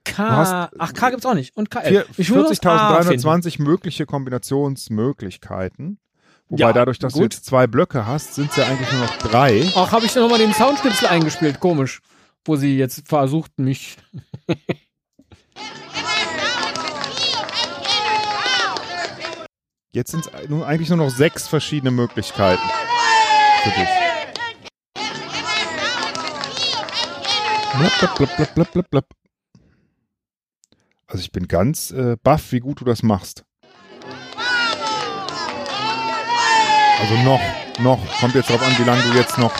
K. 0.06 0.70
Ach, 0.78 0.94
K 0.94 1.10
gibt's 1.10 1.26
auch 1.26 1.34
nicht. 1.34 1.58
Und 1.58 1.70
K. 1.70 1.82
Vier- 1.82 2.06
Ich 2.18 2.30
will 2.30 2.38
nur 2.38 2.48
das 2.50 2.64
A 2.64 3.02
finden. 3.04 3.26
40.320 3.28 3.62
mögliche 3.62 4.06
Kombinationsmöglichkeiten. 4.06 6.00
Wobei 6.50 6.62
Ja, 6.62 6.74
dadurch, 6.74 7.00
dass 7.00 7.14
du 7.14 7.20
gut. 7.22 7.34
jetzt 7.34 7.46
zwei 7.46 7.66
Blöcke 7.68 8.06
hast, 8.06 8.36
sind 8.36 8.52
es 8.52 8.56
ja 8.58 8.66
eigentlich 8.66 8.91
nur 8.91 9.02
noch 9.02 9.18
drei. 9.18 9.68
Ach, 9.76 9.91
habe 9.91 10.06
ich 10.06 10.14
dann 10.14 10.24
nochmal 10.24 10.39
den 10.39 10.54
Soundschnipsel 10.54 11.08
eingespielt. 11.08 11.60
Komisch. 11.60 12.02
Wo 12.43 12.56
sie 12.56 12.78
jetzt 12.78 13.08
versucht, 13.08 13.58
mich. 13.58 13.98
Jetzt 19.93 20.12
sind 20.12 20.26
es 20.28 20.52
eigentlich 20.64 20.89
nur 20.89 20.98
noch 20.98 21.10
sechs 21.10 21.48
verschiedene 21.48 21.91
Möglichkeiten 21.91 22.62
für 23.64 23.70
dich. 23.80 23.89
Blub, 28.54 28.74
blub, 28.74 28.89
blub. 28.89 29.06
Also 31.08 31.22
ich 31.22 31.32
bin 31.32 31.48
ganz 31.48 31.91
äh, 31.91 32.18
baff, 32.22 32.52
wie 32.52 32.60
gut 32.60 32.82
du 32.82 32.86
das 32.86 33.04
machst. 33.04 33.45
Also 37.00 37.16
noch, 37.24 37.41
noch. 37.80 38.20
Kommt 38.20 38.36
jetzt 38.36 38.50
drauf 38.50 38.62
an, 38.62 38.78
wie 38.78 38.84
lange 38.84 39.02
du 39.04 39.14
jetzt 39.18 39.38
noch 39.38 39.54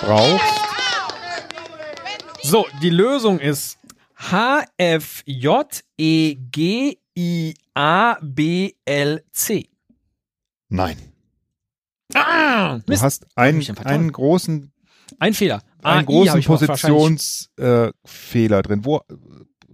brauchst. 0.00 0.44
So, 2.42 2.66
die 2.82 2.90
Lösung 2.90 3.38
ist 3.38 3.78
H, 4.16 4.64
F, 4.76 5.22
J, 5.26 5.66
E, 5.96 6.34
G, 6.34 6.98
I, 7.16 7.54
A, 7.74 8.16
B, 8.20 8.72
L, 8.84 9.24
C. 9.32 9.68
Nein. 10.68 10.96
Ah, 12.14 12.78
Du 12.84 13.00
hast 13.00 13.26
einen, 13.36 13.62
einen 13.78 14.12
großen, 14.12 14.72
Ein 15.18 15.34
Fehler. 15.34 15.62
einen 15.82 16.00
AI 16.00 16.04
großen 16.04 16.42
Positionsfehler 16.42 18.58
äh, 18.58 18.62
drin. 18.62 18.84
Wo, 18.84 18.98
äh, 18.98 19.02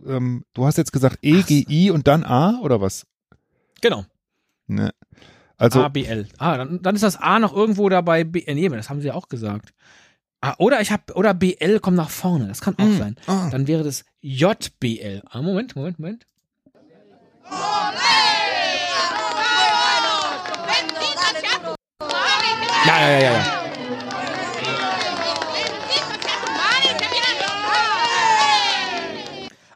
ähm, 0.07 0.44
du 0.55 0.64
hast 0.64 0.78
jetzt 0.78 0.92
gesagt 0.92 1.18
E, 1.22 1.42
G, 1.42 1.64
I 1.68 1.90
und 1.90 2.07
dann 2.07 2.24
A 2.24 2.61
oder 2.61 2.80
was? 2.80 3.07
Genau. 3.80 4.05
Ne. 4.66 4.92
Also 5.61 5.82
A, 5.82 5.88
B, 5.88 6.04
L. 6.04 6.26
Ah, 6.38 6.56
dann, 6.56 6.82
dann 6.82 6.94
ist 6.94 7.02
das 7.04 7.16
A 7.16 7.38
noch 7.38 7.54
irgendwo 7.54 7.88
dabei. 7.88 8.24
B, 8.24 8.40
äh, 8.40 8.54
nee, 8.54 8.68
das 8.68 8.88
haben 8.90 9.00
sie 9.00 9.08
ja 9.08 9.14
auch 9.14 9.28
gesagt. 9.28 9.72
Ah, 10.40 10.54
oder 10.58 10.80
ich 10.80 10.90
habe 10.90 11.12
oder 11.14 11.34
BL 11.34 11.80
kommt 11.80 11.96
nach 11.98 12.08
vorne. 12.11 12.48
Das 12.48 12.61
kann 12.62 12.74
auch 12.78 12.84
Mm, 12.84 12.96
sein. 12.98 13.16
ah. 13.26 13.48
Dann 13.50 13.66
wäre 13.66 13.84
das 13.84 14.04
JBL. 14.22 15.22
Ah, 15.28 15.42
Moment, 15.42 15.76
Moment, 15.76 15.98
Moment. 15.98 16.26
Ja, 22.86 22.98
ja, 23.00 23.11
ja, 23.11 23.20
ja, 23.20 23.32
ja. 23.32 23.44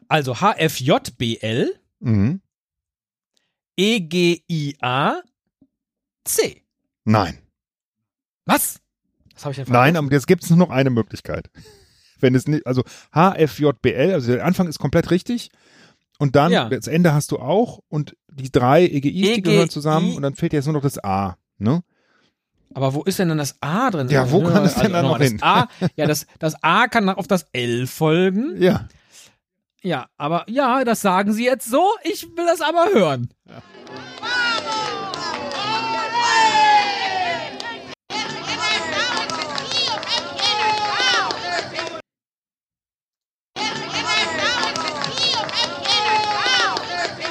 Also 0.07 0.35
HFJBL, 0.35 1.73
Mhm. 1.99 2.41
EGIA, 3.77 5.21
C. 6.25 6.63
Nein. 7.05 7.37
Was? 8.45 8.79
Was 9.33 9.45
habe 9.45 9.51
ich 9.53 9.63
denn 9.63 9.71
Nein, 9.71 9.95
aber 9.95 10.11
jetzt 10.11 10.27
gibt 10.27 10.43
es 10.43 10.49
nur 10.49 10.59
noch 10.59 10.69
eine 10.69 10.89
Möglichkeit. 10.89 11.49
Wenn 12.19 12.33
es 12.35 12.47
nicht, 12.47 12.65
also 12.65 12.83
HFJBL, 13.13 14.11
also 14.13 14.33
der 14.33 14.45
Anfang 14.45 14.67
ist 14.67 14.79
komplett 14.79 15.11
richtig. 15.11 15.49
Und 16.17 16.35
dann 16.35 16.51
Ja. 16.51 16.69
das 16.69 16.87
Ende 16.87 17.13
hast 17.13 17.31
du 17.31 17.39
auch 17.39 17.79
und 17.89 18.15
die 18.31 18.51
drei 18.51 18.83
EGIs, 18.85 19.01
die 19.13 19.31
EGI. 19.33 19.41
gehören 19.41 19.69
zusammen 19.69 20.15
und 20.15 20.21
dann 20.21 20.35
fehlt 20.35 20.53
jetzt 20.53 20.65
nur 20.65 20.73
noch 20.73 20.81
das 20.81 21.03
A. 21.03 21.37
Ne? 21.57 21.83
Aber 22.73 22.93
wo 22.93 23.03
ist 23.03 23.19
denn 23.19 23.29
dann 23.29 23.37
das 23.37 23.57
A 23.61 23.89
drin? 23.91 24.07
Ja, 24.09 24.31
wo 24.31 24.41
kann 24.43 24.63
es 24.65 24.75
denn 24.75 24.93
da 24.93 25.01
noch 25.01 25.11
nochmal, 25.11 25.27
hin? 25.27 25.37
Das 25.37 25.43
A, 25.47 25.67
ja, 25.95 26.05
das, 26.07 26.25
das 26.39 26.55
A 26.63 26.87
kann 26.87 27.07
auf 27.09 27.27
das 27.27 27.45
L 27.53 27.85
folgen. 27.87 28.61
Ja. 28.61 28.87
Ja, 29.81 30.07
aber 30.17 30.45
ja, 30.49 30.83
das 30.83 31.01
sagen 31.01 31.31
sie 31.33 31.45
jetzt 31.45 31.69
so. 31.69 31.85
Ich 32.03 32.23
will 32.35 32.45
das 32.45 32.61
aber 32.61 32.87
hören. 32.93 33.29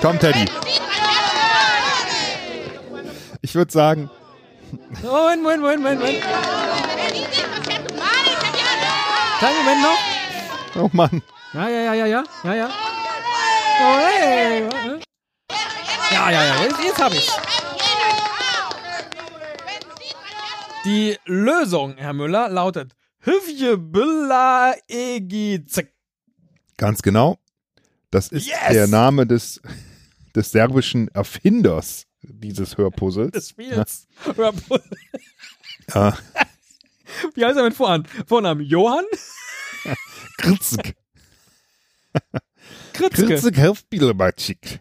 Komm, 0.05 0.18
Teddy. 0.18 0.44
Ich 3.40 3.55
würde 3.55 3.72
sagen, 3.72 4.11
Moment, 5.02 5.42
Moment, 5.42 5.62
Moment, 5.62 5.80
Moment, 5.80 5.98
Moment. 5.98 6.22
Kleinen 9.38 9.57
Moment 9.57 9.82
noch. 9.82 10.82
oh 10.82 10.90
Mann. 10.92 11.22
Ja, 11.55 11.68
ja, 11.70 11.80
ja, 11.80 11.94
ja, 11.94 12.07
ja, 12.07 12.24
ja, 12.44 12.55
ja. 12.55 12.70
Oh, 13.80 13.98
hey. 13.98 14.68
Ja, 16.12 16.30
ja, 16.30 16.44
ja, 16.44 16.62
jetzt, 16.64 16.84
jetzt 16.84 17.02
hab 17.02 17.14
ich's. 17.14 17.32
Die 20.84 21.16
Lösung, 21.24 21.96
Herr 21.96 22.12
Müller, 22.12 22.50
lautet 22.50 22.92
Hüfje 23.20 23.78
Bülla 23.78 24.74
Egizek. 24.86 25.94
Ganz 26.76 27.00
genau. 27.00 27.38
Das 28.11 28.28
ist 28.28 28.46
Yes! 28.46 28.70
der 28.70 28.86
Name 28.86 29.26
des, 29.26 29.62
des 30.35 30.51
serbischen 30.53 31.09
Erfinders 31.09 32.07
dieses 32.22 32.76
Hörpuzzles. 32.76 33.30
des 33.32 33.49
Spiels. 33.51 34.07
Ja, 35.95 36.16
Wie 37.35 37.45
heißt 37.45 37.59
er 37.59 37.64
mit 37.64 37.74
Vornamen? 37.74 38.07
Vornamen 38.26 38.64
Johann 38.64 39.05
Kritzek. 40.39 40.97
Kritzke. 42.95 43.26
Kritzek 43.26 43.57
Helfbilbacik. 43.59 44.80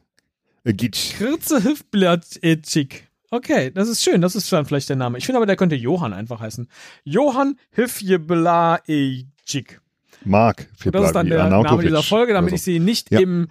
Gitsch. 0.64 1.16
Kürze 1.18 1.64
Hüftblattchik. 1.64 3.10
Okay, 3.32 3.72
das 3.72 3.89
ist 3.89 4.01
schön, 4.04 4.22
das 4.22 4.36
ist 4.36 4.49
dann 4.54 4.66
vielleicht 4.66 4.88
der 4.88 4.95
Name. 4.95 5.18
Ich 5.18 5.26
finde 5.26 5.38
aber, 5.38 5.45
der 5.45 5.58
könnte 5.58 5.76
Johann 5.76 6.14
einfach 6.14 6.39
heißen. 6.39 6.70
Johann 7.04 7.58
Hüfjeblaejik. 7.72 9.82
Mark. 10.24 10.70
Und 10.86 10.95
das 10.95 11.08
ist 11.08 11.14
dann 11.14 11.28
der 11.28 11.49
Name 11.49 11.82
dieser 11.84 12.04
Folge, 12.04 12.32
damit 12.34 12.54
ich 12.54 12.62
sie 12.62 12.80
nicht 12.80 13.12
Ja. 13.12 13.20
eben 13.20 13.49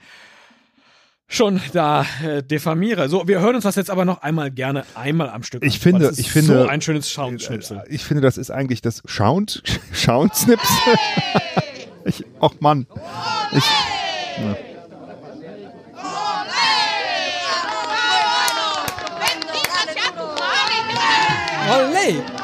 schon 1.33 1.61
da 1.73 2.05
äh, 2.25 2.43
diffamiere. 2.43 3.09
So, 3.09 3.27
wir 3.27 3.41
hören 3.41 3.55
uns 3.55 3.65
das 3.65 3.77
jetzt 3.77 3.91
aber 3.91 4.05
noch 4.05 4.23
einmal 4.23 4.51
gerne 4.51 4.85
einmal 4.95 5.31
am 5.31 5.43
Stück 5.43 5.65
Ich 5.65 5.75
an, 5.77 5.81
finde- 5.81 6.05
es 6.07 6.13
ist 6.13 6.19
ich 6.21 6.31
finde- 6.31 6.63
so 6.63 6.67
ein 6.69 6.81
schönes 6.81 7.11
Soundschnipsel. 7.13 7.83
Ich 7.89 8.05
finde, 8.05 8.21
das 8.21 8.37
ist 8.39 8.51
eigentlich 8.51 8.83
das 8.83 9.03
Sound, 9.09 9.63
Soundsnipsel. 9.95 10.95
ich, 12.05 12.25
ach 12.41 12.53
Mann. 12.61 12.87
Ich, 13.53 13.65
Olé! 21.71 22.42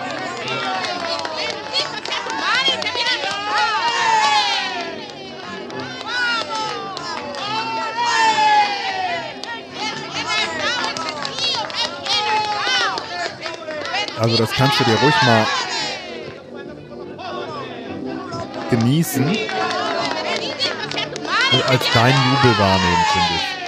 Also 14.18 14.36
das 14.36 14.50
kannst 14.52 14.80
du 14.80 14.84
dir 14.84 14.96
ruhig 14.96 15.14
mal 15.22 15.46
genießen 18.70 19.24
und 21.52 21.62
als 21.68 21.92
deinen 21.92 22.18
Jubel 22.30 22.58
wahrnehmen, 22.58 23.04
finde 23.12 23.34
ich. 23.36 23.58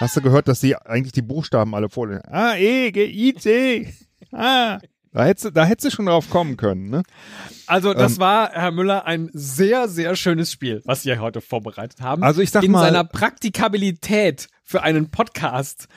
Hast 0.00 0.16
du 0.16 0.20
gehört, 0.20 0.46
dass 0.46 0.60
sie 0.60 0.76
eigentlich 0.76 1.12
die 1.12 1.22
Buchstaben 1.22 1.74
alle 1.74 1.88
vorlesen? 1.88 2.22
A, 2.28 2.54
E, 2.54 2.92
G, 2.92 3.04
I, 3.04 3.34
C. 3.34 3.92
Ah. 4.30 4.78
Da 5.12 5.24
hättest, 5.24 5.46
du- 5.46 5.50
da 5.50 5.64
hättest 5.64 5.86
du 5.86 5.96
schon 5.96 6.06
drauf 6.06 6.28
kommen 6.30 6.56
können, 6.56 6.90
ne? 6.90 7.02
Also, 7.66 7.94
das 7.94 8.14
Ähm, 8.14 8.18
war, 8.20 8.50
Herr 8.52 8.70
Müller, 8.70 9.06
ein 9.06 9.30
sehr, 9.32 9.88
sehr 9.88 10.16
schönes 10.16 10.52
Spiel, 10.52 10.82
was 10.84 11.02
Sie 11.02 11.18
heute 11.18 11.40
vorbereitet 11.40 12.00
haben. 12.00 12.22
Also 12.22 12.40
ich 12.40 12.50
sag 12.50 12.62
In 12.62 12.72
mal- 12.72 12.82
seiner 12.84 13.04
Praktikabilität 13.04 14.48
für 14.64 14.82
einen 14.82 15.10
Podcast. 15.10 15.88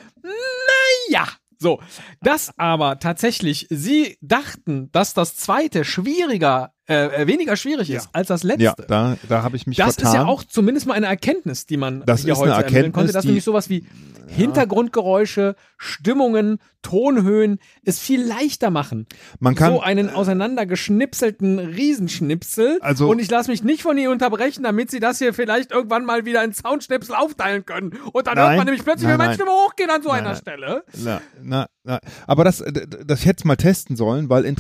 Naja. 1.09 1.27
So, 1.59 1.79
dass 2.21 2.57
aber 2.57 2.97
tatsächlich 2.99 3.67
Sie 3.69 4.17
dachten, 4.21 4.89
dass 4.93 5.13
das 5.13 5.35
zweite 5.35 5.85
schwieriger, 5.85 6.73
äh, 6.91 7.21
äh, 7.23 7.27
weniger 7.27 7.55
schwierig 7.55 7.89
ist 7.89 8.09
als 8.13 8.27
das 8.27 8.43
letzte. 8.43 8.63
Ja, 8.63 8.73
da, 8.87 9.17
da 9.29 9.43
habe 9.43 9.55
ich 9.55 9.65
mich 9.67 9.77
Das 9.77 9.95
vertan. 9.95 10.07
ist 10.11 10.13
ja 10.15 10.25
auch 10.25 10.43
zumindest 10.43 10.85
mal 10.87 10.93
eine 10.93 11.07
Erkenntnis, 11.07 11.65
die 11.65 11.77
man 11.77 12.03
Das 12.05 12.21
hier 12.21 12.33
ist 12.33 12.39
heute 12.39 12.51
ermitteln 12.51 12.91
konnte, 12.91 13.13
dass 13.13 13.21
die- 13.21 13.27
nämlich 13.29 13.43
sowas 13.43 13.69
wie 13.69 13.85
Hintergrundgeräusche, 14.27 15.55
Stimmungen, 15.77 16.59
Tonhöhen 16.81 17.59
es 17.83 17.99
viel 17.99 18.21
leichter 18.23 18.69
machen. 18.69 19.05
Man 19.39 19.55
kann- 19.55 19.73
so 19.73 19.81
einen 19.81 20.09
auseinandergeschnipselten 20.09 21.59
Riesenschnipsel 21.59 22.79
Also- 22.81 23.09
und 23.09 23.19
ich 23.19 23.29
lasse 23.29 23.51
mich 23.51 23.63
nicht 23.63 23.83
von 23.83 23.97
Ihnen 23.97 24.11
unterbrechen, 24.11 24.63
damit 24.63 24.89
Sie 24.91 24.99
das 24.99 25.19
hier 25.19 25.33
vielleicht 25.33 25.71
irgendwann 25.71 26.05
mal 26.05 26.25
wieder 26.25 26.43
in 26.43 26.53
Soundschnipsel 26.53 27.13
aufteilen 27.15 27.65
können. 27.65 27.91
Und 28.13 28.27
dann 28.27 28.37
hört 28.37 28.47
Nein, 28.49 28.57
man 28.57 28.65
nämlich 28.65 28.83
plötzlich, 28.83 29.03
nein, 29.07 29.13
wie 29.15 29.17
meine 29.17 29.29
nein. 29.29 29.35
Stimme 29.35 29.51
hochgehen 29.51 29.89
an 29.89 30.01
so 30.01 30.09
Nein, 30.09 30.25
einer. 30.25 30.35
Stelle. 30.35 30.83
Na, 31.03 31.21
na, 31.41 31.67
na. 31.83 31.99
Aber 32.27 32.43
das, 32.43 32.63
das 33.05 33.25
hätte 33.25 33.47
mal 33.47 33.55
testen 33.55 33.95
sollen, 33.95 34.29
weil 34.29 34.55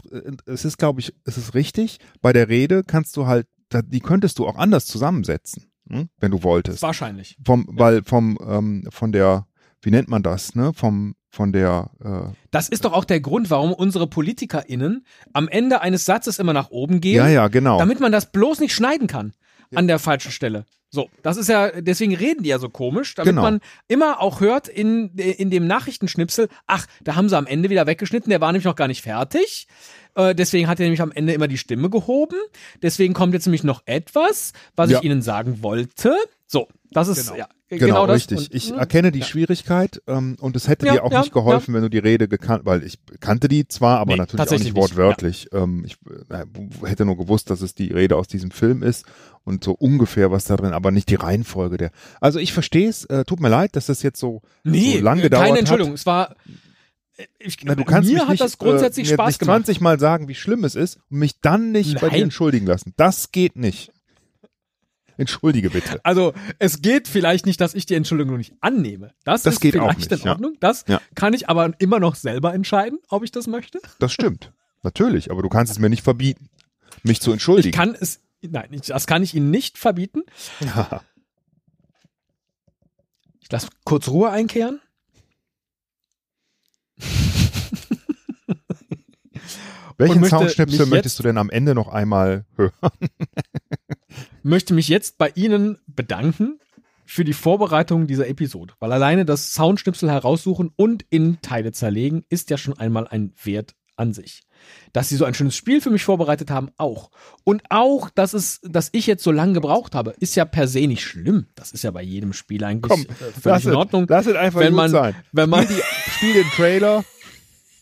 es 0.45 0.65
ist, 0.65 0.77
glaube 0.77 1.01
ich, 1.01 1.13
es 1.25 1.37
ist 1.37 1.53
richtig. 1.53 1.99
Bei 2.21 2.33
der 2.33 2.49
Rede 2.49 2.83
kannst 2.83 3.15
du 3.17 3.27
halt, 3.27 3.47
die 3.85 3.99
könntest 3.99 4.39
du 4.39 4.47
auch 4.47 4.55
anders 4.55 4.85
zusammensetzen, 4.85 5.71
hm, 5.89 6.09
wenn 6.19 6.31
du 6.31 6.43
wolltest. 6.43 6.81
Wahrscheinlich. 6.81 7.37
Vom, 7.45 7.67
weil 7.69 8.03
vom, 8.03 8.37
ähm, 8.45 8.87
von 8.89 9.11
der, 9.11 9.47
wie 9.81 9.91
nennt 9.91 10.07
man 10.07 10.23
das, 10.23 10.55
ne? 10.55 10.73
Vom, 10.73 11.15
von 11.29 11.53
der, 11.53 11.91
äh, 12.03 12.33
Das 12.51 12.67
ist 12.67 12.85
doch 12.85 12.93
auch 12.93 13.05
der 13.05 13.21
Grund, 13.21 13.49
warum 13.49 13.71
unsere 13.71 14.07
PolitikerInnen 14.07 15.05
am 15.31 15.47
Ende 15.47 15.81
eines 15.81 16.05
Satzes 16.05 16.39
immer 16.39 16.53
nach 16.53 16.71
oben 16.71 16.99
gehen. 17.01 17.15
ja, 17.15 17.27
ja, 17.29 17.47
genau. 17.47 17.77
damit 17.77 17.99
man 17.99 18.11
das 18.11 18.31
bloß 18.31 18.59
nicht 18.59 18.73
schneiden 18.73 19.07
kann 19.07 19.33
an 19.75 19.87
der 19.87 19.99
falschen 19.99 20.31
Stelle. 20.31 20.65
So, 20.93 21.09
das 21.23 21.37
ist 21.37 21.47
ja, 21.47 21.69
deswegen 21.79 22.13
reden 22.15 22.43
die 22.43 22.49
ja 22.49 22.59
so 22.59 22.67
komisch, 22.67 23.15
damit 23.15 23.29
Genau. 23.31 23.43
man 23.43 23.61
immer 23.87 24.19
auch 24.19 24.41
hört 24.41 24.67
in, 24.67 25.15
in 25.15 25.49
dem 25.49 25.65
Nachrichtenschnipsel, 25.65 26.49
ach, 26.67 26.85
da 27.01 27.15
haben 27.15 27.29
sie 27.29 27.37
am 27.37 27.47
Ende 27.47 27.69
wieder 27.69 27.87
weggeschnitten, 27.87 28.29
der 28.29 28.41
war 28.41 28.51
nämlich 28.51 28.65
noch 28.65 28.75
gar 28.75 28.89
nicht 28.89 29.01
fertig. 29.01 29.67
Äh, 30.15 30.35
deswegen 30.35 30.67
hat 30.67 30.79
er 30.79 30.83
nämlich 30.85 31.01
am 31.01 31.11
Ende 31.11 31.33
immer 31.33 31.47
die 31.47 31.57
Stimme 31.57 31.89
gehoben. 31.89 32.37
Deswegen 32.81 33.13
kommt 33.13 33.33
jetzt 33.33 33.45
nämlich 33.45 33.63
noch 33.63 33.81
etwas, 33.85 34.53
was 34.75 34.89
Ja. 34.91 34.99
ich 34.99 35.03
Ihnen 35.05 35.21
sagen 35.21 35.61
wollte. 35.63 36.15
So, 36.47 36.67
das 36.91 37.07
ist 37.07 37.27
Genau. 37.27 37.37
ja 37.39 37.47
Genau, 37.69 37.85
genau, 37.85 38.07
das. 38.07 38.15
richtig. 38.17 38.37
Und, 38.39 38.53
ich 38.53 38.69
hm, 38.71 38.79
erkenne 38.79 39.13
die 39.13 39.19
ja. 39.19 39.25
Schwierigkeit 39.25 40.01
ähm, 40.05 40.35
und 40.41 40.57
es 40.57 40.67
hätte 40.67 40.85
Ja, 40.85 40.91
dir 40.95 41.03
auch 41.05 41.11
ja, 41.13 41.21
nicht 41.21 41.31
geholfen, 41.31 41.73
wenn 41.73 41.81
du 41.83 41.89
die 41.89 41.99
Rede 41.99 42.27
gekannt, 42.27 42.65
weil 42.65 42.83
ich 42.83 42.99
kannte 43.21 43.47
die 43.47 43.65
zwar, 43.65 43.99
aber 43.99 44.11
Nee, 44.11 44.17
natürlich 44.17 44.45
auch 44.45 44.51
nicht 44.51 44.63
nicht, 44.65 44.75
wortwörtlich. 44.75 45.47
Ähm, 45.53 45.85
ich 45.85 45.95
äh, 46.29 46.45
hätte 46.85 47.05
nur 47.05 47.15
gewusst, 47.15 47.49
dass 47.49 47.61
es 47.61 47.73
die 47.73 47.93
Rede 47.93 48.17
aus 48.17 48.27
diesem 48.27 48.51
Film 48.51 48.83
ist 48.83 49.05
und 49.45 49.63
so 49.63 49.71
ungefähr 49.71 50.31
was 50.31 50.43
da 50.43 50.57
drin, 50.57 50.73
aber 50.73 50.91
nicht 50.91 51.07
die 51.09 51.15
Reihenfolge 51.15 51.77
der. 51.77 51.91
Also 52.19 52.39
ich 52.39 52.51
verstehe 52.51 52.89
es, 52.89 53.05
äh, 53.05 53.23
tut 53.23 53.39
mir 53.39 53.47
leid, 53.47 53.77
dass 53.77 53.85
das 53.85 54.03
jetzt 54.03 54.19
so, 54.19 54.41
Nee, 54.65 54.97
so 54.97 55.03
lang 55.05 55.21
gedauert 55.21 55.45
keine 55.45 55.59
Entschuldigung, 55.59 55.93
hat. 55.93 55.99
es 55.99 56.05
war. 56.05 56.35
Ich, 57.39 57.57
Na, 57.63 57.75
du 57.75 57.83
kannst 57.83 58.09
mir 58.11 58.21
hat 58.21 58.29
nicht, 58.29 58.41
das 58.41 58.57
grundsätzlich 58.57 59.09
äh, 59.09 59.13
Spaß 59.13 59.39
gemacht. 59.39 59.65
20 59.65 59.81
Mal 59.81 59.99
sagen, 59.99 60.27
wie 60.27 60.35
schlimm 60.35 60.63
es 60.63 60.75
ist 60.75 60.97
und 61.09 61.19
mich 61.19 61.39
dann 61.41 61.71
nicht 61.71 61.95
bei 62.01 62.07
dir 62.09 62.13
Nein. 62.15 62.23
entschuldigen 62.23 62.65
lassen. 62.65 62.93
Das 62.97 63.31
geht 63.31 63.55
nicht. 63.55 63.91
Entschuldige 65.17 65.69
bitte. 65.69 66.03
Also 66.03 66.33
es 66.57 66.81
geht 66.81 67.07
vielleicht 67.07 67.45
nicht, 67.45 67.61
dass 67.61 67.75
ich 67.75 67.85
die 67.85 67.93
Entschuldigung 67.95 68.37
nicht 68.37 68.53
annehme. 68.61 69.13
Das, 69.23 69.43
Das 69.43 69.55
ist 69.55 69.59
geht 69.59 69.75
auch 69.77 69.81
vielleicht 69.93 70.09
nicht, 70.11 70.21
in 70.21 70.25
ja. 70.25 70.31
Ordnung. 70.31 70.57
Das 70.59 70.85
Ja. 70.87 70.99
kann 71.15 71.33
ich 71.33 71.47
aber 71.49 71.73
immer 71.79 71.99
noch 71.99 72.15
selber 72.15 72.53
entscheiden, 72.53 72.97
ob 73.09 73.23
ich 73.23 73.31
das 73.31 73.45
möchte. 73.47 73.79
Das 73.99 74.11
stimmt. 74.13 74.51
Natürlich, 74.83 75.29
aber 75.29 75.43
du 75.43 75.49
kannst 75.49 75.71
es 75.71 75.77
mir 75.79 75.89
nicht 75.89 76.01
verbieten, 76.03 76.49
mich 77.03 77.21
zu 77.21 77.31
entschuldigen. 77.31 77.69
Ich 77.69 77.75
kann 77.75 77.93
es, 77.99 78.21
nein, 78.41 78.69
ich, 78.71 78.81
das 78.81 79.05
kann 79.05 79.21
ich 79.21 79.35
Ihnen 79.35 79.51
nicht 79.51 79.77
verbieten. 79.77 80.23
Ich 83.43 83.51
lasse 83.51 83.67
kurz 83.83 84.07
Ruhe 84.07 84.29
einkehren. 84.29 84.79
Welchen 90.01 90.25
Soundschnipsel 90.25 90.85
möchtest 90.87 91.19
du 91.19 91.23
denn 91.23 91.37
am 91.37 91.49
Ende 91.49 91.75
noch 91.75 91.87
einmal 91.87 92.45
hören? 92.55 92.71
Möchte 94.43 94.73
mich 94.73 94.87
jetzt 94.87 95.17
bei 95.17 95.31
Ihnen 95.35 95.77
bedanken 95.85 96.59
für 97.05 97.23
die 97.23 97.33
Vorbereitung 97.33 98.07
dieser 98.07 98.27
Episode, 98.27 98.73
weil 98.79 98.91
alleine 98.91 99.25
das 99.25 99.53
Soundschnipsel 99.53 100.09
heraussuchen 100.09 100.71
und 100.75 101.05
in 101.09 101.41
Teile 101.41 101.71
zerlegen 101.71 102.23
ist 102.29 102.49
ja 102.49 102.57
schon 102.57 102.77
einmal 102.77 103.07
ein 103.07 103.33
Wert 103.43 103.75
an 103.95 104.13
sich. 104.13 104.43
Dass 104.93 105.09
sie 105.09 105.15
so 105.15 105.25
ein 105.25 105.33
schönes 105.33 105.55
Spiel 105.55 105.81
für 105.81 105.89
mich 105.89 106.03
vorbereitet 106.03 106.49
haben, 106.51 106.69
auch. 106.77 107.11
Und 107.43 107.63
auch, 107.69 108.09
dass 108.09 108.33
es, 108.33 108.59
dass 108.63 108.89
ich 108.91 109.07
jetzt 109.07 109.23
so 109.23 109.31
lange 109.31 109.53
gebraucht 109.53 109.95
habe, 109.95 110.11
ist 110.19 110.35
ja 110.35 110.45
per 110.45 110.67
se 110.67 110.87
nicht 110.87 111.03
schlimm. 111.03 111.47
Das 111.55 111.71
ist 111.71 111.83
ja 111.83 111.91
bei 111.91 112.01
jedem 112.01 112.33
Spiel 112.33 112.63
eigentlich 112.63 112.89
Komm, 112.89 113.01
äh, 113.01 113.39
völlig 113.39 113.65
in 113.65 113.75
Ordnung. 113.75 114.05
lass 114.07 114.25
es 114.25 114.35
einfach 114.35 114.59
wenn 114.59 114.69
gut 114.69 114.77
man, 114.77 114.91
sein. 114.91 115.15
wenn 115.31 115.49
man, 115.49 115.67
Spiel 115.67 116.33
den 116.33 116.49
Trailer. 116.55 117.03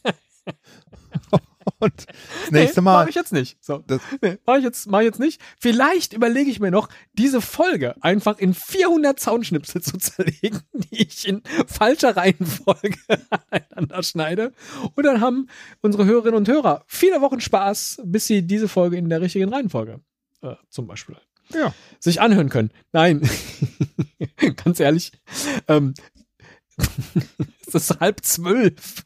Und 1.80 1.93
das 2.43 2.51
nächste 2.51 2.82
nee, 2.82 2.86
Mal. 2.86 3.03
Mach 3.03 3.09
ich 3.09 3.15
jetzt 3.15 3.34
nicht. 3.34 3.57
So. 3.63 3.80
Das- 3.86 4.01
nee, 4.22 4.38
mach 4.45 4.57
ich 4.57 4.63
jetzt, 4.63 4.88
mach 4.88 4.99
ich 4.99 5.05
jetzt 5.05 5.20
nicht. 5.20 5.41
Vielleicht 5.59 6.13
überlege 6.13 6.49
ich 6.49 6.59
mir 6.59 6.72
noch, 6.72 6.89
diese 7.13 7.41
Folge 7.41 7.95
einfach 8.01 8.38
in 8.39 8.53
400 8.53 9.20
Soundschnipsel 9.20 9.82
zu 9.82 9.97
zerlegen, 9.99 10.61
die 10.74 11.03
ich 11.03 11.28
in 11.28 11.41
falscher 11.67 12.15
Reihenfolge 12.17 12.97
aneinander 13.49 14.03
schneide. 14.03 14.53
Und 14.95 15.03
dann 15.05 15.22
haben 15.22 15.47
unsere 15.82 16.05
Hörerinnen 16.05 16.36
und 16.38 16.47
Hörer 16.47 16.84
viele 16.88 17.22
Wochen 17.22 17.39
Spaß, 17.41 18.01
bis 18.05 18.28
sie 18.28 18.41
diese 18.45 18.67
Folge 18.67 18.97
in 18.97 19.09
der 19.09 19.22
richtigen 19.22 19.53
Reihenfolge 19.53 19.99
äh, 20.41 20.55
zum 20.70 20.88
Beispiel 20.88 21.17
Ja. 21.53 21.74
sich 21.99 22.22
anhören 22.22 22.49
können. 22.49 22.72
Nein, 22.91 23.28
ganz 24.63 24.80
ehrlich, 24.80 25.11
ähm, 25.67 25.93
es 27.67 27.76
ist 27.76 27.99
halb 27.99 28.24
zwölf. 28.24 29.05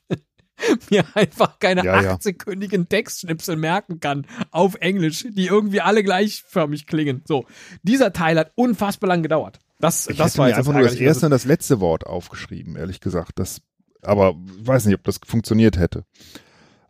Mir 0.89 1.03
einfach 1.13 1.59
keine 1.59 1.83
Ja, 1.83 2.01
ja. 2.01 2.13
achtsekündigen 2.13 2.89
Textschnipsel 2.89 3.55
merken 3.55 3.99
kann 3.99 4.25
auf 4.51 4.75
Englisch, 4.75 5.25
die 5.29 5.47
irgendwie 5.47 5.81
alle 5.81 6.03
gleichförmig 6.03 6.87
klingen. 6.87 7.21
So, 7.25 7.45
dieser 7.83 8.13
Teil 8.13 8.37
hat 8.37 8.51
unfassbar 8.55 9.07
lang 9.07 9.23
gedauert. 9.23 9.59
Das, 9.79 10.07
Ich 10.07 10.17
das 10.17 10.33
hätte 10.33 10.37
war 10.39 10.47
mir 10.47 10.55
einfach 10.55 10.73
nur 10.73 10.83
das 10.83 10.95
erste 10.95 11.25
und 11.25 11.31
das 11.31 11.45
letzte 11.45 11.79
Wort 11.79 12.05
aufgeschrieben, 12.05 12.75
ehrlich 12.75 12.99
gesagt. 13.01 13.33
Das, 13.35 13.61
aber 14.01 14.35
ich 14.59 14.67
weiß 14.67 14.85
nicht, 14.85 14.95
ob 14.95 15.03
das 15.03 15.19
funktioniert 15.25 15.77
hätte. 15.77 16.05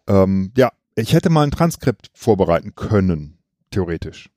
Ähm, 0.08 0.52
ja, 0.58 0.72
ich 0.96 1.14
hätte 1.14 1.30
mal 1.30 1.44
ein 1.44 1.52
Transkript 1.52 2.12
vorbereiten 2.14 2.76
können, 2.76 3.40
theoretisch. 3.72 4.30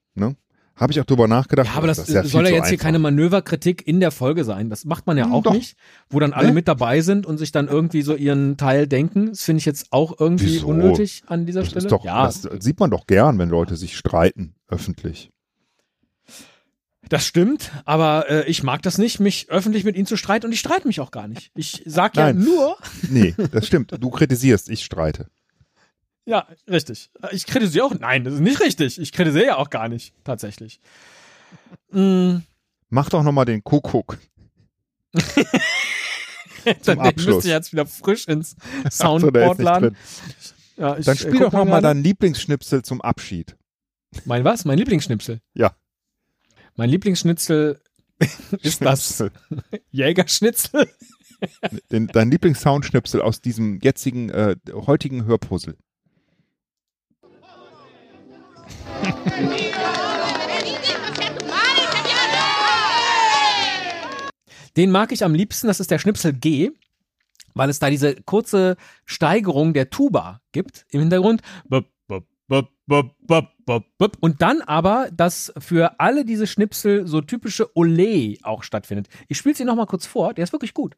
Habe 0.77 0.93
ich 0.93 1.01
auch 1.01 1.05
drüber 1.07 1.27
nachgedacht. 1.27 1.69
Ja, 1.69 1.75
aber 1.75 1.87
das, 1.87 1.99
ist 1.99 2.11
ja 2.11 2.23
soll 2.23 2.45
ja 2.45 2.51
jetzt 2.51 2.65
hier 2.67 2.73
einfach. 2.75 2.83
keine 2.85 2.99
Manöverkritik 2.99 3.87
in 3.89 3.99
der 3.99 4.11
Folge 4.11 4.45
sein. 4.45 4.69
Das 4.69 4.85
macht 4.85 5.07
man 5.07 5.17
ja 5.17 5.25
Hm, 5.25 5.33
auch 5.33 5.43
doch. 5.43 5.55
nicht, 5.55 5.75
wo 6.11 6.21
dann 6.21 6.35
alle 6.35 6.49
Ne? 6.49 6.53
mit 6.53 6.69
dabei 6.69 7.01
sind 7.01 7.25
und 7.25 7.39
sich 7.39 7.51
dann 7.51 7.67
irgendwie 7.69 8.03
so 8.03 8.15
ihren 8.15 8.59
Teil 8.59 8.87
denken. 8.87 9.31
Das 9.31 9.43
finde 9.45 9.59
ich 9.61 9.65
jetzt 9.65 9.87
auch 9.91 10.21
irgendwie 10.21 10.45
Wieso? 10.57 10.67
unnötig 10.69 11.23
an 11.29 11.47
dieser 11.47 11.61
Das, 11.61 11.71
Stelle. 11.71 11.87
ist 11.87 11.91
doch, 11.93 12.05
ja, 12.05 12.27
das 12.27 12.43
sieht 12.61 12.79
man 12.79 12.91
doch 12.91 13.07
gern, 13.07 13.39
wenn 13.39 13.49
Leute 13.49 13.77
sich 13.77 13.97
streiten, 13.97 14.55
öffentlich. 14.69 15.31
Das 17.09 17.25
stimmt, 17.25 17.71
aber 17.85 18.29
äh, 18.29 18.47
ich 18.51 18.65
mag 18.65 18.83
das 18.83 18.99
nicht, 18.99 19.21
mich 19.21 19.49
öffentlich 19.49 19.85
mit 19.85 19.95
ihnen 19.97 20.07
zu 20.07 20.17
streiten 20.17 20.47
und 20.47 20.53
ich 20.53 20.59
streite 20.59 20.89
mich 20.89 20.99
auch 21.01 21.13
gar 21.13 21.29
nicht. 21.29 21.53
Ich 21.55 21.83
sag 21.87 22.17
ja 22.17 22.33
Nein. 22.33 22.45
nur, 22.45 22.77
Nee, 23.09 23.33
das 23.53 23.67
stimmt. 23.69 23.93
Du 24.01 24.11
kritisierst, 24.11 24.69
ich 24.71 24.85
streite. 24.85 25.29
Ja, 26.27 26.47
richtig. 26.69 27.11
Äh, 27.23 27.35
Ich 27.35 27.47
kritisiere 27.47 27.87
auch, 27.87 27.95
nein, 27.99 28.25
das 28.25 28.35
ist 28.35 28.41
nicht 28.41 28.61
richtig. 28.61 28.99
Ich 29.01 29.13
kritisiere 29.13 29.47
ja 29.47 29.57
auch 29.57 29.71
gar 29.71 29.89
nicht, 29.89 30.13
tatsächlich. 30.25 30.81
Mm, 31.91 32.39
Mach 32.91 33.09
doch 33.09 33.23
nochmal 33.23 33.45
den 33.47 33.65
Kuckuck. 33.65 34.19
dann 36.85 37.01
Abschluss. 37.01 37.37
müsst 37.37 37.47
ihr 37.47 37.53
jetzt 37.55 37.73
wieder 37.73 37.87
frisch 37.87 38.27
ins 38.29 38.57
so, 38.91 39.19
Soundboard 39.19 39.59
nicht 39.59 39.65
laden. 39.65 39.97
Ja, 40.77 40.99
ich, 40.99 41.07
Dann 41.07 41.15
äh, 41.17 41.19
spiel 41.19 41.33
guck 41.33 41.41
doch 41.41 41.53
nochmal 41.53 41.81
gerade. 41.81 41.95
dein 41.95 42.03
Lieblingsschnipsel 42.05 42.83
zum 42.83 43.01
Abschied. 43.01 43.57
Mein 44.25 44.45
was? 44.45 44.65
Mein 44.65 44.79
Lieblingsschnipsel. 44.79 45.41
Ja. 45.55 45.75
Mein 46.75 46.91
Lieblingsschnitzel 46.91 47.81
ist 48.63 48.85
das. 48.85 49.25
Jägerschnitzel. 49.91 50.89
Den, 51.91 52.07
dein 52.09 52.31
Lieblingssoundschnipsel 52.31 53.21
aus 53.21 53.41
diesem 53.41 53.79
jetzigen, 53.81 54.31
äh, 54.31 54.57
heutigen 54.73 55.25
Hörpuzzle. 55.27 55.77
Den 64.77 64.91
mag 64.91 65.11
ich 65.11 65.25
am 65.25 65.35
liebsten, 65.35 65.69
das 65.69 65.81
ist 65.81 65.91
der 65.91 65.99
Schnipsel 65.99 66.35
G, 66.35 66.71
weil 67.55 67.71
es 67.71 67.79
da 67.79 67.89
diese 67.89 68.15
kurze 68.23 68.77
Steigerung 69.07 69.73
der 69.73 69.89
Tuba 69.89 70.43
gibt 70.53 70.85
im 70.91 71.01
Hintergrund. 71.01 71.41
Und 74.21 74.43
dann 74.43 74.63
aber, 74.63 75.09
dass 75.13 75.53
für 75.59 75.99
alle 75.99 76.25
diese 76.27 76.47
Schnipsel 76.47 77.07
so 77.07 77.23
typische 77.23 77.75
Ole 77.75 78.37
auch 78.43 78.63
stattfindet. 78.63 79.09
Ich 79.29 79.39
spiele 79.39 79.55
sie 79.55 79.65
nochmal 79.65 79.87
kurz 79.87 80.07
vor, 80.07 80.35
der 80.35 80.45
ist 80.45 80.53
wirklich 80.53 80.75
gut. 80.75 80.95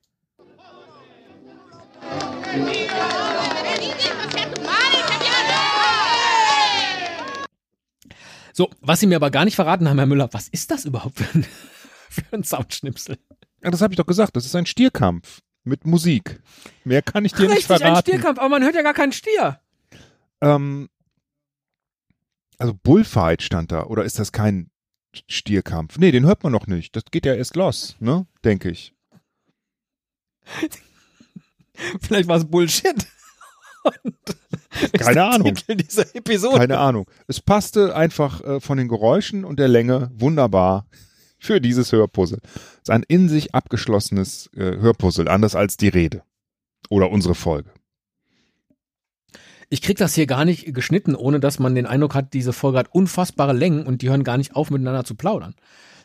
So, 8.59 8.69
was 8.81 8.99
Sie 8.99 9.07
mir 9.07 9.15
aber 9.15 9.31
gar 9.31 9.45
nicht 9.45 9.55
verraten 9.55 9.89
haben, 9.89 9.99
Herr 9.99 10.07
Müller, 10.07 10.31
was 10.33 10.49
ist 10.49 10.73
das 10.73 10.85
überhaupt 10.85 11.21
für 11.21 11.33
ein, 11.33 11.45
für 12.11 12.33
ein 12.33 12.43
Soundschnipsel? 12.43 13.17
Ja, 13.63 13.71
das 13.71 13.81
habe 13.81 13.93
ich 13.93 13.97
doch 13.97 14.07
gesagt. 14.07 14.35
Das 14.35 14.45
ist 14.45 14.57
ein 14.57 14.67
Stierkampf 14.67 15.43
mit 15.63 15.87
Musik. 15.87 16.43
Mehr 16.83 17.03
kann 17.03 17.25
ich 17.25 17.35
dir 17.35 17.43
nicht 17.43 17.59
Richtig, 17.59 17.71
ein 17.71 17.79
verraten. 17.79 18.01
Stierkampf, 18.01 18.41
aber 18.41 18.49
man 18.49 18.65
hört 18.65 18.75
ja 18.75 18.83
gar 18.83 18.95
keinen 18.95 19.13
Stier. 19.13 19.61
Ähm, 20.41 20.89
also 22.59 22.75
Bullfight 22.75 23.43
stand 23.43 23.71
da. 23.71 23.85
Oder 23.85 24.03
ist 24.03 24.19
das 24.19 24.33
kein 24.33 24.73
Stierkampf? 25.29 25.97
Nee, 25.97 26.11
den 26.11 26.27
hört 26.27 26.43
man 26.43 26.51
noch 26.51 26.67
nicht. 26.67 26.97
Das 26.97 27.05
geht 27.13 27.27
ja 27.27 27.35
erst 27.35 27.55
los, 27.55 27.95
ne? 28.01 28.27
Denke 28.43 28.71
ich. 28.71 28.93
Vielleicht 32.01 32.29
war 32.29 32.39
es 32.39 32.45
Bullshit. 32.45 33.07
Und 34.03 34.17
Keine 34.99 35.25
Ahnung. 35.25 35.55
Titel 35.55 35.77
dieser 35.77 36.15
Episode. 36.15 36.59
Keine 36.59 36.79
Ahnung. 36.79 37.07
Es 37.27 37.41
passte 37.41 37.95
einfach 37.95 38.43
äh, 38.43 38.61
von 38.61 38.79
den 38.79 38.89
Geräuschen 38.89 39.45
und 39.45 39.59
der 39.59 39.69
Länge 39.69 40.11
wunderbar 40.15 40.87
für 41.39 41.61
dieses 41.61 41.93
Hörpuzzle. 41.93 42.41
Es 42.45 42.83
ist 42.83 42.91
ein 42.91 43.05
in 43.07 43.29
sich 43.29 43.55
abgeschlossenes 43.55 44.51
äh, 44.57 44.77
Hörpuzzle, 44.79 45.31
anders 45.31 45.55
als 45.55 45.77
die 45.77 45.89
Rede. 45.89 46.23
Oder 46.91 47.11
unsere 47.11 47.35
Folge. 47.35 47.71
Ich 49.71 49.83
krieg 49.83 49.99
das 49.99 50.15
hier 50.15 50.27
gar 50.27 50.45
nicht 50.45 50.73
geschnitten, 50.75 51.15
ohne 51.15 51.41
dass 51.41 51.59
man 51.59 51.75
den 51.75 51.87
Eindruck 51.87 52.15
hat, 52.15 52.33
diese 52.33 52.55
Folge 52.55 52.79
hat 52.79 52.89
unfassbare 52.91 53.53
Längen 53.53 53.87
und 53.87 54.01
die 54.01 54.09
hören 54.09 54.25
gar 54.25 54.39
nicht 54.39 54.57
auf, 54.57 54.71
miteinander 54.71 55.05
zu 55.05 55.15
plaudern. 55.15 55.55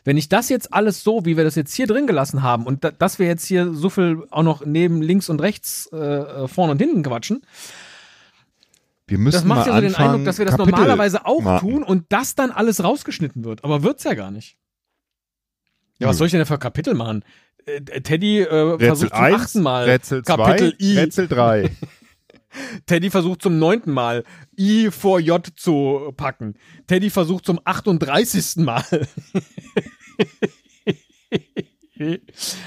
Wenn 0.04 0.18
ich 0.18 0.28
das 0.28 0.50
jetzt 0.50 0.74
alles 0.74 1.02
so, 1.02 1.24
wie 1.24 1.38
wir 1.38 1.44
das 1.44 1.54
jetzt 1.54 1.74
hier 1.74 1.86
drin 1.86 2.06
gelassen 2.06 2.42
haben 2.42 2.66
und 2.66 2.84
da, 2.84 2.90
dass 2.90 3.18
wir 3.18 3.26
jetzt 3.26 3.46
hier 3.46 3.72
so 3.72 3.88
viel 3.88 4.24
auch 4.30 4.42
noch 4.42 4.66
neben 4.66 5.00
links 5.00 5.30
und 5.30 5.40
rechts 5.40 5.88
äh, 5.92 5.96
äh, 5.96 6.48
vorne 6.48 6.72
und 6.72 6.78
hinten 6.78 7.02
quatschen, 7.02 7.40
Wir 9.14 9.20
müssen 9.20 9.36
das 9.36 9.44
macht 9.44 9.58
mal 9.58 9.66
ja 9.68 9.74
so 9.76 9.80
den 9.80 9.90
anfangen, 9.90 10.08
Eindruck, 10.10 10.24
dass 10.24 10.38
wir 10.38 10.44
das 10.44 10.56
Kapitel 10.56 10.72
normalerweise 10.72 11.24
auch 11.24 11.40
marken. 11.40 11.70
tun 11.70 11.82
und 11.84 12.06
das 12.08 12.34
dann 12.34 12.50
alles 12.50 12.82
rausgeschnitten 12.82 13.44
wird. 13.44 13.62
Aber 13.62 13.84
wird's 13.84 14.02
ja 14.02 14.14
gar 14.14 14.32
nicht. 14.32 14.58
Ja, 16.00 16.08
was 16.08 16.18
soll 16.18 16.26
ich 16.26 16.32
denn 16.32 16.40
da 16.40 16.46
für 16.46 16.58
Kapitel 16.58 16.94
machen? 16.94 17.24
Äh, 17.64 18.00
Teddy 18.00 18.40
äh, 18.40 18.52
Rätsel 18.52 18.86
versucht 18.88 19.14
zum 19.14 19.24
1, 19.24 19.34
achten 19.36 19.62
Mal 19.62 19.84
Rätsel 19.84 20.24
2, 20.24 20.36
Kapitel 20.36 20.74
I. 20.80 20.98
Rätsel 20.98 21.28
3. 21.28 21.70
Teddy 22.86 23.10
versucht 23.10 23.40
zum 23.42 23.60
neunten 23.60 23.92
Mal 23.92 24.24
I 24.58 24.90
vor 24.90 25.20
J 25.20 25.46
zu 25.54 26.12
packen. 26.16 26.54
Teddy 26.88 27.08
versucht 27.08 27.46
zum 27.46 27.60
38. 27.64 28.56
Mal. 28.64 28.82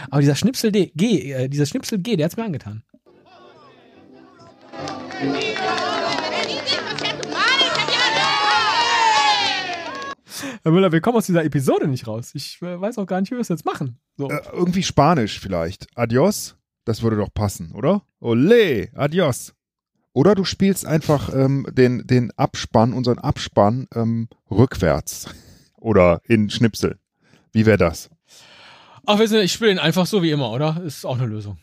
Aber 0.10 0.22
dieser 0.22 0.38
Schnipsel 0.38 0.72
D, 0.72 0.94
G, 0.96 1.34
äh, 1.34 1.50
dieser 1.50 1.66
Schnipsel 1.66 2.00
G, 2.00 2.16
der 2.16 2.28
hat's 2.28 2.38
mir 2.38 2.46
angetan. 2.46 2.84
Herr 10.68 10.74
Müller, 10.74 10.92
wir 10.92 11.00
kommen 11.00 11.16
aus 11.16 11.26
dieser 11.26 11.46
Episode 11.46 11.88
nicht 11.88 12.08
raus. 12.08 12.32
Ich 12.34 12.62
äh, 12.62 12.82
weiß 12.82 12.98
auch 12.98 13.06
gar 13.06 13.22
nicht, 13.22 13.32
wie 13.32 13.36
wir 13.36 13.42
es 13.42 13.48
jetzt 13.48 13.64
machen. 13.64 14.02
So. 14.18 14.30
Äh, 14.30 14.42
irgendwie 14.52 14.84
Spanisch 14.84 15.40
vielleicht. 15.40 15.88
Adios, 15.96 16.58
das 16.84 17.02
würde 17.02 17.16
doch 17.16 17.34
passen, 17.34 17.72
oder? 17.72 18.02
Ole, 18.20 18.90
adios. 18.94 19.54
Oder 20.12 20.36
du 20.36 20.44
spielst 20.44 20.86
einfach 20.86 21.34
ähm, 21.34 21.66
den, 21.72 22.06
den 22.06 22.32
Abspann, 22.32 22.92
unseren 22.92 23.18
Abspann 23.18 23.88
ähm, 23.96 24.28
rückwärts. 24.52 25.34
Oder 25.78 26.20
in 26.26 26.50
Schnipsel. 26.50 27.00
Wie 27.54 27.66
wäre 27.66 27.78
das? 27.78 28.10
Ach, 29.06 29.20
wissen 29.20 29.38
Sie, 29.38 29.44
ich 29.44 29.54
spiele 29.54 29.72
ihn 29.72 29.80
einfach 29.80 30.06
so 30.06 30.22
wie 30.22 30.32
immer, 30.32 30.52
oder? 30.52 30.84
Ist 30.86 31.06
auch 31.06 31.18
eine 31.18 31.28
Lösung. 31.28 31.58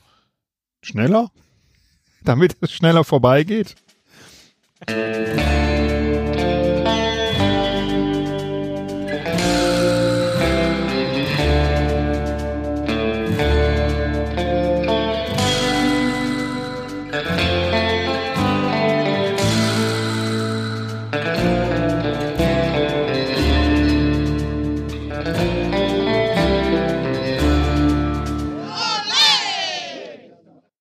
Schneller? 0.80 1.30
Damit 2.24 2.56
es 2.62 2.72
schneller 2.72 3.04
vorbeigeht? 3.04 3.74
Musik 4.88 5.73